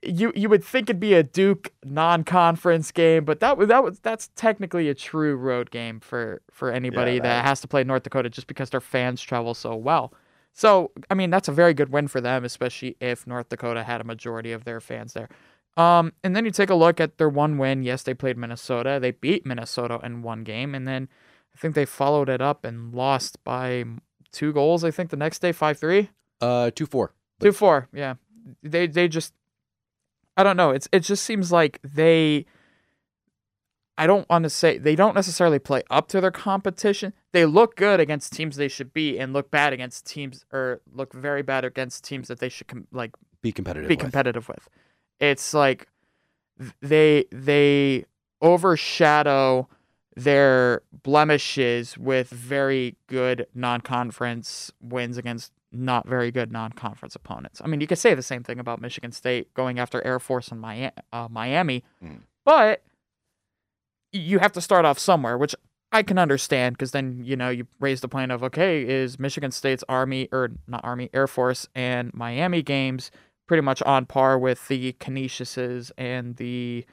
you 0.04 0.32
you 0.36 0.50
would 0.50 0.64
think 0.64 0.90
it'd 0.90 1.00
be 1.00 1.14
a 1.14 1.24
Duke 1.24 1.72
non-conference 1.84 2.92
game, 2.92 3.26
but 3.26 3.40
that 3.40 3.58
was 3.58 3.68
that 3.70 3.84
was 3.84 4.00
that's 4.00 4.30
technically 4.36 4.90
a 4.90 4.94
true 4.94 5.36
road 5.36 5.72
game 5.72 6.00
for 6.00 6.42
for 6.52 6.72
anybody 6.72 7.20
that, 7.20 7.24
that- 7.24 7.46
has 7.46 7.62
to 7.62 7.68
play 7.68 7.84
North 7.84 8.04
Dakota 8.04 8.30
just 8.30 8.48
because 8.48 8.70
their 8.70 8.82
fans 8.82 9.22
travel 9.22 9.54
so 9.54 9.76
well. 9.76 10.14
So 10.54 10.92
I 11.10 11.14
mean 11.14 11.30
that's 11.30 11.48
a 11.48 11.52
very 11.54 11.74
good 11.74 11.90
win 11.90 12.08
for 12.08 12.22
them, 12.22 12.44
especially 12.46 12.98
if 13.00 13.26
North 13.28 13.50
Dakota 13.50 13.84
had 13.84 14.02
a 14.02 14.04
majority 14.04 14.52
of 14.52 14.64
their 14.66 14.80
fans 14.82 15.14
there. 15.14 15.30
Um, 15.78 16.12
and 16.24 16.36
then 16.36 16.44
you 16.44 16.52
take 16.52 16.70
a 16.70 16.76
look 16.76 17.00
at 17.00 17.18
their 17.18 17.30
one 17.30 17.58
win. 17.58 17.84
Yes, 17.84 18.04
they 18.04 18.14
played 18.14 18.38
Minnesota. 18.38 19.00
They 19.02 19.12
beat 19.12 19.46
Minnesota 19.46 20.00
in 20.04 20.22
one 20.22 20.44
game, 20.44 20.76
and 20.76 20.86
then 20.88 21.08
I 21.56 21.60
think 21.60 21.76
they 21.76 21.86
followed 21.86 22.30
it 22.30 22.42
up 22.42 22.64
and 22.66 22.94
lost 22.94 23.44
by 23.44 23.84
two 24.32 24.54
goals. 24.54 24.84
I 24.84 24.92
think 24.92 25.10
the 25.10 25.18
next 25.18 25.40
day, 25.40 25.52
five 25.52 25.78
three. 25.78 26.10
Uh, 26.42 26.72
two 26.72 26.86
four. 26.86 27.14
Two 27.42 27.52
four, 27.52 27.88
yeah. 27.94 28.16
They 28.64 28.88
they 28.88 29.08
just 29.08 29.34
I 30.38 30.44
don't 30.44 30.58
know. 30.58 30.72
It's 30.72 30.88
it 30.92 31.02
just 31.02 31.24
seems 31.26 31.52
like 31.52 31.80
they 31.84 32.46
I 33.98 34.08
don't 34.08 34.28
want 34.30 34.44
to 34.44 34.50
say 34.50 34.78
they 34.78 34.96
don't 34.96 35.16
necessarily 35.16 35.60
play 35.60 35.84
up 35.90 36.08
to 36.10 36.22
their 36.22 36.32
competition. 36.32 37.12
They 37.34 37.46
look 37.46 37.76
good 37.76 38.00
against 38.00 38.32
teams 38.34 38.56
they 38.56 38.70
should 38.70 38.94
be 38.94 39.20
and 39.20 39.34
look 39.34 39.52
bad 39.52 39.74
against 39.74 40.06
teams 40.06 40.46
or 40.54 40.82
look 40.94 41.12
very 41.14 41.42
bad 41.42 41.66
against 41.66 42.04
teams 42.06 42.30
that 42.30 42.40
they 42.40 42.48
should 42.50 42.68
com- 42.68 42.88
like 42.94 43.12
Be 43.42 43.52
competitive. 43.52 43.90
be 43.90 43.96
with. 43.96 44.00
competitive 44.02 44.48
with. 44.48 44.68
It's 45.20 45.54
like 45.54 45.88
they 46.82 47.26
they 47.32 48.06
overshadow 48.42 49.68
their 50.24 50.82
blemishes 51.04 51.98
with 51.98 52.30
very 52.30 52.96
good 53.08 53.48
non-conference 53.54 54.72
wins 54.82 55.18
against 55.18 55.52
not 55.72 56.08
very 56.08 56.32
good 56.32 56.52
non-conference 56.52 57.16
opponents. 57.16 57.62
I 57.64 57.68
mean, 57.68 57.80
you 57.80 57.88
could 57.88 57.98
say 58.00 58.14
the 58.16 58.24
same 58.24 58.44
thing 58.44 58.60
about 58.60 58.82
Michigan 58.82 59.12
State 59.12 59.54
going 59.54 59.78
after 59.80 60.06
Air 60.06 60.20
Force 60.20 60.50
and 60.50 60.60
Miami, 60.60 60.92
uh, 61.14 61.28
Miami, 61.30 61.84
Mm. 62.04 62.22
but 62.44 62.84
you 64.12 64.40
have 64.40 64.52
to 64.54 64.62
start 64.62 64.86
off 64.86 64.98
somewhere, 64.98 65.38
which 65.38 65.56
I 65.92 66.04
can 66.04 66.18
understand 66.18 66.76
because 66.78 66.92
then 66.92 67.22
you 67.24 67.36
know 67.36 67.50
you 67.50 67.68
raise 67.80 68.02
the 68.02 68.08
point 68.08 68.32
of 68.32 68.44
okay, 68.44 68.88
is 68.88 69.20
Michigan 69.20 69.52
State's 69.52 69.84
Army 69.88 70.28
or 70.32 70.52
not 70.68 70.82
Army 70.84 71.10
Air 71.14 71.28
Force 71.28 71.68
and 71.76 72.14
Miami 72.14 72.62
games 72.62 73.12
pretty 73.48 73.62
much 73.62 73.82
on 73.84 74.06
par 74.06 74.38
with 74.38 74.68
the 74.68 74.94
Canisiuses 74.94 75.92
and 75.98 76.36
the 76.38 76.86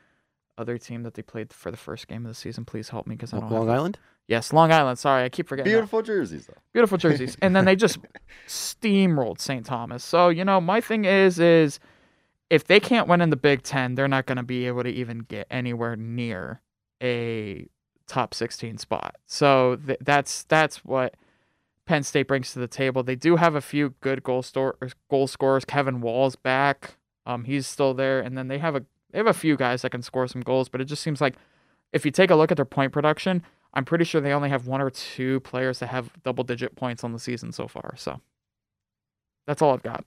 other 0.58 0.78
team 0.78 1.02
that 1.02 1.14
they 1.14 1.22
played 1.22 1.52
for 1.52 1.70
the 1.70 1.76
first 1.76 2.08
game 2.08 2.24
of 2.24 2.30
the 2.30 2.34
season. 2.34 2.64
Please 2.64 2.88
help 2.88 3.06
me 3.06 3.14
because 3.14 3.32
I 3.34 3.40
don't. 3.40 3.50
Long 3.50 3.66
have 3.66 3.74
it. 3.74 3.78
Island. 3.78 3.98
Yes, 4.28 4.52
Long 4.52 4.72
Island. 4.72 4.98
Sorry, 4.98 5.24
I 5.24 5.28
keep 5.28 5.46
forgetting. 5.48 5.70
that. 5.70 5.76
Beautiful 5.76 6.02
jerseys, 6.02 6.46
though. 6.46 6.60
Beautiful 6.72 6.98
jerseys. 6.98 7.36
and 7.42 7.54
then 7.54 7.64
they 7.64 7.76
just 7.86 7.98
steamrolled 8.48 9.40
St. 9.40 9.64
Thomas. 9.64 10.02
So, 10.02 10.28
you 10.28 10.44
know, 10.44 10.60
my 10.60 10.80
thing 10.80 11.04
is 11.04 11.38
is 11.38 11.78
if 12.50 12.64
they 12.64 12.80
can't 12.80 13.08
win 13.08 13.20
in 13.20 13.30
the 13.30 13.36
Big 13.36 13.62
10, 13.62 13.94
they're 13.94 14.08
not 14.08 14.26
going 14.26 14.36
to 14.36 14.42
be 14.42 14.66
able 14.66 14.82
to 14.82 14.88
even 14.88 15.18
get 15.20 15.46
anywhere 15.50 15.96
near 15.96 16.60
a 17.02 17.66
top 18.06 18.34
16 18.34 18.78
spot. 18.78 19.16
So, 19.26 19.76
th- 19.86 19.98
that's 20.00 20.44
that's 20.44 20.84
what 20.84 21.14
Penn 21.86 22.02
State 22.02 22.26
brings 22.28 22.52
to 22.52 22.58
the 22.58 22.68
table. 22.68 23.02
They 23.02 23.14
do 23.16 23.36
have 23.36 23.54
a 23.54 23.60
few 23.60 23.94
good 24.00 24.22
goal 24.22 24.42
store 24.42 24.76
goal 25.08 25.26
scorers. 25.28 25.64
Kevin 25.64 26.00
Wall's 26.00 26.36
back. 26.36 26.96
Um 27.26 27.44
he's 27.44 27.66
still 27.66 27.94
there 27.94 28.20
and 28.20 28.36
then 28.38 28.48
they 28.48 28.58
have 28.58 28.74
a 28.76 28.84
they 29.16 29.20
have 29.20 29.26
a 29.28 29.32
few 29.32 29.56
guys 29.56 29.80
that 29.80 29.92
can 29.92 30.02
score 30.02 30.26
some 30.26 30.42
goals, 30.42 30.68
but 30.68 30.82
it 30.82 30.84
just 30.84 31.02
seems 31.02 31.22
like 31.22 31.36
if 31.94 32.04
you 32.04 32.10
take 32.10 32.30
a 32.30 32.34
look 32.34 32.50
at 32.50 32.58
their 32.58 32.66
point 32.66 32.92
production, 32.92 33.42
I'm 33.72 33.86
pretty 33.86 34.04
sure 34.04 34.20
they 34.20 34.34
only 34.34 34.50
have 34.50 34.66
one 34.66 34.82
or 34.82 34.90
two 34.90 35.40
players 35.40 35.78
that 35.78 35.86
have 35.86 36.10
double 36.22 36.44
digit 36.44 36.76
points 36.76 37.02
on 37.02 37.14
the 37.14 37.18
season 37.18 37.50
so 37.50 37.66
far. 37.66 37.94
So 37.96 38.20
that's 39.46 39.62
all 39.62 39.72
I've 39.72 39.82
got. 39.82 40.04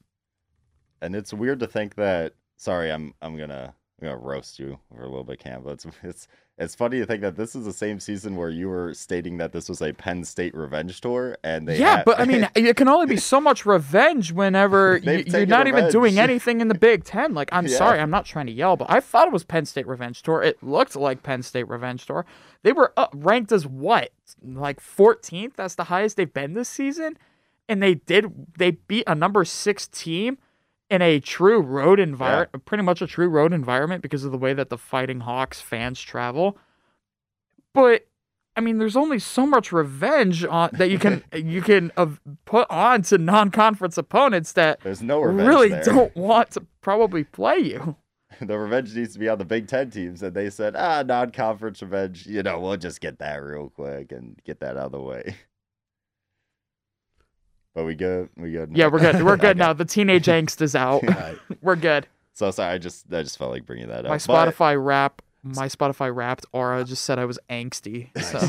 And 1.02 1.16
it's 1.16 1.34
weird 1.34 1.60
to 1.62 1.66
think 1.66 1.96
that. 1.96 2.36
Sorry, 2.58 2.92
I'm 2.92 3.16
I'm 3.20 3.36
gonna 3.36 3.74
I'm 4.02 4.08
gonna 4.08 4.18
roast 4.22 4.60
you 4.60 4.80
for 4.96 5.02
a 5.04 5.08
little 5.08 5.24
bit, 5.24 5.40
Cam. 5.40 5.64
But 5.64 5.72
it's 5.72 5.86
it's 6.04 6.28
it's 6.58 6.76
funny 6.76 7.00
to 7.00 7.06
think 7.06 7.22
that 7.22 7.36
this 7.38 7.56
is 7.56 7.66
the 7.66 7.74
same 7.74 8.00
season 8.00 8.36
where 8.36 8.50
you 8.50 8.68
were 8.68 8.94
stating 8.94 9.38
that 9.38 9.52
this 9.54 9.70
was 9.70 9.82
a 9.82 9.94
Penn 9.94 10.24
State 10.26 10.54
revenge 10.56 11.00
tour, 11.02 11.38
and 11.44 11.68
they 11.68 11.80
yeah, 11.80 11.98
had- 11.98 12.06
but 12.06 12.20
I 12.20 12.26
mean, 12.26 12.48
it 12.56 12.76
can 12.76 12.88
only 12.88 13.06
be 13.08 13.18
so 13.18 13.40
much 13.40 13.66
revenge 13.66 14.32
whenever 14.34 14.98
you, 15.04 15.12
you're 15.12 15.24
taken 15.24 15.50
not 15.50 15.68
even 15.68 15.90
doing 15.90 16.20
anything 16.20 16.60
in 16.62 16.68
the 16.68 16.76
Big 16.76 17.04
Ten. 17.06 17.34
Like, 17.34 17.50
I'm 17.52 17.66
Yeah. 17.66 17.78
sorry, 17.78 18.00
I'm 18.00 18.10
not 18.10 18.26
trying 18.26 18.48
to 18.48 18.52
yell, 18.52 18.76
but 18.76 18.90
I 18.90 19.00
thought 19.00 19.28
it 19.28 19.34
was 19.34 19.44
Penn 19.44 19.66
State 19.66 19.88
Revenge 19.88 20.22
Tour. 20.22 20.42
It 20.44 20.62
looked 20.62 20.96
like 20.96 21.24
Penn 21.24 21.44
State 21.44 21.68
Revenge 21.70 22.06
Tour. 22.06 22.26
They 22.64 22.74
were 22.74 22.92
up, 22.98 23.14
ranked 23.16 23.52
as 23.54 23.66
what, 23.66 24.12
like 24.44 24.82
14th? 24.82 25.54
That's 25.56 25.76
the 25.76 25.86
highest 25.86 26.18
they've 26.18 26.34
been 26.34 26.54
this 26.56 26.68
season, 26.70 27.18
and 27.70 27.82
they 27.82 27.96
did 27.96 28.26
they 28.58 28.72
beat 28.72 29.06
a 29.08 29.16
number 29.16 29.46
six 29.46 29.88
team 29.88 30.38
in 30.90 31.02
a 31.02 31.20
true 31.20 31.62
road 31.62 32.00
environment, 32.00 32.66
pretty 32.66 32.84
much 32.84 33.02
a 33.02 33.08
true 33.08 33.30
road 33.30 33.54
environment 33.54 34.02
because 34.02 34.24
of 34.24 34.32
the 34.32 34.38
way 34.38 34.54
that 34.54 34.70
the 34.70 34.78
Fighting 34.78 35.22
Hawks 35.22 35.62
fans 35.62 36.02
travel. 36.02 36.58
But 37.74 38.08
I 38.56 38.62
mean, 38.62 38.78
there's 38.78 38.98
only 38.98 39.20
so 39.20 39.46
much 39.46 39.72
revenge 39.72 40.44
on, 40.44 40.72
that 40.74 40.90
you 40.90 41.00
can 41.00 41.24
you 41.34 41.62
can 41.62 41.92
uh, 41.96 42.08
put 42.46 42.70
on 42.70 43.04
to 43.04 43.18
non-conference 43.18 43.98
opponents 43.98 44.54
that 44.54 44.82
There's 44.82 45.02
no 45.02 45.22
revenge 45.22 45.48
really 45.48 45.70
there. 45.70 45.84
don't 45.84 46.16
want 46.16 46.52
to 46.52 46.66
probably 46.82 47.24
play 47.24 47.58
you. 47.58 47.96
the 48.42 48.58
revenge 48.58 48.96
needs 48.96 49.14
to 49.14 49.20
be 49.20 49.30
on 49.30 49.38
the 49.38 49.46
Big 49.46 49.68
Ten 49.68 49.90
teams, 49.90 50.22
and 50.24 50.34
they 50.34 50.50
said, 50.50 50.76
ah, 50.76 51.04
non-conference 51.06 51.82
revenge. 51.82 52.26
You 52.26 52.44
know, 52.44 52.60
we'll 52.60 52.78
just 52.78 53.02
get 53.02 53.20
that 53.20 53.38
real 53.38 53.70
quick 53.70 54.12
and 54.12 54.40
get 54.46 54.60
that 54.60 54.78
out 54.78 54.88
of 54.88 54.92
the 54.92 55.02
way. 55.02 55.36
But 57.76 57.86
we 57.86 57.96
good. 57.96 58.30
We 58.38 58.52
good. 58.52 58.76
Yeah, 58.76 58.88
we're 58.88 59.00
good. 59.00 59.24
We're 59.24 59.38
good 59.38 59.52
Okay. 59.52 59.60
now. 59.60 59.74
The 59.74 59.86
teenage 59.86 60.26
angst 60.28 60.62
is 60.62 60.76
out. 60.76 61.04
Right. 61.04 61.38
We're 61.62 61.76
good. 61.76 62.08
So 62.34 62.50
sorry. 62.52 62.74
I 62.74 62.78
just 62.78 63.06
I 63.14 63.22
just 63.24 63.38
felt 63.38 63.52
like 63.52 63.66
bringing 63.66 63.88
that 63.90 64.06
My 64.06 64.16
up. 64.16 64.22
But- 64.28 64.54
Spotify 64.56 64.84
rap, 64.84 65.22
my 65.44 65.68
Spotify 65.68 66.14
Wrapped 66.14 66.46
aura 66.52 66.84
just 66.84 67.06
said 67.06 67.20
I 67.20 67.26
was 67.26 67.38
angsty. 67.50 68.10
So 68.22 68.40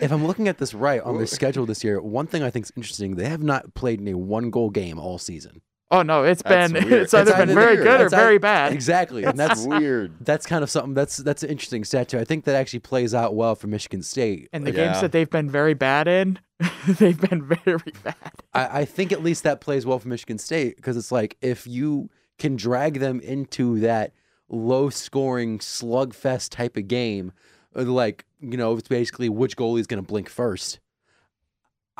if 0.00 0.12
I'm 0.12 0.26
looking 0.26 0.48
at 0.48 0.58
this 0.58 0.74
right 0.74 1.00
on 1.00 1.16
their 1.16 1.26
schedule 1.26 1.64
this 1.66 1.82
year, 1.84 2.00
one 2.00 2.26
thing 2.26 2.42
I 2.42 2.50
think 2.50 2.66
is 2.66 2.72
interesting, 2.76 3.16
they 3.16 3.28
have 3.28 3.42
not 3.42 3.74
played 3.74 4.00
in 4.00 4.08
a 4.08 4.14
one 4.16 4.50
goal 4.50 4.70
game 4.70 4.98
all 4.98 5.18
season. 5.18 5.62
Oh 5.92 6.02
no, 6.02 6.24
it's 6.24 6.42
That's 6.42 6.72
been 6.72 6.88
weird. 6.88 7.02
it's 7.02 7.14
either 7.14 7.30
It's 7.30 7.38
been 7.38 7.50
either 7.50 7.60
very 7.60 7.74
weird. 7.74 7.86
good 7.86 8.00
or 8.00 8.08
very 8.08 8.34
ei- 8.36 8.38
bad. 8.38 8.72
Exactly. 8.72 9.24
And 9.24 9.38
That's 9.38 9.64
that's 9.64 9.80
weird. 9.80 10.12
that's 10.20 10.46
kind 10.46 10.64
of 10.64 10.70
something 10.70 10.94
that's 10.94 11.18
that's 11.18 11.42
an 11.42 11.50
interesting 11.50 11.84
stat 11.84 12.08
too. 12.08 12.18
I 12.18 12.24
think 12.24 12.44
that 12.46 12.54
actually 12.56 12.78
plays 12.80 13.14
out 13.14 13.34
well 13.36 13.54
for 13.54 13.66
Michigan 13.66 14.02
State. 14.02 14.48
And 14.52 14.66
the 14.66 14.70
Yeah. 14.72 14.86
games 14.88 15.00
that 15.02 15.12
they've 15.12 15.28
been 15.30 15.50
very 15.50 15.74
bad 15.74 16.08
in, 16.08 16.38
they've 16.88 17.20
been 17.20 17.44
very 17.46 17.92
bad. 18.02 18.14
I, 18.54 18.80
I 18.80 18.84
think 18.86 19.12
at 19.12 19.22
least 19.22 19.42
that 19.44 19.60
plays 19.60 19.84
well 19.86 19.98
for 19.98 20.08
Michigan 20.08 20.38
State 20.38 20.76
because 20.76 20.96
it's 20.96 21.12
like 21.12 21.36
if 21.42 21.66
you 21.66 22.08
can 22.38 22.56
drag 22.56 22.98
them 22.98 23.20
into 23.20 23.78
that 23.80 24.12
low 24.48 24.88
scoring 24.90 25.58
slugfest 25.58 26.48
type 26.50 26.76
of 26.76 26.88
game, 26.88 27.32
uh, 27.76 27.82
like, 27.82 28.24
you 28.40 28.56
know, 28.56 28.76
it's 28.76 28.88
basically 28.88 29.28
which 29.28 29.56
goalie 29.56 29.80
is 29.80 29.86
going 29.86 30.02
to 30.02 30.06
blink 30.06 30.28
first. 30.28 30.78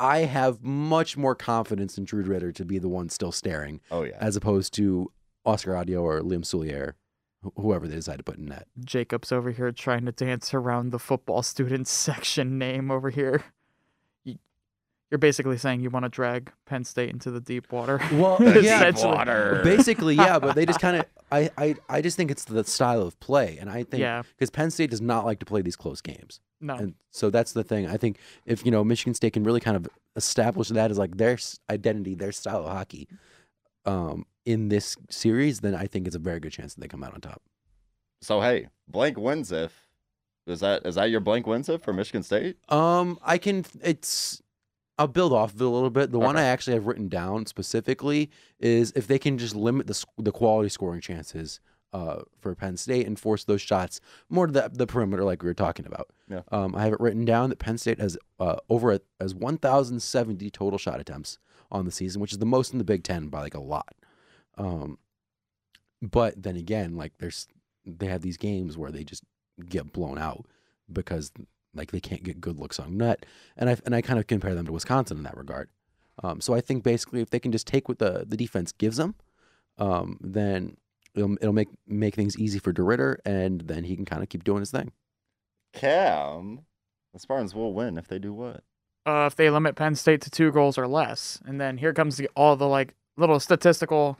I 0.03 0.19
have 0.19 0.61
much 0.61 1.15
more 1.17 1.33
confidence 1.35 1.97
in 1.97 2.03
Drew 2.03 2.23
DeRidder 2.23 2.53
to 2.55 2.65
be 2.65 2.77
the 2.77 2.89
one 2.89 3.09
still 3.09 3.31
staring 3.31 3.79
Oh 3.89 4.03
yeah. 4.03 4.17
as 4.19 4.35
opposed 4.35 4.73
to 4.75 5.11
Oskar 5.45 5.71
Autio 5.71 6.01
or 6.01 6.19
Liam 6.21 6.43
Soulier, 6.43 6.93
wh- 7.43 7.59
whoever 7.61 7.87
they 7.87 7.95
decide 7.95 8.17
to 8.17 8.23
put 8.23 8.37
in 8.37 8.45
net. 8.45 8.67
Jacob's 8.83 9.31
over 9.31 9.51
here 9.51 9.71
trying 9.71 10.05
to 10.05 10.11
dance 10.11 10.53
around 10.53 10.89
the 10.91 10.99
football 10.99 11.41
students 11.41 11.89
section 12.07 12.57
name 12.57 12.91
over 12.91 13.09
here. 13.09 13.43
You- 15.13 15.15
You're 15.15 15.19
basically 15.19 15.57
saying 15.59 15.81
you 15.81 15.89
want 15.91 16.03
to 16.05 16.09
drag 16.09 16.51
Penn 16.65 16.83
State 16.83 17.11
into 17.11 17.29
the 17.29 17.39
deep 17.39 17.71
water. 17.71 17.99
Well, 18.13 18.37
yeah. 18.61 18.89
Deep 18.91 19.03
water. 19.05 19.61
Basically, 19.63 20.15
yeah, 20.15 20.39
but 20.39 20.55
they 20.55 20.65
just 20.65 20.79
kind 20.79 20.97
of, 20.97 21.05
I, 21.31 21.51
I, 21.57 21.75
I 21.87 22.01
just 22.01 22.17
think 22.17 22.31
it's 22.31 22.45
the 22.45 22.63
style 22.63 23.01
of 23.03 23.19
play. 23.19 23.57
And 23.59 23.69
I 23.69 23.83
think, 23.83 24.01
Yeah. 24.01 24.23
because 24.35 24.49
Penn 24.49 24.71
State 24.71 24.89
does 24.89 25.01
not 25.01 25.23
like 25.25 25.37
to 25.39 25.45
play 25.45 25.61
these 25.61 25.75
close 25.75 26.01
games. 26.01 26.39
No. 26.59 26.75
And 26.75 26.95
so 27.11 27.29
that's 27.29 27.51
the 27.53 27.63
thing. 27.63 27.87
I 27.87 27.97
think 27.97 28.17
if 28.45 28.65
you 28.65 28.71
know 28.71 28.83
Michigan 28.83 29.13
State 29.13 29.33
can 29.33 29.43
really 29.43 29.59
kind 29.59 29.75
of 29.77 29.87
establish 30.15 30.69
that 30.69 30.89
as 30.91 30.97
like 30.97 31.17
their 31.17 31.37
identity, 31.69 32.15
their 32.15 32.31
style 32.31 32.65
of 32.65 32.71
hockey, 32.71 33.07
um, 33.85 34.25
in 34.45 34.69
this 34.69 34.95
series, 35.09 35.59
then 35.59 35.75
I 35.75 35.85
think 35.87 36.07
it's 36.07 36.15
a 36.15 36.19
very 36.19 36.39
good 36.39 36.53
chance 36.53 36.73
that 36.73 36.81
they 36.81 36.87
come 36.87 37.03
out 37.03 37.13
on 37.13 37.21
top. 37.21 37.41
So 38.21 38.41
hey, 38.41 38.69
blank 38.87 39.17
wins 39.17 39.51
if. 39.51 39.73
Is 40.47 40.59
that 40.61 40.85
is 40.85 40.95
that 40.95 41.09
your 41.09 41.19
blank 41.21 41.47
wins 41.47 41.69
if 41.69 41.81
for 41.83 41.93
Michigan 41.93 42.23
State? 42.23 42.57
Um, 42.69 43.17
I 43.23 43.37
can. 43.37 43.65
It's. 43.81 44.41
I'll 44.97 45.07
build 45.07 45.33
off 45.33 45.53
of 45.53 45.61
it 45.61 45.65
a 45.65 45.69
little 45.69 45.89
bit. 45.89 46.11
The 46.11 46.19
one 46.19 46.37
I 46.37 46.43
actually 46.43 46.73
have 46.73 46.85
written 46.85 47.09
down 47.09 47.45
specifically 47.47 48.29
is 48.59 48.93
if 48.95 49.07
they 49.07 49.17
can 49.17 49.37
just 49.37 49.55
limit 49.55 49.87
the 49.87 50.05
the 50.17 50.31
quality 50.31 50.69
scoring 50.69 51.01
chances 51.01 51.59
uh, 51.93 52.21
for 52.39 52.55
Penn 52.55 52.75
State 52.75 53.05
and 53.05 53.19
force 53.19 53.43
those 53.43 53.61
shots 53.61 54.01
more 54.29 54.47
to 54.47 54.53
the, 54.53 54.69
the 54.73 54.87
perimeter, 54.87 55.23
like 55.23 55.43
we 55.43 55.47
were 55.47 55.53
talking 55.53 55.85
about. 55.85 56.09
Yeah. 56.27 56.41
Um, 56.51 56.75
I 56.75 56.83
have 56.83 56.93
it 56.93 56.99
written 56.99 57.23
down 57.23 57.49
that 57.49 57.59
Penn 57.59 57.77
State 57.77 57.99
has 57.99 58.17
uh, 58.39 58.57
over 58.69 58.93
a, 58.93 58.99
as 59.19 59.35
1,070 59.35 60.49
total 60.49 60.79
shot 60.79 60.99
attempts 60.99 61.37
on 61.71 61.85
the 61.85 61.91
season, 61.91 62.21
which 62.21 62.31
is 62.31 62.39
the 62.39 62.45
most 62.45 62.73
in 62.73 62.79
the 62.79 62.83
Big 62.83 63.03
Ten 63.03 63.27
by 63.27 63.41
like 63.41 63.53
a 63.53 63.61
lot. 63.61 63.95
Um, 64.57 64.97
but 66.01 66.41
then 66.41 66.55
again, 66.55 66.95
like 66.95 67.13
there's 67.19 67.47
they 67.85 68.07
have 68.07 68.21
these 68.21 68.37
games 68.37 68.77
where 68.77 68.91
they 68.91 69.03
just 69.03 69.23
get 69.69 69.91
blown 69.93 70.17
out 70.17 70.45
because 70.91 71.31
like 71.73 71.91
they 71.91 71.99
can't 71.99 72.23
get 72.23 72.41
good 72.41 72.59
looks 72.59 72.79
on 72.79 72.97
net, 72.97 73.25
and 73.57 73.69
I 73.69 73.77
and 73.85 73.95
I 73.95 74.01
kind 74.01 74.19
of 74.19 74.27
compare 74.27 74.55
them 74.55 74.65
to 74.65 74.71
Wisconsin 74.71 75.17
in 75.17 75.23
that 75.23 75.37
regard. 75.37 75.69
Um, 76.23 76.41
so 76.41 76.53
I 76.53 76.61
think 76.61 76.83
basically 76.83 77.21
if 77.21 77.29
they 77.29 77.39
can 77.39 77.51
just 77.51 77.67
take 77.67 77.87
what 77.87 77.99
the 77.99 78.25
the 78.27 78.37
defense 78.37 78.71
gives 78.71 78.97
them, 78.97 79.15
um, 79.77 80.17
then 80.21 80.77
it'll 81.15 81.33
it'll 81.35 81.53
make 81.53 81.69
make 81.87 82.15
things 82.15 82.37
easy 82.37 82.59
for 82.59 82.73
DeRidder, 82.73 83.17
and 83.25 83.61
then 83.61 83.83
he 83.83 83.95
can 83.95 84.05
kind 84.05 84.23
of 84.23 84.29
keep 84.29 84.43
doing 84.43 84.59
his 84.59 84.71
thing. 84.71 84.91
Cam, 85.73 86.61
the 87.13 87.19
Spartans 87.19 87.55
will 87.55 87.73
win 87.73 87.97
if 87.97 88.07
they 88.07 88.19
do 88.19 88.33
what? 88.33 88.63
uh, 89.05 89.25
if 89.27 89.35
they 89.35 89.49
limit 89.49 89.75
Penn 89.75 89.95
State 89.95 90.21
to 90.21 90.29
two 90.29 90.51
goals 90.51 90.77
or 90.77 90.87
less. 90.87 91.39
And 91.45 91.59
then 91.59 91.77
here 91.77 91.93
comes 91.93 92.17
the, 92.17 92.29
all 92.35 92.55
the 92.55 92.67
like 92.67 92.95
little 93.17 93.39
statistical 93.39 94.17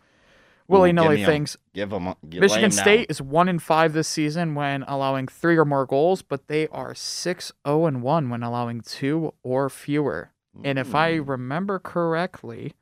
willy 0.67 0.89
give 0.89 0.95
nilly 0.95 1.15
me 1.17 1.23
'em. 1.23 1.29
things. 1.29 1.57
Give 1.73 1.89
them. 1.89 2.13
Michigan 2.23 2.71
State 2.71 3.07
is 3.09 3.21
one 3.21 3.47
in 3.49 3.59
five 3.59 3.93
this 3.93 4.07
season 4.07 4.55
when 4.55 4.83
allowing 4.83 5.27
three 5.27 5.57
or 5.57 5.65
more 5.65 5.85
goals, 5.85 6.21
but 6.21 6.47
they 6.47 6.67
are 6.69 6.93
six 6.95 7.51
zero 7.67 7.85
and 7.85 8.01
one 8.01 8.29
when 8.29 8.43
allowing 8.43 8.81
two 8.81 9.33
or 9.43 9.69
fewer. 9.69 10.31
And 10.63 10.77
if 10.77 10.93
I 10.93 11.13
Mm. 11.17 11.27
remember 11.29 11.79
correctly, 11.79 12.73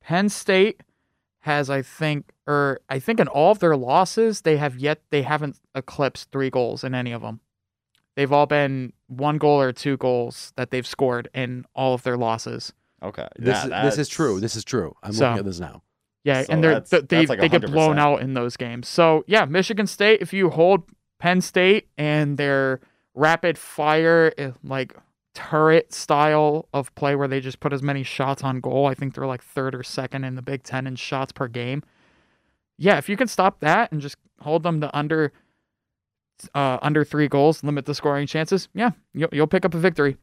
Penn 0.00 0.28
State 0.28 0.82
has 1.44 1.68
I 1.70 1.82
think 1.82 2.30
or 2.46 2.80
I 2.88 2.98
think 2.98 3.18
in 3.18 3.26
all 3.28 3.50
of 3.52 3.58
their 3.60 3.76
losses 3.76 4.42
they 4.42 4.56
have 4.58 4.76
yet 4.78 5.00
they 5.10 5.22
haven't 5.22 5.58
eclipsed 5.74 6.30
three 6.30 6.50
goals 6.50 6.84
in 6.84 6.94
any 6.94 7.12
of 7.12 7.22
them. 7.22 7.40
They've 8.16 8.32
all 8.32 8.46
been 8.46 8.92
one 9.06 9.38
goal 9.38 9.60
or 9.60 9.72
two 9.72 9.96
goals 9.96 10.52
that 10.56 10.70
they've 10.70 10.86
scored 10.86 11.28
in 11.34 11.64
all 11.74 11.94
of 11.94 12.02
their 12.02 12.16
losses. 12.18 12.72
Okay. 13.02 13.26
This 13.38 13.64
yeah, 13.66 13.86
is, 13.86 13.96
this 13.96 13.98
is 14.06 14.08
true. 14.08 14.40
This 14.40 14.54
is 14.56 14.64
true. 14.64 14.94
I'm 15.02 15.12
So- 15.12 15.26
looking 15.26 15.38
at 15.38 15.44
this 15.46 15.60
now. 15.60 15.82
Yeah, 16.24 16.42
So 16.42 16.52
and 16.52 16.62
they're 16.62 16.72
that's- 16.74 16.90
th- 16.90 17.08
they 17.08 17.26
like 17.26 17.40
they 17.40 17.48
get 17.48 17.62
blown 17.70 17.98
out 17.98 18.20
in 18.22 18.34
those 18.34 18.56
games. 18.56 18.88
So 18.88 19.24
yeah, 19.26 19.44
Michigan 19.46 19.86
State. 19.86 20.20
If 20.20 20.32
you 20.32 20.50
hold 20.50 20.82
Penn 21.18 21.40
State 21.40 21.88
and 21.96 22.36
their 22.36 22.80
rapid 23.14 23.56
fire 23.58 24.32
eh, 24.38 24.50
like 24.62 24.94
turret 25.34 25.92
style 25.94 26.68
of 26.74 26.94
play, 26.94 27.14
where 27.14 27.28
they 27.28 27.40
just 27.40 27.60
put 27.60 27.72
as 27.72 27.82
many 27.82 28.02
shots 28.02 28.42
on 28.44 28.60
goal, 28.60 28.86
I 28.86 28.94
think 28.94 29.14
they're 29.14 29.26
like 29.26 29.42
third 29.42 29.74
or 29.74 29.82
second 29.82 30.24
in 30.24 30.34
the 30.34 30.42
Big 30.42 30.62
Ten 30.62 30.86
in 30.86 30.96
shots 30.96 31.32
per 31.32 31.48
game. 31.48 31.82
Yeah, 32.76 32.98
if 32.98 33.08
you 33.08 33.16
can 33.16 33.28
stop 33.28 33.60
that 33.60 33.90
and 33.92 34.00
just 34.00 34.16
hold 34.40 34.62
them 34.62 34.80
to 34.82 34.94
under 34.96 35.32
uh, 36.54 36.78
under 36.82 37.04
three 37.04 37.28
goals, 37.28 37.62
limit 37.62 37.84
the 37.86 37.94
scoring 37.94 38.26
chances. 38.26 38.68
Yeah, 38.74 38.90
you'll, 39.14 39.28
you'll 39.32 39.46
pick 39.46 39.64
up 39.64 39.74
a 39.74 39.78
victory. 39.78 40.16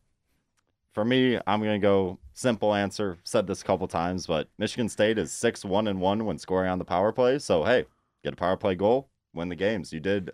For 0.98 1.06
me, 1.06 1.40
I'm 1.46 1.62
gonna 1.62 1.78
go 1.78 2.18
simple 2.34 2.74
answer. 2.74 3.20
Said 3.24 3.46
this 3.46 3.62
a 3.62 3.64
couple 3.64 3.88
times, 3.88 4.26
but 4.26 4.50
Michigan 4.58 4.90
State 4.90 5.20
is 5.20 5.32
six 5.32 5.64
one 5.64 5.88
and 5.88 6.02
one 6.02 6.26
when 6.26 6.40
scoring 6.40 6.72
on 6.72 6.80
the 6.80 6.86
power 6.86 7.12
play. 7.12 7.38
So 7.38 7.64
hey, 7.64 7.86
get 8.24 8.34
a 8.34 8.36
power 8.36 8.58
play 8.58 8.74
goal, 8.74 9.08
win 9.32 9.48
the 9.50 9.56
games. 9.56 9.94
You 9.94 10.00
did, 10.00 10.32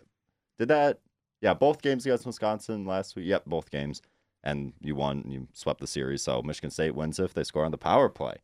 did 0.58 0.69
that? 0.69 1.02
Yeah, 1.41 1.54
both 1.54 1.82
games 1.82 2.06
against 2.06 2.26
Wisconsin 2.26 2.86
last 2.86 3.17
week. 3.17 3.26
Yep, 3.26 3.43
both 3.45 3.71
games, 3.71 4.02
and 4.41 4.71
you 4.80 4.95
won. 4.95 5.23
and 5.26 5.34
You 5.34 5.47
swept 5.52 5.82
the 5.82 5.86
series. 5.86 6.21
So 6.21 6.41
Michigan 6.41 6.71
State 6.71 6.95
wins 6.95 7.19
if 7.19 7.34
they 7.34 7.43
score 7.43 7.65
on 7.65 7.71
the 7.71 7.78
power 7.78 8.08
play. 8.08 8.38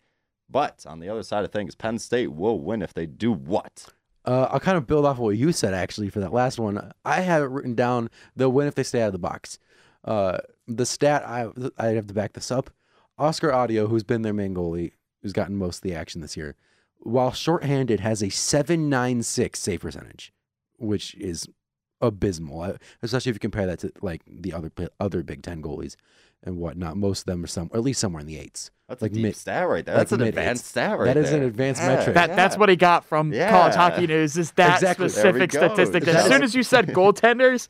But 0.50 0.84
on 0.86 1.00
the 1.00 1.08
other 1.08 1.24
side 1.24 1.46
of 1.46 1.54
things, 1.54 1.74
Penn 1.74 2.00
State 2.00 2.34
will 2.34 2.60
win 2.60 2.82
if 2.82 2.94
they 2.94 3.06
do 3.06 3.32
what? 3.32 3.86
Uh, 4.26 4.50
I'll 4.52 4.60
kind 4.60 4.78
of 4.78 4.88
build 4.88 5.06
off 5.06 5.16
of 5.16 5.20
what 5.20 5.38
you 5.38 5.54
said 5.54 5.74
actually 5.74 6.10
for 6.10 6.20
that 6.20 6.34
last 6.34 6.60
one. 6.60 6.92
I 7.06 7.22
have 7.22 7.44
it 7.44 7.50
written 7.50 7.76
down. 7.76 8.10
They'll 8.36 8.52
win 8.52 8.68
if 8.68 8.76
they 8.76 8.84
stay 8.84 9.04
out 9.04 9.08
of 9.08 9.14
the 9.14 9.20
box. 9.20 9.58
Uh, 10.04 10.40
the 10.76 10.86
stat 10.86 11.24
I 11.28 11.48
I'd 11.78 11.96
have 11.96 12.08
to 12.08 12.14
back 12.14 12.34
this 12.34 12.52
up. 12.52 12.70
Oskar 13.18 13.50
Autio, 13.50 13.90
who's 13.90 14.04
been 14.04 14.22
their 14.22 14.34
main 14.34 14.54
goalie, 14.56 14.94
who's 15.22 15.34
gotten 15.34 15.56
most 15.58 15.78
of 15.78 15.82
the 15.84 15.94
action 15.94 16.22
this 16.22 16.38
year, 16.38 16.56
while 17.00 17.32
shorthanded, 17.34 18.00
has 18.00 18.24
a 18.24 18.30
seven 18.30 18.90
nine 18.90 19.24
six 19.24 19.60
save 19.60 19.82
percentage, 19.82 20.32
which 20.78 21.16
is 21.16 21.48
abysmal. 22.02 22.62
uh, 22.62 22.74
Especially 23.02 23.30
if 23.32 23.36
you 23.36 23.40
compare 23.40 23.66
that 23.66 23.80
to 23.80 23.92
like 24.02 24.22
the 24.28 24.54
other 24.54 24.72
other 25.00 25.24
Big 25.24 25.42
Ten 25.44 25.62
goalies 25.62 25.96
and 26.44 26.58
whatnot. 26.58 26.96
Most 26.96 27.22
of 27.22 27.26
them 27.26 27.44
are 27.44 27.48
some, 27.48 27.70
or 27.74 27.78
at 27.78 27.84
least 27.84 28.00
somewhere 28.00 28.22
in 28.22 28.28
the 28.28 28.38
eights. 28.38 28.72
That's 28.88 29.02
Like 29.02 29.12
a 29.12 29.16
deep 29.16 29.24
mid- 29.24 29.36
stat 29.36 29.68
right 29.68 29.86
there. 29.86 29.96
like 29.96 30.02
That's 30.02 30.12
an 30.14 30.20
mid-eights. 30.20 30.38
advanced 30.38 30.66
stat 30.66 30.98
right 30.98 31.06
That 31.06 31.14
there. 31.16 31.24
is 31.24 31.32
an 31.34 31.44
advanced 31.44 31.82
Yeah, 31.82 31.88
metric. 31.90 32.14
That 32.16 32.36
that's 32.36 32.56
yeah. 32.56 32.60
what 32.60 32.70
he 32.70 32.76
got 32.78 33.04
from 33.06 33.34
Yeah. 33.34 33.50
College 33.52 33.76
Hockey 33.76 34.08
News. 34.08 34.38
Is 34.38 34.52
that 34.54 34.76
Exactly. 34.76 35.10
Specific 35.10 35.52
go. 35.52 35.60
statistic? 35.68 36.08
As 36.08 36.26
soon 36.26 36.42
as 36.42 36.56
you 36.56 36.64
said 36.64 36.88
goaltenders 36.88 37.68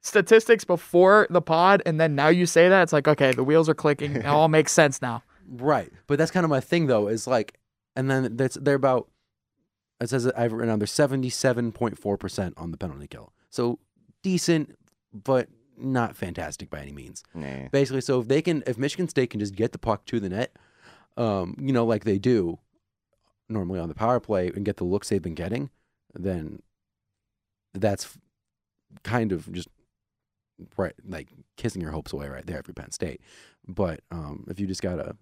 statistics 0.00 0.64
before 0.64 1.26
the 1.30 1.42
pod, 1.42 1.82
and 1.86 2.00
then 2.00 2.14
now 2.14 2.28
you 2.28 2.46
say 2.46 2.68
that, 2.68 2.82
it's 2.82 2.92
like 2.92 3.08
okay, 3.08 3.32
the 3.32 3.44
wheels 3.44 3.68
are 3.68 3.74
clicking. 3.74 4.16
It 4.16 4.26
all 4.26 4.48
makes 4.58 4.72
sense 4.72 5.02
now. 5.02 5.22
Right. 5.48 5.92
But 6.06 6.18
that's 6.18 6.30
kind 6.30 6.44
of 6.44 6.50
my 6.50 6.60
thing 6.60 6.86
though, 6.86 7.08
is 7.08 7.26
like 7.26 7.58
and 7.94 8.10
then 8.10 8.36
that's 8.36 8.56
they're 8.56 8.74
about 8.74 9.08
it 10.00 10.10
says 10.10 10.26
I've 10.26 10.52
written 10.52 10.68
down 10.68 10.78
they're 10.78 10.86
seventy 10.86 11.30
seven 11.30 11.72
point 11.72 11.98
four 11.98 12.16
percent 12.16 12.54
on 12.56 12.70
the 12.70 12.76
penalty 12.76 13.06
kill. 13.08 13.32
So 13.50 13.78
decent, 14.22 14.76
but 15.12 15.48
not 15.78 16.16
fantastic 16.16 16.70
by 16.70 16.80
any 16.80 16.92
means. 16.92 17.22
Nah. 17.34 17.68
Basically, 17.70 18.00
so 18.00 18.20
if 18.20 18.28
they 18.28 18.42
can 18.42 18.62
if 18.66 18.78
Michigan 18.78 19.08
State 19.08 19.30
can 19.30 19.40
just 19.40 19.54
get 19.54 19.72
the 19.72 19.78
puck 19.78 20.04
to 20.06 20.20
the 20.20 20.28
net, 20.28 20.56
um, 21.16 21.56
you 21.58 21.72
know, 21.72 21.84
like 21.84 22.04
they 22.04 22.18
do 22.18 22.58
normally 23.48 23.78
on 23.80 23.88
the 23.88 23.94
power 23.94 24.20
play 24.20 24.48
and 24.48 24.64
get 24.64 24.76
the 24.76 24.84
looks 24.84 25.08
they've 25.08 25.22
been 25.22 25.34
getting, 25.34 25.70
then 26.14 26.60
that's 27.72 28.18
kind 29.02 29.32
of 29.32 29.50
just 29.52 29.68
right 30.76 30.94
like 31.06 31.28
kissing 31.56 31.82
your 31.82 31.90
hopes 31.90 32.12
away 32.12 32.28
right 32.28 32.46
there 32.46 32.58
if 32.58 32.68
you're 32.68 32.74
Penn 32.74 32.90
State. 32.92 33.20
But 33.66 34.00
um, 34.10 34.44
if 34.48 34.60
you 34.60 34.66
just 34.66 34.82
gotta 34.82 35.16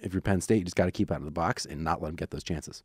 if 0.00 0.12
you're 0.12 0.22
Penn 0.22 0.40
State, 0.40 0.58
you 0.58 0.64
just 0.64 0.76
gotta 0.76 0.90
keep 0.90 1.10
out 1.10 1.18
of 1.18 1.24
the 1.24 1.30
box 1.30 1.64
and 1.64 1.84
not 1.84 2.02
let 2.02 2.08
them 2.08 2.16
get 2.16 2.30
those 2.30 2.44
chances. 2.44 2.82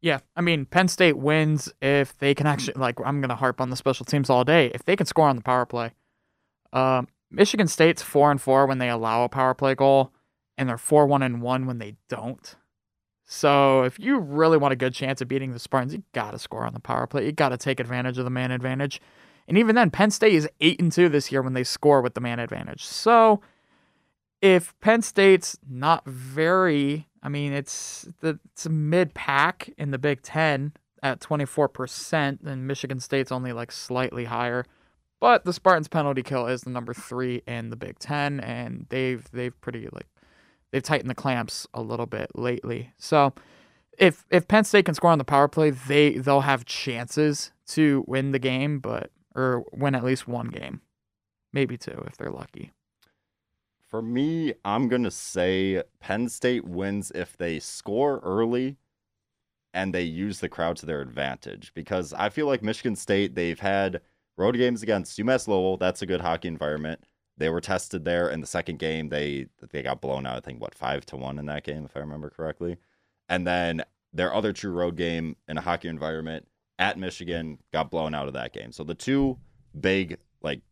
Yeah, 0.00 0.20
I 0.36 0.42
mean, 0.42 0.64
Penn 0.64 0.88
State 0.88 1.18
wins 1.18 1.72
if 1.82 2.16
they 2.18 2.34
can 2.34 2.46
actually 2.46 2.74
like. 2.76 2.96
I'm 3.04 3.20
gonna 3.20 3.34
harp 3.34 3.60
on 3.60 3.70
the 3.70 3.76
special 3.76 4.04
teams 4.06 4.30
all 4.30 4.44
day. 4.44 4.70
If 4.74 4.84
they 4.84 4.94
can 4.94 5.06
score 5.06 5.28
on 5.28 5.36
the 5.36 5.42
power 5.42 5.66
play, 5.66 5.92
um, 6.72 7.08
Michigan 7.30 7.66
State's 7.66 8.02
four 8.02 8.30
and 8.30 8.40
four 8.40 8.66
when 8.66 8.78
they 8.78 8.88
allow 8.88 9.24
a 9.24 9.28
power 9.28 9.54
play 9.54 9.74
goal, 9.74 10.12
and 10.56 10.68
they're 10.68 10.78
four 10.78 11.06
one 11.06 11.22
and 11.22 11.42
one 11.42 11.66
when 11.66 11.78
they 11.78 11.96
don't. 12.08 12.54
So 13.24 13.82
if 13.82 13.98
you 13.98 14.18
really 14.18 14.56
want 14.56 14.72
a 14.72 14.76
good 14.76 14.94
chance 14.94 15.20
of 15.20 15.28
beating 15.28 15.52
the 15.52 15.58
Spartans, 15.58 15.92
you 15.92 16.02
gotta 16.12 16.38
score 16.38 16.64
on 16.64 16.74
the 16.74 16.80
power 16.80 17.06
play. 17.06 17.26
You 17.26 17.32
gotta 17.32 17.56
take 17.56 17.80
advantage 17.80 18.18
of 18.18 18.24
the 18.24 18.30
man 18.30 18.52
advantage, 18.52 19.00
and 19.48 19.58
even 19.58 19.74
then, 19.74 19.90
Penn 19.90 20.12
State 20.12 20.34
is 20.34 20.48
eight 20.60 20.80
and 20.80 20.92
two 20.92 21.08
this 21.08 21.32
year 21.32 21.42
when 21.42 21.54
they 21.54 21.64
score 21.64 22.00
with 22.00 22.14
the 22.14 22.20
man 22.20 22.38
advantage. 22.38 22.84
So 22.84 23.40
if 24.40 24.78
Penn 24.80 25.02
State's 25.02 25.58
not 25.68 26.06
very 26.06 27.08
I 27.22 27.28
mean, 27.28 27.52
it's 27.52 28.08
the 28.20 28.38
it's 28.52 28.68
mid 28.68 29.14
pack 29.14 29.70
in 29.76 29.90
the 29.90 29.98
Big 29.98 30.22
Ten 30.22 30.72
at 31.02 31.20
24%, 31.20 32.44
and 32.44 32.66
Michigan 32.66 33.00
State's 33.00 33.32
only 33.32 33.52
like 33.52 33.72
slightly 33.72 34.24
higher. 34.24 34.64
But 35.20 35.44
the 35.44 35.52
Spartans 35.52 35.88
penalty 35.88 36.22
kill 36.22 36.46
is 36.46 36.62
the 36.62 36.70
number 36.70 36.94
three 36.94 37.42
in 37.46 37.70
the 37.70 37.76
Big 37.76 37.98
Ten, 37.98 38.40
and 38.40 38.86
they've 38.88 39.28
they've 39.32 39.58
pretty 39.60 39.88
like 39.92 40.06
they've 40.70 40.82
tightened 40.82 41.10
the 41.10 41.14
clamps 41.14 41.66
a 41.74 41.82
little 41.82 42.06
bit 42.06 42.30
lately. 42.34 42.92
So 42.98 43.34
if 43.98 44.24
if 44.30 44.46
Penn 44.46 44.64
State 44.64 44.84
can 44.84 44.94
score 44.94 45.10
on 45.10 45.18
the 45.18 45.24
power 45.24 45.48
play, 45.48 45.70
they 45.70 46.18
they'll 46.18 46.42
have 46.42 46.64
chances 46.64 47.52
to 47.68 48.04
win 48.06 48.30
the 48.30 48.38
game, 48.38 48.78
but 48.78 49.10
or 49.38 49.64
win 49.72 49.94
at 49.94 50.04
least 50.04 50.26
one 50.26 50.48
game, 50.48 50.80
maybe 51.52 51.76
two 51.76 52.04
if 52.06 52.16
they're 52.16 52.30
lucky. 52.30 52.72
For 53.86 54.02
me, 54.02 54.52
I'm 54.64 54.88
going 54.88 55.04
to 55.04 55.10
say 55.10 55.82
Penn 56.00 56.28
State 56.28 56.64
wins 56.66 57.10
if 57.14 57.36
they 57.36 57.58
score 57.58 58.20
early 58.22 58.76
and 59.72 59.94
they 59.94 60.02
use 60.02 60.40
the 60.40 60.48
crowd 60.48 60.76
to 60.78 60.86
their 60.86 61.00
advantage 61.00 61.72
because 61.72 62.12
I 62.12 62.28
feel 62.28 62.46
like 62.46 62.62
Michigan 62.62 62.96
State, 62.96 63.34
they've 63.34 63.60
had 63.60 64.00
road 64.36 64.56
games 64.56 64.82
against 64.82 65.18
UMass 65.18 65.48
Lowell. 65.48 65.76
That's 65.76 66.02
a 66.02 66.06
good 66.06 66.20
hockey 66.20 66.48
environment. 66.48 67.04
They 67.36 67.48
were 67.48 67.60
tested 67.60 68.04
there 68.04 68.28
in 68.28 68.40
the 68.40 68.46
second 68.46 68.80
game. 68.80 69.08
They 69.08 69.46
they 69.70 69.82
got 69.82 70.00
blown 70.00 70.26
out, 70.26 70.36
I 70.36 70.40
think, 70.40 70.60
what, 70.60 70.74
5 70.74 71.06
to 71.06 71.16
1 71.16 71.38
in 71.38 71.46
that 71.46 71.62
game, 71.62 71.84
if 71.84 71.96
I 71.96 72.00
remember 72.00 72.30
correctly. 72.30 72.78
And 73.28 73.46
then 73.46 73.84
their 74.12 74.34
other 74.34 74.52
true 74.52 74.72
road 74.72 74.96
game 74.96 75.36
in 75.46 75.56
a 75.56 75.60
hockey 75.60 75.88
environment 75.88 76.48
at 76.78 76.98
Michigan 76.98 77.58
got 77.72 77.90
blown 77.90 78.14
out 78.14 78.28
of 78.28 78.34
that 78.34 78.52
game. 78.52 78.72
So 78.72 78.84
the 78.84 78.94
two 78.94 79.38
big, 79.78 80.18
like, 80.42 80.62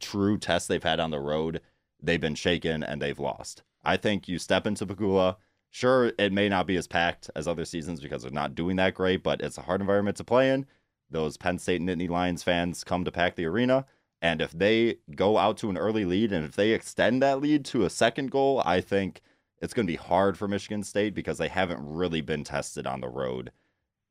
true 0.00 0.38
tests 0.38 0.68
they've 0.68 0.82
had 0.82 1.00
on 1.00 1.10
the 1.10 1.20
road 1.20 1.60
they've 2.02 2.20
been 2.20 2.34
shaken 2.34 2.82
and 2.82 3.00
they've 3.00 3.18
lost. 3.18 3.62
I 3.84 3.96
think 3.96 4.28
you 4.28 4.38
step 4.38 4.66
into 4.66 4.86
Pegula. 4.86 5.36
Sure, 5.70 6.12
it 6.18 6.32
may 6.32 6.48
not 6.48 6.66
be 6.66 6.76
as 6.76 6.86
packed 6.86 7.30
as 7.34 7.48
other 7.48 7.64
seasons 7.64 8.00
because 8.00 8.22
they're 8.22 8.30
not 8.30 8.54
doing 8.54 8.76
that 8.76 8.94
great, 8.94 9.22
but 9.22 9.40
it's 9.40 9.58
a 9.58 9.62
hard 9.62 9.80
environment 9.80 10.16
to 10.18 10.24
play 10.24 10.50
in. 10.50 10.66
Those 11.10 11.36
Penn 11.36 11.58
State 11.58 11.80
Nittany 11.80 12.08
Lions 12.08 12.42
fans 12.42 12.84
come 12.84 13.04
to 13.04 13.10
pack 13.10 13.36
the 13.36 13.46
arena. 13.46 13.86
And 14.22 14.40
if 14.40 14.52
they 14.52 14.98
go 15.14 15.36
out 15.36 15.58
to 15.58 15.70
an 15.70 15.76
early 15.76 16.04
lead 16.04 16.32
and 16.32 16.44
if 16.44 16.56
they 16.56 16.70
extend 16.70 17.22
that 17.22 17.40
lead 17.40 17.64
to 17.66 17.84
a 17.84 17.90
second 17.90 18.30
goal, 18.30 18.62
I 18.64 18.80
think 18.80 19.20
it's 19.60 19.74
going 19.74 19.86
to 19.86 19.92
be 19.92 19.96
hard 19.96 20.38
for 20.38 20.48
Michigan 20.48 20.82
State 20.82 21.14
because 21.14 21.38
they 21.38 21.48
haven't 21.48 21.80
really 21.80 22.20
been 22.20 22.44
tested 22.44 22.86
on 22.86 23.00
the 23.00 23.08
road. 23.08 23.50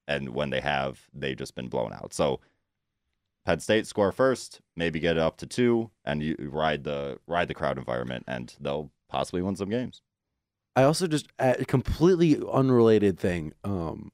And 0.08 0.30
when 0.30 0.49
they 0.49 0.62
have, 0.62 1.01
they've 1.14 1.38
just 1.38 1.56
been 1.56 1.70
blown 1.70 1.93
out. 1.93 2.14
So 2.14 2.39
Penn 3.45 3.60
State 3.60 3.88
score 3.88 4.12
first, 4.12 4.62
maybe 4.76 4.99
get 4.99 5.18
it 5.18 5.22
up 5.22 5.38
to 5.38 5.45
two, 5.45 5.91
and 6.06 6.22
you 6.22 6.36
ride 6.39 6.84
the 6.84 7.20
ride 7.28 7.47
the 7.47 7.54
crowd 7.54 7.78
environment, 7.78 8.26
and 8.28 8.56
they'll 8.60 8.91
possibly 9.10 9.41
win 9.41 9.56
some 9.56 9.70
games. 9.70 10.01
I 10.76 10.84
also 10.84 11.08
just 11.08 11.28
a 11.39 11.66
completely 11.66 12.38
unrelated 12.51 13.20
thing. 13.20 13.54
Um, 13.64 14.12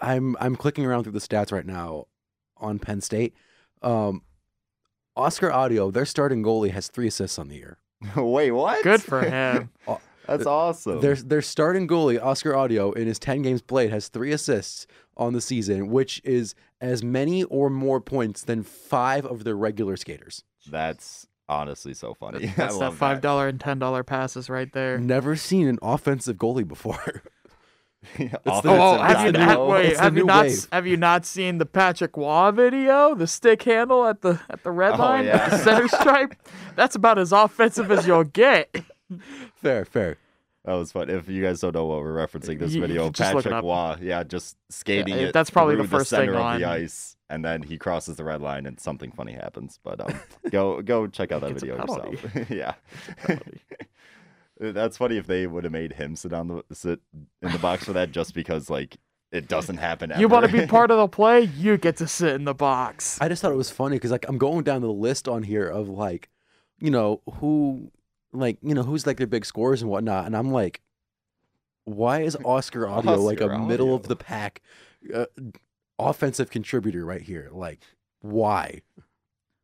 I'm 0.00 0.36
I'm 0.40 0.56
clicking 0.56 0.84
around 0.84 1.04
through 1.04 1.12
the 1.12 1.20
stats 1.20 1.52
right 1.52 1.66
now 1.66 2.06
on 2.56 2.78
Penn 2.78 3.00
State. 3.00 3.34
Um, 3.82 4.22
Oskar 5.16 5.50
Autio, 5.50 5.92
their 5.92 6.06
starting 6.06 6.42
goalie, 6.42 6.70
has 6.70 6.88
three 6.88 7.08
assists 7.08 7.38
on 7.38 7.48
the 7.48 7.56
year. 7.56 7.78
Wait, 8.16 8.50
what? 8.52 8.82
Good 8.82 9.02
for 9.02 9.20
him. 9.22 9.70
That's 10.28 10.46
awesome. 10.46 11.00
Their 11.00 11.16
their 11.16 11.42
starting 11.42 11.88
goalie, 11.88 12.22
Oskar 12.22 12.52
Autio, 12.52 12.94
in 12.96 13.06
his 13.06 13.18
ten 13.18 13.42
games 13.42 13.62
played, 13.62 13.90
has 13.90 14.08
three 14.08 14.30
assists 14.32 14.86
on 15.16 15.32
the 15.32 15.40
season, 15.40 15.88
which 15.88 16.20
is 16.24 16.54
as 16.80 17.02
many 17.02 17.42
or 17.44 17.70
more 17.70 18.00
points 18.00 18.42
than 18.42 18.62
five 18.62 19.24
of 19.26 19.44
their 19.44 19.56
regular 19.56 19.96
skaters. 19.96 20.44
That's 20.70 21.26
honestly 21.48 21.94
so 21.94 22.14
funny. 22.14 22.52
That's 22.56 22.78
that 22.78 22.92
five 22.92 23.20
dollar 23.20 23.48
and 23.48 23.58
ten 23.60 23.78
dollar 23.78 24.04
passes 24.04 24.48
right 24.48 24.72
there. 24.72 24.98
Never 24.98 25.34
seen 25.34 25.66
an 25.66 25.78
offensive 25.82 26.36
goalie 26.36 26.68
before. 26.68 27.22
that. 28.18 28.40
Oh, 28.46 28.60
oh, 28.64 28.98
have 29.02 29.26
you 29.26 29.32
not, 29.32 29.66
wait, 29.66 29.96
have 29.96 30.16
you 30.16 30.24
not 30.24 30.44
wave. 30.44 30.68
have 30.70 30.86
you 30.86 30.96
not 30.96 31.26
seen 31.26 31.58
the 31.58 31.66
Patrick 31.66 32.16
Waugh 32.16 32.52
video? 32.52 33.14
The 33.14 33.26
stick 33.26 33.62
handle 33.62 34.06
at 34.06 34.20
the 34.20 34.40
at 34.50 34.62
the 34.62 34.70
red 34.70 34.92
Oh, 34.94 34.98
line, 34.98 35.24
yeah. 35.24 35.48
the 35.48 35.58
center 35.64 35.88
stripe. 35.88 36.34
That's 36.76 36.94
about 36.94 37.18
as 37.18 37.32
offensive 37.32 37.90
as 37.90 38.06
you'll 38.06 38.24
get. 38.24 38.74
fair, 39.54 39.84
fair. 39.84 40.16
That 40.64 40.74
was 40.74 40.92
fun. 40.92 41.08
If 41.08 41.28
you 41.28 41.42
guys 41.42 41.60
don't 41.60 41.74
know 41.74 41.86
what 41.86 42.00
we're 42.00 42.14
referencing, 42.14 42.58
this 42.58 42.74
You- 42.74 42.80
video, 42.82 43.06
you 43.06 43.10
just 43.12 43.32
look 43.34 43.46
it 43.46 43.48
Patrick 43.50 43.58
up. 43.58 43.64
Waugh, 43.64 43.96
yeah, 44.00 44.22
just 44.22 44.56
skating 44.70 45.14
Yeah, 45.14 45.26
it. 45.28 45.32
that's 45.32 45.50
probably 45.50 45.76
the 45.76 45.84
first 45.88 46.10
thing 46.10 46.20
center 46.20 46.34
of 46.34 46.40
on- 46.40 46.60
the 46.60 46.66
ice, 46.66 47.16
and 47.30 47.44
then 47.44 47.62
he 47.62 47.78
crosses 47.78 48.16
the 48.16 48.24
red 48.24 48.42
line, 48.42 48.66
and 48.66 48.78
something 48.78 49.10
funny 49.12 49.32
happens. 49.32 49.78
But 49.82 50.00
um, 50.00 50.20
go 50.50 50.82
go 50.82 51.06
check 51.06 51.32
out 51.32 51.40
that 51.40 51.54
video 51.54 51.76
yourself. 51.76 52.50
yeah, 52.50 52.74
that's 54.60 54.96
funny 54.96 55.16
if 55.16 55.26
they 55.26 55.46
would 55.46 55.64
have 55.64 55.72
made 55.72 55.92
him 55.94 56.16
sit 56.16 56.32
on 56.32 56.48
the 56.48 56.64
sit 56.72 57.00
in 57.42 57.52
the 57.52 57.58
box 57.58 57.84
for 57.84 57.92
that, 57.94 58.10
just 58.12 58.34
because 58.34 58.68
like 58.68 58.96
it 59.30 59.48
doesn't 59.48 59.76
happen. 59.76 60.12
You 60.18 60.28
want 60.28 60.46
to 60.46 60.52
be 60.52 60.66
part 60.66 60.90
of 60.90 60.98
the 60.98 61.08
play? 61.08 61.42
You 61.42 61.76
get 61.78 61.96
to 61.98 62.08
sit 62.08 62.34
in 62.34 62.44
the 62.44 62.54
box. 62.54 63.18
I 63.20 63.28
just 63.28 63.42
thought 63.42 63.52
it 63.52 63.56
was 63.56 63.70
funny 63.70 63.96
because 63.96 64.10
like 64.10 64.26
I'm 64.28 64.38
going 64.38 64.64
down 64.64 64.82
the 64.82 64.92
list 64.92 65.28
on 65.28 65.42
here 65.44 65.68
of 65.68 65.88
like, 65.88 66.28
you 66.78 66.90
know, 66.90 67.20
who 67.34 67.90
like, 68.32 68.58
you 68.62 68.74
know, 68.74 68.82
who's 68.82 69.06
like 69.06 69.16
their 69.16 69.26
big 69.26 69.44
scores 69.44 69.82
and 69.82 69.90
whatnot. 69.90 70.26
And 70.26 70.36
I'm 70.36 70.52
like, 70.52 70.80
why 71.84 72.20
is 72.20 72.36
Oskar 72.44 72.80
Autio 72.86 73.18
like 73.18 73.40
a 73.40 73.44
Oscar 73.44 73.58
middle 73.58 73.94
of 73.94 74.08
the 74.08 74.16
pack 74.16 74.62
uh, 75.14 75.26
offensive 75.98 76.50
contributor 76.50 77.04
right 77.04 77.22
here? 77.22 77.48
Like, 77.52 77.80
why? 78.20 78.82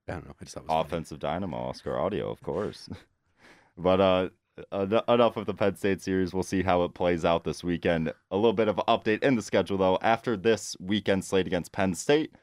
I 0.08 0.12
don't 0.12 0.26
know. 0.26 0.34
I 0.40 0.44
just 0.44 0.54
thought 0.54 0.64
was 0.64 0.68
funny. 0.68 0.80
offensive 0.80 1.18
dynamo 1.18 1.56
Oskar 1.56 1.92
Autio, 1.92 2.30
of 2.30 2.42
course. 2.42 2.88
but 3.78 4.00
uh, 4.00 4.28
enough 5.08 5.36
of 5.36 5.46
the 5.46 5.54
Penn 5.54 5.76
State 5.76 6.00
series. 6.00 6.32
We'll 6.32 6.42
see 6.42 6.62
how 6.62 6.84
it 6.84 6.94
plays 6.94 7.24
out 7.24 7.44
this 7.44 7.64
weekend. 7.64 8.12
A 8.30 8.36
little 8.36 8.52
bit 8.52 8.68
of 8.68 8.78
an 8.78 8.84
update 8.88 9.22
in 9.22 9.34
the 9.36 9.42
schedule, 9.42 9.78
though. 9.78 9.98
After 10.02 10.36
this 10.36 10.76
weekend 10.80 11.24
slate 11.24 11.46
against 11.46 11.72
Penn 11.72 11.94
State, 11.94 12.34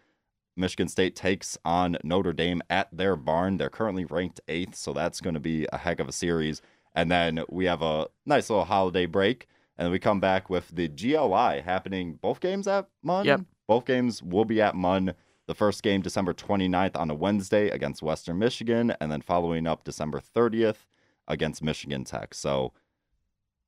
Michigan 0.55 0.87
State 0.87 1.15
takes 1.15 1.57
on 1.63 1.97
Notre 2.03 2.33
Dame 2.33 2.61
at 2.69 2.89
their 2.91 3.15
barn. 3.15 3.57
They're 3.57 3.69
currently 3.69 4.05
ranked 4.05 4.41
eighth, 4.47 4.75
so 4.75 4.93
that's 4.93 5.21
going 5.21 5.33
to 5.33 5.39
be 5.39 5.67
a 5.71 5.77
heck 5.77 5.99
of 5.99 6.09
a 6.09 6.13
series. 6.13 6.61
And 6.93 7.09
then 7.09 7.43
we 7.49 7.65
have 7.65 7.81
a 7.81 8.07
nice 8.25 8.49
little 8.49 8.65
holiday 8.65 9.05
break, 9.05 9.47
and 9.77 9.91
we 9.91 9.99
come 9.99 10.19
back 10.19 10.49
with 10.49 10.69
the 10.69 10.87
GLI 10.87 11.61
happening. 11.61 12.19
Both 12.21 12.39
games 12.41 12.67
at 12.67 12.87
Munn. 13.01 13.25
Yep. 13.25 13.41
Both 13.67 13.85
games 13.85 14.21
will 14.21 14.45
be 14.45 14.61
at 14.61 14.75
Munn. 14.75 15.13
The 15.47 15.55
first 15.55 15.83
game, 15.83 16.01
December 16.01 16.33
29th 16.33 16.95
on 16.95 17.09
a 17.09 17.15
Wednesday 17.15 17.69
against 17.69 18.03
Western 18.03 18.37
Michigan, 18.37 18.93
and 18.99 19.11
then 19.11 19.21
following 19.21 19.67
up 19.67 19.83
December 19.83 20.21
30th 20.21 20.85
against 21.27 21.63
Michigan 21.63 22.03
Tech. 22.03 22.33
So 22.33 22.73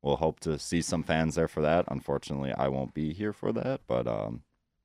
we'll 0.02 0.18
hope 0.18 0.40
to 0.42 0.60
see 0.60 0.82
some 0.82 1.04
fans 1.04 1.36
there 1.36 1.48
for 1.48 1.62
that. 1.62 1.86
Unfortunately, 1.88 2.54
I 2.54 2.68
won't 2.68 2.94
be 2.94 3.14
here 3.14 3.34
for 3.34 3.52
that, 3.54 3.82
but 3.88 4.08
um, 4.08 4.44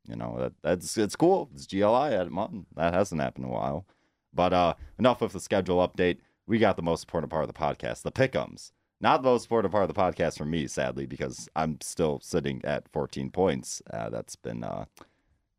you 0.09 0.17
know 0.17 0.37
that 0.39 0.53
that's 0.63 0.97
it's 0.97 1.17
cool. 1.17 1.51
It's 1.55 1.67
GLI 1.67 2.15
at 2.15 2.31
Munn. 2.31 2.67
That 2.77 2.95
hasn't 2.95 3.21
happened 3.21 3.47
in 3.47 3.51
a 3.51 3.55
while. 3.55 3.87
But 4.33 4.53
uh, 4.53 4.75
enough 4.99 5.23
of 5.23 5.33
the 5.33 5.41
schedule 5.41 5.87
update. 5.87 6.19
We 6.47 6.59
got 6.59 6.77
the 6.77 6.83
most 6.83 7.05
important 7.05 7.31
part 7.31 7.45
of 7.45 7.49
the 7.49 7.59
podcast, 7.59 8.03
the 8.03 8.13
pickums. 8.13 8.73
Not 9.01 9.23
the 9.23 9.29
most 9.29 9.45
important 9.45 9.71
part 9.71 9.89
of 9.89 9.95
the 9.95 10.01
podcast 10.01 10.39
for 10.39 10.45
me, 10.45 10.67
sadly, 10.67 11.07
because 11.07 11.49
I'm 11.55 11.79
still 11.83 12.21
sitting 12.23 12.63
at 12.65 12.89
14 12.89 13.31
points. 13.31 13.83
Uh, 13.93 14.09
that's 14.11 14.35
been 14.35 14.65
uh, 14.65 14.87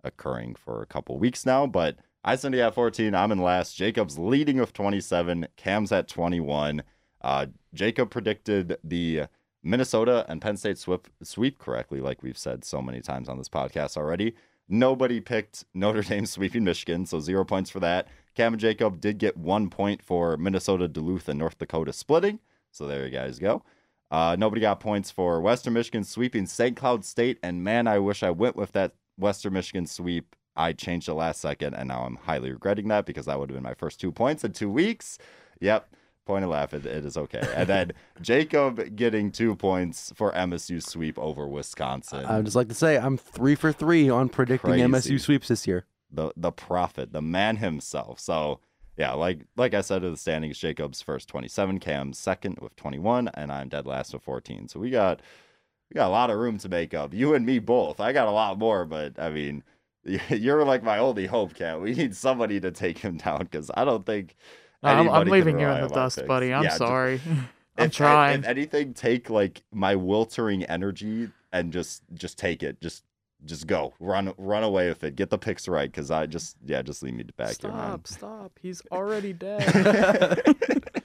occurring 0.03 0.55
for 0.55 0.81
a 0.81 0.87
couple 0.87 1.17
weeks 1.19 1.45
now, 1.45 1.67
but 1.67 1.97
I 2.23 2.35
send 2.35 2.55
you 2.55 2.61
at 2.61 2.75
14. 2.75 3.15
I'm 3.15 3.31
in 3.31 3.41
last. 3.41 3.77
Jacob's 3.77 4.17
leading 4.17 4.57
with 4.57 4.73
27. 4.73 5.47
Cam's 5.55 5.91
at 5.91 6.07
21. 6.07 6.83
Uh, 7.21 7.45
Jacob 7.73 8.09
predicted 8.09 8.77
the 8.83 9.23
Minnesota 9.63 10.25
and 10.29 10.41
Penn 10.41 10.57
State 10.57 10.77
sweep, 10.77 11.07
sweep 11.21 11.59
correctly, 11.59 11.99
like 11.99 12.23
we've 12.23 12.37
said 12.37 12.63
so 12.63 12.81
many 12.81 13.01
times 13.01 13.27
on 13.27 13.37
this 13.37 13.49
podcast 13.49 13.97
already. 13.97 14.35
Nobody 14.67 15.19
picked 15.19 15.65
Notre 15.73 16.01
Dame 16.03 16.25
sweeping 16.25 16.63
Michigan, 16.63 17.05
so 17.05 17.19
zero 17.19 17.43
points 17.43 17.69
for 17.69 17.79
that. 17.79 18.07
Cam 18.35 18.53
and 18.53 18.59
Jacob 18.61 19.01
did 19.01 19.17
get 19.17 19.35
one 19.35 19.69
point 19.69 20.03
for 20.03 20.37
Minnesota, 20.37 20.87
Duluth, 20.87 21.27
and 21.27 21.39
North 21.39 21.57
Dakota 21.57 21.91
splitting. 21.91 22.39
So 22.71 22.87
there 22.87 23.05
you 23.05 23.11
guys 23.11 23.39
go. 23.39 23.63
Uh, 24.11 24.35
nobody 24.39 24.61
got 24.61 24.79
points 24.79 25.11
for 25.11 25.41
Western 25.41 25.73
Michigan 25.73 26.03
sweeping 26.03 26.45
St. 26.45 26.75
Cloud 26.75 27.03
State, 27.03 27.37
and 27.43 27.63
man, 27.63 27.87
I 27.87 27.99
wish 27.99 28.23
I 28.23 28.31
went 28.31 28.55
with 28.55 28.71
that 28.71 28.93
Western 29.17 29.53
Michigan 29.53 29.85
sweep 29.85 30.35
I 30.55 30.73
changed 30.73 31.07
the 31.07 31.13
last 31.13 31.39
second, 31.39 31.73
and 31.73 31.87
now 31.87 32.01
I'm 32.03 32.17
highly 32.17 32.51
regretting 32.51 32.89
that 32.89 33.05
because 33.05 33.27
that 33.27 33.39
would 33.39 33.49
have 33.49 33.55
been 33.55 33.63
my 33.63 33.75
first 33.75 33.99
two 33.99 34.11
points 34.11 34.43
in 34.43 34.51
two 34.51 34.69
weeks. 34.69 35.17
Yep. 35.61 35.89
Point 36.29 36.45
of 36.45 36.51
laugh. 36.51 36.75
It, 36.75 36.85
it 36.85 37.03
is 37.05 37.17
okay. 37.17 37.41
And 37.55 37.67
then 37.67 37.91
Jacob 38.21 38.95
getting 38.95 39.31
two 39.31 39.55
points 39.55 40.13
for 40.15 40.31
MSU 40.33 40.79
sweep 40.79 41.17
over 41.17 41.47
Wisconsin. 41.47 42.23
I'd 42.23 42.45
just 42.45 42.55
like 42.55 42.69
to 42.69 42.75
say 42.75 42.99
I'm 42.99 43.17
three 43.17 43.55
for 43.55 43.71
three 43.71 44.11
on 44.11 44.29
predicting 44.29 44.69
Crazy. 44.69 44.83
MSU 44.83 45.19
sweeps 45.19 45.47
this 45.47 45.65
year. 45.65 45.87
the 46.11 46.31
the 46.37 46.51
prophet, 46.51 47.13
the 47.13 47.21
man 47.23 47.55
himself. 47.55 48.19
So 48.19 48.59
yeah, 48.95 49.13
like 49.13 49.39
like 49.57 49.73
I 49.73 49.81
said 49.81 50.03
in 50.03 50.11
the 50.11 50.17
standings, 50.17 50.59
Jacob's 50.59 51.01
first 51.01 51.29
27, 51.29 51.79
Cam's 51.79 52.19
second 52.19 52.59
with 52.61 52.75
21, 52.75 53.29
and 53.29 53.51
I'm 53.51 53.67
dead 53.67 53.87
last 53.87 54.13
with 54.13 54.21
14. 54.21 54.67
So 54.67 54.79
we 54.79 54.91
got 54.91 55.23
we 55.89 55.95
got 55.95 56.09
a 56.09 56.11
lot 56.11 56.29
of 56.29 56.37
room 56.37 56.59
to 56.59 56.69
make 56.69 56.93
up. 56.93 57.11
You 57.11 57.33
and 57.33 57.43
me 57.43 57.57
both. 57.57 57.99
I 57.99 58.13
got 58.13 58.27
a 58.27 58.31
lot 58.31 58.59
more, 58.59 58.85
but 58.85 59.17
I 59.17 59.31
mean, 59.31 59.63
you're 60.29 60.63
like 60.63 60.83
my 60.83 60.99
only 60.99 61.25
hope, 61.25 61.55
Cam. 61.55 61.81
We 61.81 61.95
need 61.95 62.15
somebody 62.15 62.59
to 62.59 62.69
take 62.69 62.99
him 62.99 63.17
down 63.17 63.39
because 63.45 63.71
I 63.73 63.83
don't 63.83 64.05
think. 64.05 64.35
No, 64.83 64.89
I'm, 64.89 65.09
I'm 65.09 65.27
leaving 65.27 65.59
you 65.59 65.67
in 65.67 65.81
the 65.81 65.87
dust, 65.89 66.17
picks. 66.17 66.27
buddy. 66.27 66.53
I'm 66.53 66.63
Yeah, 66.63 66.69
d- 66.71 66.77
sorry. 66.77 67.21
I'm 67.77 67.85
if, 67.85 67.93
trying. 67.93 68.39
If 68.39 68.45
anything, 68.45 68.93
take 68.93 69.29
like 69.29 69.63
my 69.73 69.95
wiltering 69.95 70.63
energy 70.63 71.29
and 71.51 71.71
just 71.73 72.03
just 72.13 72.37
take 72.37 72.63
it. 72.63 72.79
Just 72.81 73.03
just 73.45 73.67
go 73.67 73.93
run 73.99 74.33
run 74.37 74.63
away 74.63 74.89
with 74.89 75.03
it. 75.03 75.15
Get 75.15 75.29
the 75.29 75.37
picks 75.37 75.67
right 75.67 75.89
because 75.89 76.11
I 76.11 76.25
just 76.25 76.57
yeah 76.65 76.81
just 76.81 77.01
leave 77.03 77.13
me 77.13 77.23
to 77.23 77.33
back 77.33 77.61
here, 77.61 77.71
man. 77.71 78.03
stop, 78.03 78.07
stop. 78.07 78.59
He's 78.61 78.81
already 78.91 79.33
dead. 79.33 80.43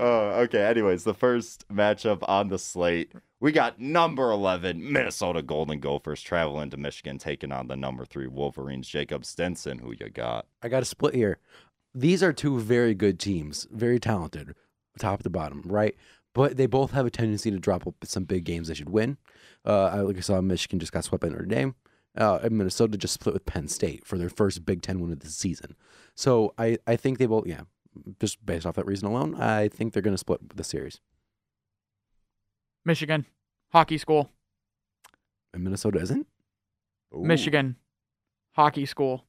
Oh, 0.00 0.42
okay. 0.42 0.62
Anyways, 0.64 1.02
the 1.02 1.12
first 1.14 1.66
matchup 1.68 2.18
on 2.28 2.46
the 2.48 2.58
slate, 2.58 3.10
we 3.40 3.50
got 3.50 3.80
number 3.80 4.30
11 4.30 4.92
Minnesota 4.92 5.42
Golden 5.42 5.80
Gophers 5.80 6.22
traveling 6.22 6.70
to 6.70 6.76
Michigan, 6.76 7.18
taking 7.18 7.50
on 7.50 7.66
the 7.66 7.74
number 7.74 8.04
three 8.04 8.28
Wolverines. 8.28 8.86
Jacob 8.86 9.24
Stinson 9.24 9.78
who 9.78 9.92
you 9.98 10.08
got? 10.08 10.46
I 10.62 10.68
got 10.68 10.82
a 10.82 10.86
split 10.86 11.14
here. 11.16 11.38
These 11.94 12.22
are 12.22 12.32
two 12.32 12.60
very 12.60 12.94
good 12.94 13.18
teams, 13.18 13.66
very 13.70 13.98
talented, 13.98 14.54
top 14.98 15.22
to 15.22 15.30
bottom, 15.30 15.62
right? 15.64 15.96
But 16.34 16.56
they 16.56 16.66
both 16.66 16.92
have 16.92 17.06
a 17.06 17.10
tendency 17.10 17.50
to 17.50 17.58
drop 17.58 17.86
up 17.86 17.94
some 18.04 18.24
big 18.24 18.44
games 18.44 18.68
they 18.68 18.74
should 18.74 18.90
win. 18.90 19.16
Uh, 19.64 19.86
I 19.86 20.00
like 20.00 20.16
I 20.16 20.20
saw 20.20 20.40
Michigan 20.40 20.78
just 20.78 20.92
got 20.92 21.04
swept 21.04 21.22
by 21.22 21.28
Notre 21.28 21.46
Dame. 21.46 21.74
Uh, 22.16 22.38
and 22.42 22.58
Minnesota 22.58 22.98
just 22.98 23.14
split 23.14 23.34
with 23.34 23.46
Penn 23.46 23.68
State 23.68 24.04
for 24.04 24.18
their 24.18 24.28
first 24.28 24.66
Big 24.66 24.82
Ten 24.82 25.00
win 25.00 25.12
of 25.12 25.20
the 25.20 25.28
season. 25.28 25.76
So 26.16 26.52
I, 26.58 26.78
I 26.86 26.96
think 26.96 27.18
they 27.18 27.26
both, 27.26 27.46
yeah, 27.46 27.62
just 28.18 28.44
based 28.44 28.66
off 28.66 28.74
that 28.74 28.86
reason 28.86 29.06
alone, 29.06 29.36
I 29.36 29.68
think 29.68 29.92
they're 29.92 30.02
going 30.02 30.14
to 30.14 30.18
split 30.18 30.56
the 30.56 30.64
series. 30.64 31.00
Michigan, 32.84 33.26
hockey 33.72 33.98
school. 33.98 34.32
And 35.54 35.62
Minnesota 35.62 36.00
isn't. 36.00 36.26
Ooh. 37.14 37.22
Michigan, 37.22 37.76
hockey 38.52 38.86
school. 38.86 39.24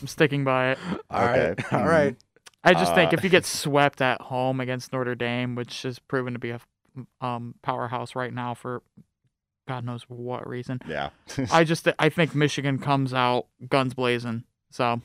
I'm 0.00 0.06
sticking 0.06 0.44
by 0.44 0.72
it. 0.72 0.78
All 1.10 1.24
right, 1.24 1.38
Okay. 1.58 1.76
all 1.76 1.86
right. 1.86 2.16
I 2.62 2.74
just 2.74 2.94
think 2.94 3.12
Uh, 3.12 3.16
if 3.16 3.24
you 3.24 3.30
get 3.30 3.46
swept 3.46 4.02
at 4.02 4.20
home 4.20 4.60
against 4.60 4.92
Notre 4.92 5.14
Dame, 5.14 5.54
which 5.54 5.84
is 5.86 5.98
proven 5.98 6.34
to 6.34 6.38
be 6.38 6.50
a 6.50 6.60
um, 7.20 7.54
powerhouse 7.62 8.14
right 8.14 8.32
now 8.34 8.52
for 8.54 8.82
God 9.66 9.84
knows 9.84 10.02
what 10.08 10.46
reason, 10.46 10.80
Yeah. 10.86 11.10
I 11.50 11.64
just 11.72 11.88
I 11.98 12.08
think 12.10 12.34
Michigan 12.34 12.78
comes 12.78 13.14
out 13.14 13.46
guns 13.68 13.94
blazing. 13.94 14.44
So 14.70 15.00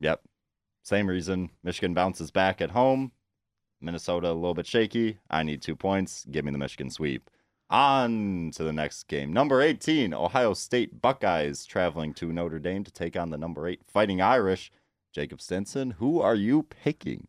yep. 0.00 0.22
Same 0.82 1.08
reason. 1.08 1.50
Michigan 1.62 1.92
bounces 1.92 2.30
back 2.30 2.60
at 2.62 2.70
home. 2.70 3.12
Minnesota 3.82 4.30
a 4.30 4.32
little 4.32 4.54
bit 4.54 4.66
shaky. 4.66 5.18
I 5.30 5.42
need 5.42 5.60
two 5.62 5.76
points. 5.76 6.24
Give 6.30 6.44
me 6.44 6.52
the 6.52 6.58
Michigan 6.58 6.90
sweep. 6.90 7.28
On 7.70 8.50
to 8.56 8.64
the 8.64 8.72
next 8.72 9.06
game. 9.06 9.32
Number 9.32 9.62
18, 9.62 10.12
Ohio 10.12 10.54
State 10.54 11.00
Buckeyes 11.00 11.64
traveling 11.64 12.12
to 12.14 12.32
Notre 12.32 12.58
Dame 12.58 12.82
to 12.82 12.90
take 12.90 13.16
on 13.16 13.30
the 13.30 13.38
number 13.38 13.68
eight 13.68 13.80
Fighting 13.86 14.20
Irish. 14.20 14.72
Jacob 15.12 15.40
Stinson, 15.40 15.92
who 15.92 16.20
are 16.20 16.34
you 16.34 16.64
picking? 16.64 17.28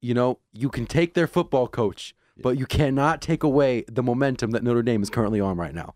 You 0.00 0.14
know, 0.14 0.38
you 0.52 0.68
can 0.68 0.86
take 0.86 1.14
their 1.14 1.26
football 1.26 1.66
coach, 1.66 2.14
but 2.40 2.58
you 2.58 2.66
cannot 2.66 3.20
take 3.20 3.42
away 3.42 3.84
the 3.88 4.04
momentum 4.04 4.52
that 4.52 4.62
Notre 4.62 4.82
Dame 4.82 5.02
is 5.02 5.10
currently 5.10 5.40
on 5.40 5.56
right 5.56 5.74
now. 5.74 5.94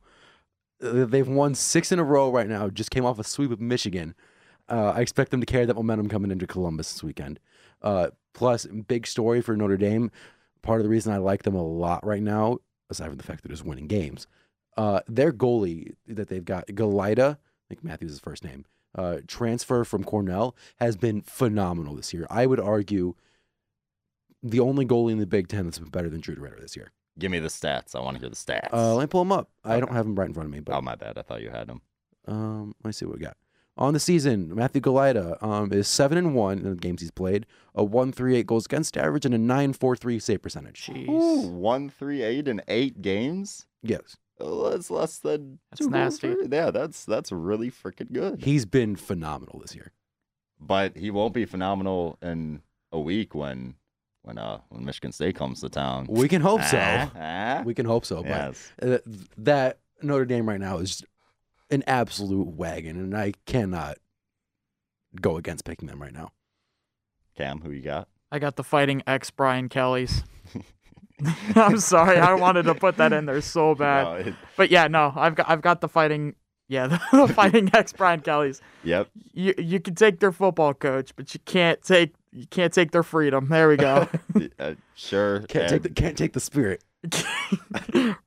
They've 0.81 1.29
won 1.29 1.55
six 1.55 1.93
in 1.93 2.01
a 2.01 2.05
row 2.05 2.29
right 2.29 2.49
now. 2.49 2.69
Just 2.71 2.91
came 2.91 3.05
off 3.05 3.21
a 3.21 3.25
sweep 3.25 3.53
of 3.53 3.61
Michigan. 3.61 4.17
Uh, 4.69 4.95
I 4.97 5.01
expect 5.01 5.31
them 5.31 5.39
to 5.39 5.47
carry 5.47 5.65
that 5.65 5.75
momentum 5.75 6.09
coming 6.09 6.33
into 6.33 6.49
Columbus 6.49 6.93
this 6.93 7.05
weekend. 7.05 7.39
Uh, 7.83 8.09
plus, 8.33 8.67
big 8.67 9.07
story 9.07 9.41
for 9.41 9.57
Notre 9.57 9.77
Dame. 9.77 10.11
Part 10.63 10.81
of 10.81 10.85
the 10.85 10.91
reason 10.91 11.13
I 11.13 11.19
like 11.19 11.45
them 11.45 11.55
a 11.55 11.63
lot 11.63 12.05
right 12.05 12.23
now, 12.23 12.59
aside 12.93 13.09
from 13.09 13.17
the 13.17 13.25
fact 13.25 13.43
that 13.43 13.49
they're 13.49 13.57
just 13.57 13.67
winning 13.67 13.89
games, 13.89 14.27
uh, 14.77 15.01
their 15.07 15.33
goalie 15.33 15.95
that 16.07 16.29
they've 16.29 16.45
got, 16.45 16.67
Galajda, 16.69 17.35
I 17.35 17.67
think 17.69 17.85
Matthews' 17.85 18.13
his 18.13 18.21
first 18.21 18.45
name, 18.45 18.65
uh, 18.95 19.19
transfer 19.27 19.85
from 19.85 20.05
Cornell, 20.05 20.55
has 20.77 20.97
been 20.97 21.23
phenomenal 21.23 21.95
this 21.95 22.13
year. 22.15 22.27
I 22.31 22.47
would 22.47 22.61
argue 22.61 23.15
the 24.43 24.61
only 24.61 24.85
goalie 24.87 25.13
in 25.13 25.19
the 25.19 25.27
Big 25.27 25.49
Ten 25.49 25.65
that's 25.65 25.79
been 25.79 25.89
better 25.89 26.09
than 26.09 26.21
Drew 26.21 26.37
DeRidder 26.37 26.61
this 26.61 26.77
year. 26.77 26.93
Give 27.19 27.31
me 27.31 27.39
the 27.39 27.49
stats. 27.49 27.95
I 27.95 28.01
want 28.01 28.17
to 28.17 28.21
hear 28.21 28.31
the 28.31 28.37
stats. 28.37 28.73
Uh, 28.73 28.95
let 28.95 29.03
me 29.03 29.07
pull 29.07 29.21
them 29.21 29.33
up. 29.33 29.51
I 29.65 29.79
don't 29.79 29.93
have 29.93 30.07
them 30.07 30.15
right 30.15 30.29
in 30.29 30.35
front 30.35 30.47
of 30.47 30.53
me, 30.53 30.61
but 30.61 30.75
oh, 30.75 30.81
my 30.81 30.95
bad. 30.95 31.19
I 31.19 31.23
thought 31.23 31.43
you 31.43 31.51
had 31.51 31.67
them. 31.67 31.83
um, 32.27 32.75
let 32.83 32.89
me 32.89 32.93
see 32.93 33.05
what 33.05 33.19
we 33.19 33.25
got. 33.25 33.37
On 33.79 33.95
the 33.95 34.01
season, 34.01 34.55
Matthew 34.55 34.83
Galajda 34.83 35.43
um, 35.43 35.73
is 35.73 35.89
seven 35.89 36.19
and 36.19 36.35
one 36.35 36.59
in 36.59 36.65
the 36.71 36.75
games 36.77 37.01
he's 37.01 37.11
played, 37.11 37.47
a 37.75 37.83
one 37.83 38.13
three 38.13 38.37
eight 38.37 38.47
goals 38.47 38.67
against 38.67 38.97
average, 38.99 39.25
and 39.25 39.35
a 39.35 39.39
nine 39.39 39.73
four 39.73 39.97
three 39.97 40.19
save 40.19 40.43
percentage. 40.43 40.87
jeez, 40.87 41.09
Ooh, 41.09 41.49
one, 41.49 41.89
three, 41.89 42.23
eight, 42.23 42.49
in 42.49 42.61
eight 42.69 43.01
games. 43.01 43.67
Yes, 43.83 44.17
Oh, 44.41 44.71
that's 44.71 44.91
less 44.91 45.19
than 45.19 45.59
That's 45.71 45.81
two 45.81 45.91
nasty. 45.91 46.35
per- 46.35 46.49
Yeah, 46.51 46.71
that's 46.71 47.05
that's 47.05 47.33
really 47.33 47.71
freaking 47.71 48.13
good. 48.13 48.43
he's 48.43 48.65
been 48.67 48.97
phenomenal 48.97 49.59
this 49.61 49.75
year. 49.75 49.93
but 50.61 50.97
he 50.97 51.11
won't 51.11 51.33
be 51.35 51.45
phenomenal 51.45 52.19
in 52.23 52.61
a 52.93 53.01
week 53.01 53.35
when 53.35 53.75
when 54.23 54.37
uh 54.39 54.59
when 54.69 54.85
Michigan 54.85 55.13
State 55.13 55.35
comes 55.37 55.61
to 55.61 55.69
town. 55.71 56.07
We 56.11 56.29
can 56.29 56.43
hope 56.43 56.63
so. 56.63 56.79
Ah, 56.79 57.11
ah. 57.17 57.63
We 57.65 57.73
can 57.75 57.87
hope 57.87 58.05
so. 58.05 58.23
But 58.23 58.29
yes. 58.29 58.73
uh, 58.83 58.99
that 59.39 59.79
Notre 60.03 60.25
Dame 60.27 60.49
right 60.49 60.61
now 60.61 60.79
is 60.79 61.03
an 61.73 61.83
absolute 61.87 62.47
wagon, 62.49 62.97
and 62.97 63.17
I 63.17 63.33
cannot 63.47 63.99
go 65.21 65.37
against 65.37 65.65
picking 65.65 65.89
them 65.89 66.01
right 66.01 66.13
now. 66.13 66.31
Cam, 67.37 67.61
who 67.61 67.71
you 67.71 67.83
got? 67.83 68.09
I 68.31 68.39
got 68.39 68.57
the 68.57 68.65
fighting 68.65 69.03
ex 69.07 69.31
Brian 69.31 69.69
Kelly's. 69.69 70.23
I'm 71.57 71.79
sorry, 71.79 72.19
I 72.19 72.35
wanted 72.35 72.65
to 72.65 72.75
put 72.75 72.97
that 72.97 73.13
in 73.13 73.27
there 73.27 73.41
so 73.41 73.75
bad, 73.77 74.05
No, 74.05 74.15
it- 74.31 74.35
but 74.57 74.71
yeah, 74.71 74.89
no, 74.89 75.13
I've 75.15 75.35
got 75.35 75.49
I've 75.49 75.63
got 75.63 75.81
the 75.81 75.89
fighting. 75.89 76.35
Yeah, 76.69 76.87
the 77.13 77.29
fighting 77.35 77.71
ex 77.75 77.93
Brian 77.93 78.21
Kelly's. 78.21 78.61
yep. 78.83 79.09
You 79.35 79.55
you 79.59 79.79
can 79.81 79.95
take 79.95 80.21
their 80.21 80.33
football 80.33 80.73
coach, 80.75 81.15
but 81.17 81.35
you 81.35 81.41
can't 81.45 81.83
take 81.83 82.15
you 82.33 82.47
can't 82.47 82.73
take 82.73 82.93
their 82.93 83.03
freedom. 83.03 83.49
There 83.49 83.69
we 83.69 83.77
go. 83.77 84.09
Uh, 84.59 84.75
sure. 84.95 85.41
Can't 85.43 85.69
take 85.69 85.83
the 85.83 85.91
can't 85.91 86.17
take 86.17 86.33
the 86.33 86.41
spirit. 86.41 86.83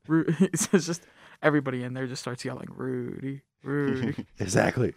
It's 0.08 0.68
just 0.68 1.06
everybody 1.46 1.84
in 1.84 1.93
there 1.93 2.08
just 2.08 2.22
starts 2.22 2.43
yelling 2.43 2.68
Rudy, 2.76 3.41
Rudy. 3.64 4.26
Exactly. 4.39 4.93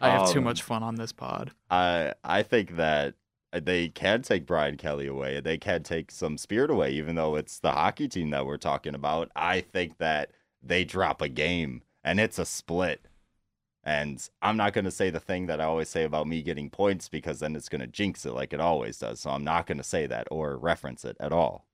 I 0.00 0.08
have 0.08 0.32
too 0.32 0.38
Um, 0.38 0.44
much 0.44 0.62
fun 0.62 0.82
on 0.82 0.94
this 0.94 1.12
pod. 1.12 1.50
I 1.70 2.14
I 2.24 2.42
think 2.42 2.76
that 2.76 3.14
they 3.52 3.88
can 3.88 4.22
take 4.22 4.46
Brian 4.46 4.76
Kelly 4.76 5.06
away. 5.08 5.40
They 5.40 5.58
can 5.58 5.82
take 5.82 6.10
some 6.10 6.38
spirit 6.38 6.70
away, 6.70 6.92
even 6.92 7.16
though 7.16 7.34
it's 7.36 7.58
the 7.58 7.72
hockey 7.72 8.08
team 8.08 8.30
that 8.30 8.46
we're 8.46 8.56
talking 8.56 8.94
about. 8.94 9.30
I 9.34 9.60
think 9.60 9.98
that 9.98 10.30
they 10.62 10.84
drop 10.84 11.20
a 11.20 11.28
game 11.28 11.82
and 12.04 12.20
it's 12.20 12.38
a 12.38 12.44
split. 12.46 13.02
And 13.82 14.26
I'm 14.40 14.56
not 14.56 14.72
going 14.74 14.84
to 14.84 14.90
say 14.90 15.10
the 15.10 15.20
thing 15.20 15.46
that 15.46 15.60
I 15.60 15.64
always 15.64 15.88
say 15.88 16.04
about 16.04 16.28
me 16.28 16.42
getting 16.42 16.70
points 16.70 17.08
because 17.08 17.40
then 17.40 17.56
it's 17.56 17.68
going 17.68 17.80
to 17.80 17.86
jinx 17.86 18.24
it 18.26 18.32
like 18.34 18.52
it 18.52 18.60
always 18.60 18.98
does. 18.98 19.20
So 19.20 19.30
I'm 19.30 19.42
not 19.44 19.66
going 19.66 19.78
to 19.78 19.84
say 19.84 20.06
that 20.06 20.28
or 20.30 20.56
reference 20.58 21.04
it 21.04 21.16
at 21.18 21.32
all. 21.32 21.66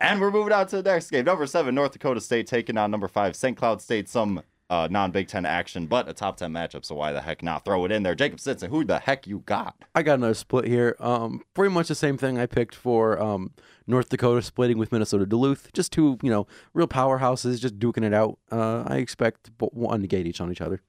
And 0.00 0.18
we're 0.20 0.30
moving 0.30 0.52
on 0.52 0.66
to 0.68 0.82
the 0.82 0.90
next 0.90 1.10
game. 1.10 1.26
Number 1.26 1.46
seven, 1.46 1.74
North 1.74 1.92
Dakota 1.92 2.20
State 2.20 2.46
taking 2.46 2.78
on 2.78 2.90
number 2.90 3.06
five, 3.08 3.36
St. 3.36 3.56
Cloud 3.56 3.82
State. 3.82 4.08
Some 4.08 4.42
uh, 4.70 4.88
non 4.90 5.10
Big 5.10 5.28
Ten 5.28 5.44
action, 5.44 5.86
but 5.86 6.08
a 6.08 6.14
top 6.14 6.38
10 6.38 6.52
matchup. 6.52 6.84
So 6.86 6.94
why 6.94 7.12
the 7.12 7.20
heck 7.20 7.42
not 7.42 7.64
throw 7.64 7.84
it 7.84 7.92
in 7.92 8.02
there? 8.02 8.14
Jacob 8.14 8.40
Stinson, 8.40 8.70
who 8.70 8.84
the 8.84 8.98
heck 8.98 9.26
you 9.26 9.40
got? 9.40 9.74
I 9.94 10.02
got 10.02 10.14
another 10.14 10.34
split 10.34 10.66
here. 10.66 10.96
Um, 11.00 11.42
pretty 11.52 11.74
much 11.74 11.88
the 11.88 11.94
same 11.94 12.16
thing 12.16 12.38
I 12.38 12.46
picked 12.46 12.74
for 12.74 13.20
um, 13.20 13.52
North 13.86 14.08
Dakota 14.08 14.40
splitting 14.40 14.78
with 14.78 14.90
Minnesota 14.90 15.26
Duluth. 15.26 15.70
Just 15.74 15.92
two, 15.92 16.18
you 16.22 16.30
know, 16.30 16.46
real 16.72 16.88
powerhouses 16.88 17.60
just 17.60 17.78
duking 17.78 18.04
it 18.04 18.14
out. 18.14 18.38
Uh, 18.50 18.84
I 18.86 18.96
expect 18.98 19.56
bo- 19.58 19.70
one 19.72 20.00
to 20.00 20.06
gate 20.06 20.26
each 20.26 20.40
on 20.40 20.50
each 20.50 20.62
other. 20.62 20.80